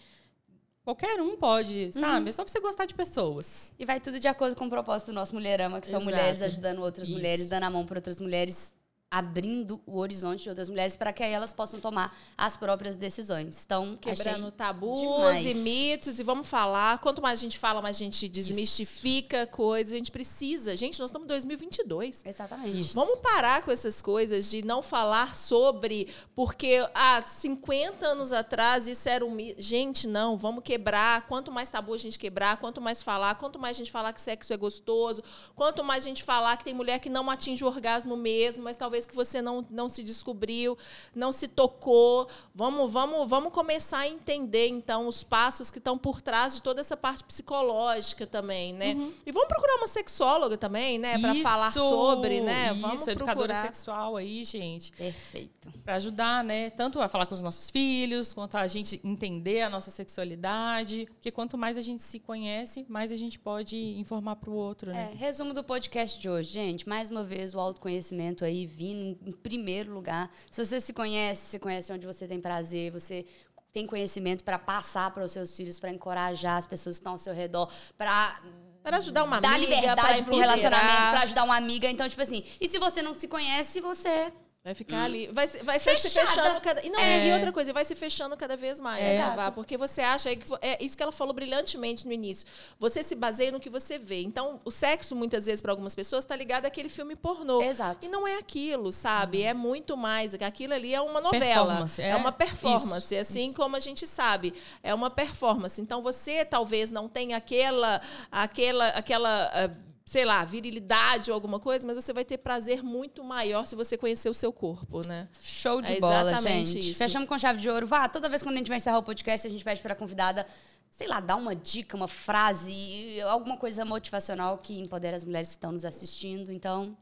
[0.85, 2.25] qualquer um pode, sabe?
[2.25, 2.29] Uhum.
[2.29, 3.73] É só você gostar de pessoas.
[3.79, 6.17] E vai tudo de acordo com o propósito do nosso Mulherama, que são Exato.
[6.17, 7.17] mulheres ajudando outras Isso.
[7.17, 8.75] mulheres, dando a mão para outras mulheres,
[9.11, 13.65] abrindo o horizonte de outras mulheres para que aí elas possam tomar as próprias decisões.
[13.65, 15.45] Então, Quebrando tabus demais.
[15.45, 16.99] e mitos, e vamos falar.
[17.01, 19.93] Quanto mais a gente fala, mais a gente desmistifica coisas.
[19.93, 20.77] A gente precisa.
[20.77, 22.23] Gente, nós estamos em 2022.
[22.25, 22.79] Exatamente.
[22.79, 22.95] Isso.
[22.95, 29.09] Vamos parar com essas coisas de não falar sobre, porque há 50 anos atrás isso
[29.09, 29.61] era um mito.
[29.61, 31.27] Gente, não, vamos quebrar.
[31.27, 34.21] Quanto mais tabu a gente quebrar, quanto mais falar, quanto mais a gente falar que
[34.21, 35.21] sexo é gostoso,
[35.57, 38.77] quanto mais a gente falar que tem mulher que não atinge o orgasmo mesmo, mas
[38.77, 40.77] talvez que você não, não se descobriu,
[41.15, 42.29] não se tocou.
[42.55, 46.81] Vamos, vamos, vamos começar a entender, então, os passos que estão por trás de toda
[46.81, 48.97] essa parte psicológica também, né?
[49.25, 51.19] E vamos procurar uma sexóloga também, né?
[51.19, 52.73] Para falar sobre, né?
[52.73, 53.63] Isso, Vamos educadora procurar.
[53.67, 54.93] sexual aí, gente.
[54.93, 55.69] Perfeito.
[55.85, 56.71] Para ajudar, né?
[56.71, 61.07] Tanto a falar com os nossos filhos, quanto a gente entender a nossa sexualidade.
[61.15, 64.91] Porque quanto mais a gente se conhece, mais a gente pode informar para o outro,
[64.91, 65.13] É, né?
[65.17, 66.89] resumo do podcast de hoje, gente.
[66.89, 70.31] Mais uma vez, o autoconhecimento aí vindo em primeiro lugar.
[70.51, 73.25] Se você se conhece, você conhece onde você tem prazer, você
[73.73, 77.19] tem conhecimento para passar para os seus filhos, para encorajar as pessoas que estão ao
[77.19, 78.41] seu redor, para
[78.83, 80.43] Para ajudar uma dar amiga, liberdade pra pro empoderar.
[80.57, 81.89] relacionamento, para ajudar uma amiga.
[81.89, 84.33] Então, tipo assim, e se você não se conhece, você
[84.63, 85.27] Vai ficar ali.
[85.33, 86.85] Vai, vai ser se fechando cada.
[86.85, 87.27] E, não, É.
[87.29, 89.35] e outra coisa, vai se fechando cada vez mais, É.
[89.35, 89.51] Vá?
[89.51, 90.45] Porque você acha que.
[90.61, 92.47] É isso que ela falou brilhantemente no início.
[92.79, 94.21] Você se baseia no que você vê.
[94.21, 97.63] Então, o sexo, muitas vezes, para algumas pessoas, está ligado àquele filme pornô.
[97.63, 98.05] Exato.
[98.05, 99.43] E não é aquilo, sabe?
[99.43, 100.35] É muito mais.
[100.35, 101.87] Aquilo ali é uma novela.
[101.97, 102.17] É, é.
[102.17, 103.57] uma performance, Isso, assim isso.
[103.57, 104.53] como a gente sabe.
[104.83, 105.81] É uma performance.
[105.81, 107.99] Então, você talvez não tenha aquela.
[108.31, 113.23] aquela, aquela ah, sei lá, virilidade ou alguma coisa, mas você vai ter prazer muito
[113.23, 115.29] maior se você conhecer o seu corpo, né?
[115.41, 116.91] Show de É bola, exatamente gente.
[116.91, 116.99] isso.
[116.99, 117.87] Fechamos com chave de ouro.
[117.87, 119.97] Vá, toda vez quando a gente vai encerrar o podcast, a gente pede para a
[119.97, 120.45] convidada,
[120.91, 125.55] sei lá, dar uma dica, uma frase, alguma coisa motivacional que empodere as mulheres que
[125.55, 126.51] estão nos assistindo.
[126.51, 126.97] Então,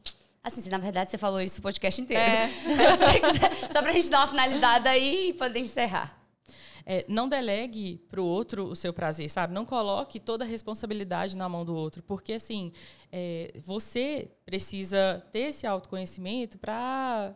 [0.45, 2.23] assim, se na verdade você falou isso o podcast inteiro.
[2.23, 2.53] É.
[2.77, 6.18] Mas se você quiser, só pra gente dar uma finalizada aí e poder encerrar.
[6.91, 9.53] É, não delegue pro outro o seu prazer, sabe?
[9.53, 12.73] Não coloque toda a responsabilidade na mão do outro, porque assim
[13.13, 17.35] é, você precisa ter esse autoconhecimento para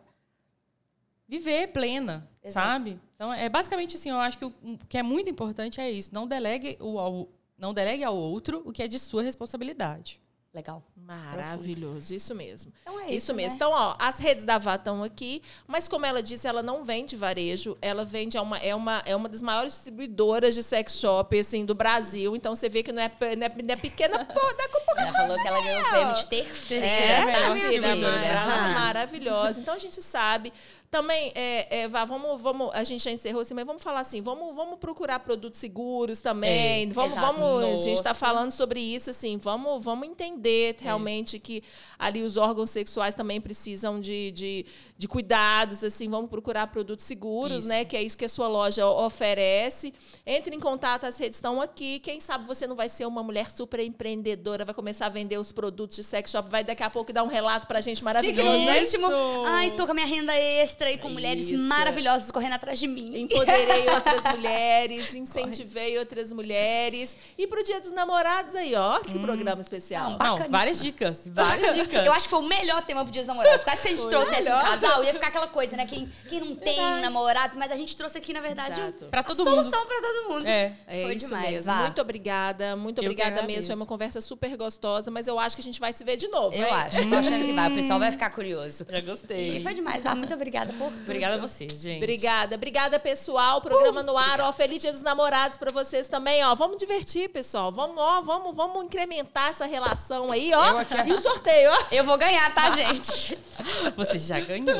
[1.27, 2.65] viver plena, Exato.
[2.67, 2.99] sabe?
[3.13, 4.09] Então é basicamente assim.
[4.09, 6.09] Eu acho que o o que é muito importante é isso.
[6.11, 10.19] Não delegue o ao, não delegue ao outro o que é de sua responsabilidade.
[10.53, 10.83] Legal.
[10.95, 12.71] Maravilhoso, isso mesmo.
[12.83, 13.49] Então é Isso, isso, mesmo.
[13.49, 13.55] né?
[13.55, 17.15] Então, ó, as redes da Vá estão aqui, mas como ela disse, ela não vende
[17.15, 21.39] varejo, ela vende é uma é uma, é uma das maiores distribuidoras de sex shop
[21.39, 22.35] assim do Brasil.
[22.35, 25.01] Então você vê que não é, não é, não é pequena, pô, dá com pouca
[25.01, 26.85] Ela falou que ela ganhou o prêmio de terceira.
[26.87, 27.95] Terceira distribuidora filha.
[27.95, 28.51] do Brasil.
[28.53, 28.73] Aham.
[28.79, 29.59] maravilhosa.
[29.59, 30.53] Então a gente sabe.
[30.93, 34.21] Também, é, é, Vá, vamos, vamos, a gente já encerrou assim, mas vamos falar assim,
[34.21, 36.83] vamos, vamos procurar produtos seguros também.
[36.83, 36.85] É.
[36.93, 37.33] Vamos, Exato.
[37.33, 41.63] vamos, a gente está falando sobre isso, assim, vamos, vamos entender realmente que
[41.97, 44.65] ali os órgãos sexuais também precisam de, de,
[44.95, 47.67] de cuidados, assim, vamos procurar produtos seguros, Isso.
[47.67, 47.85] né?
[47.85, 49.93] Que é isso que a sua loja oferece.
[50.25, 51.99] Entre em contato, as redes estão aqui.
[52.01, 55.51] Quem sabe você não vai ser uma mulher super empreendedora, vai começar a vender os
[55.51, 58.69] produtos de sex shop, vai daqui a pouco dar um relato pra gente maravilhoso.
[58.69, 58.83] hein?
[58.83, 59.07] íntimo.
[59.47, 61.63] Ah, estou com a minha renda extra com mulheres Isso.
[61.63, 63.21] maravilhosas correndo atrás de mim.
[63.21, 67.15] Empoderei outras mulheres, incentivei outras mulheres.
[67.37, 70.17] E pro Dia dos Namorados aí, ó, que programa especial.
[70.17, 72.05] Não, Não, várias dicas, várias dicas.
[72.05, 73.57] Eu acho que foi o melhor tema pro Dia dos Namorados.
[73.57, 74.63] Porque acho que se a gente Foi trouxesse um melhor.
[74.65, 75.85] casal, ia ficar aquela coisa, né?
[75.85, 77.01] Quem, quem não tem Verdade.
[77.01, 79.05] namorado, mas a gente trouxe aqui, na verdade, Exato.
[79.05, 80.47] Pra a todo solução pra todo mundo.
[80.47, 80.73] É.
[80.87, 81.65] É Foi isso demais, mesmo.
[81.71, 81.81] Vá.
[81.83, 83.65] Muito obrigada, muito Eu obrigada mesmo.
[83.67, 86.27] Foi uma conversa super gostosa, mas eu acho que a gente vai se ver de
[86.27, 86.55] novo.
[86.55, 86.73] Eu hein?
[86.73, 87.09] acho.
[87.09, 87.71] Tô achando que vai.
[87.71, 88.85] O pessoal vai ficar curioso.
[88.89, 89.57] Já gostei.
[89.57, 90.05] E foi demais.
[90.05, 91.01] Ah, muito obrigada por tudo.
[91.03, 91.97] Obrigada a vocês, gente.
[91.97, 93.61] Obrigada, obrigada pessoal.
[93.61, 94.51] Programa no ar, ó.
[94.53, 96.53] Feliz Dia dos Namorados pra vocês também, ó.
[96.55, 97.71] Vamos divertir, pessoal.
[97.71, 100.77] Vamos, ó, vamos, vamos incrementar essa relação aí, ó.
[100.79, 101.77] Aqui- E o sorteio, ó.
[101.91, 103.37] Eu vou ganhar, tá, gente?
[103.95, 104.77] Você já ganhou.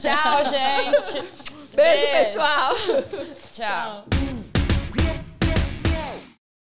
[0.00, 1.22] Tchau, gente.
[1.74, 2.12] Beijo, Beijo.
[2.12, 2.74] pessoal.
[3.52, 4.04] Tchau.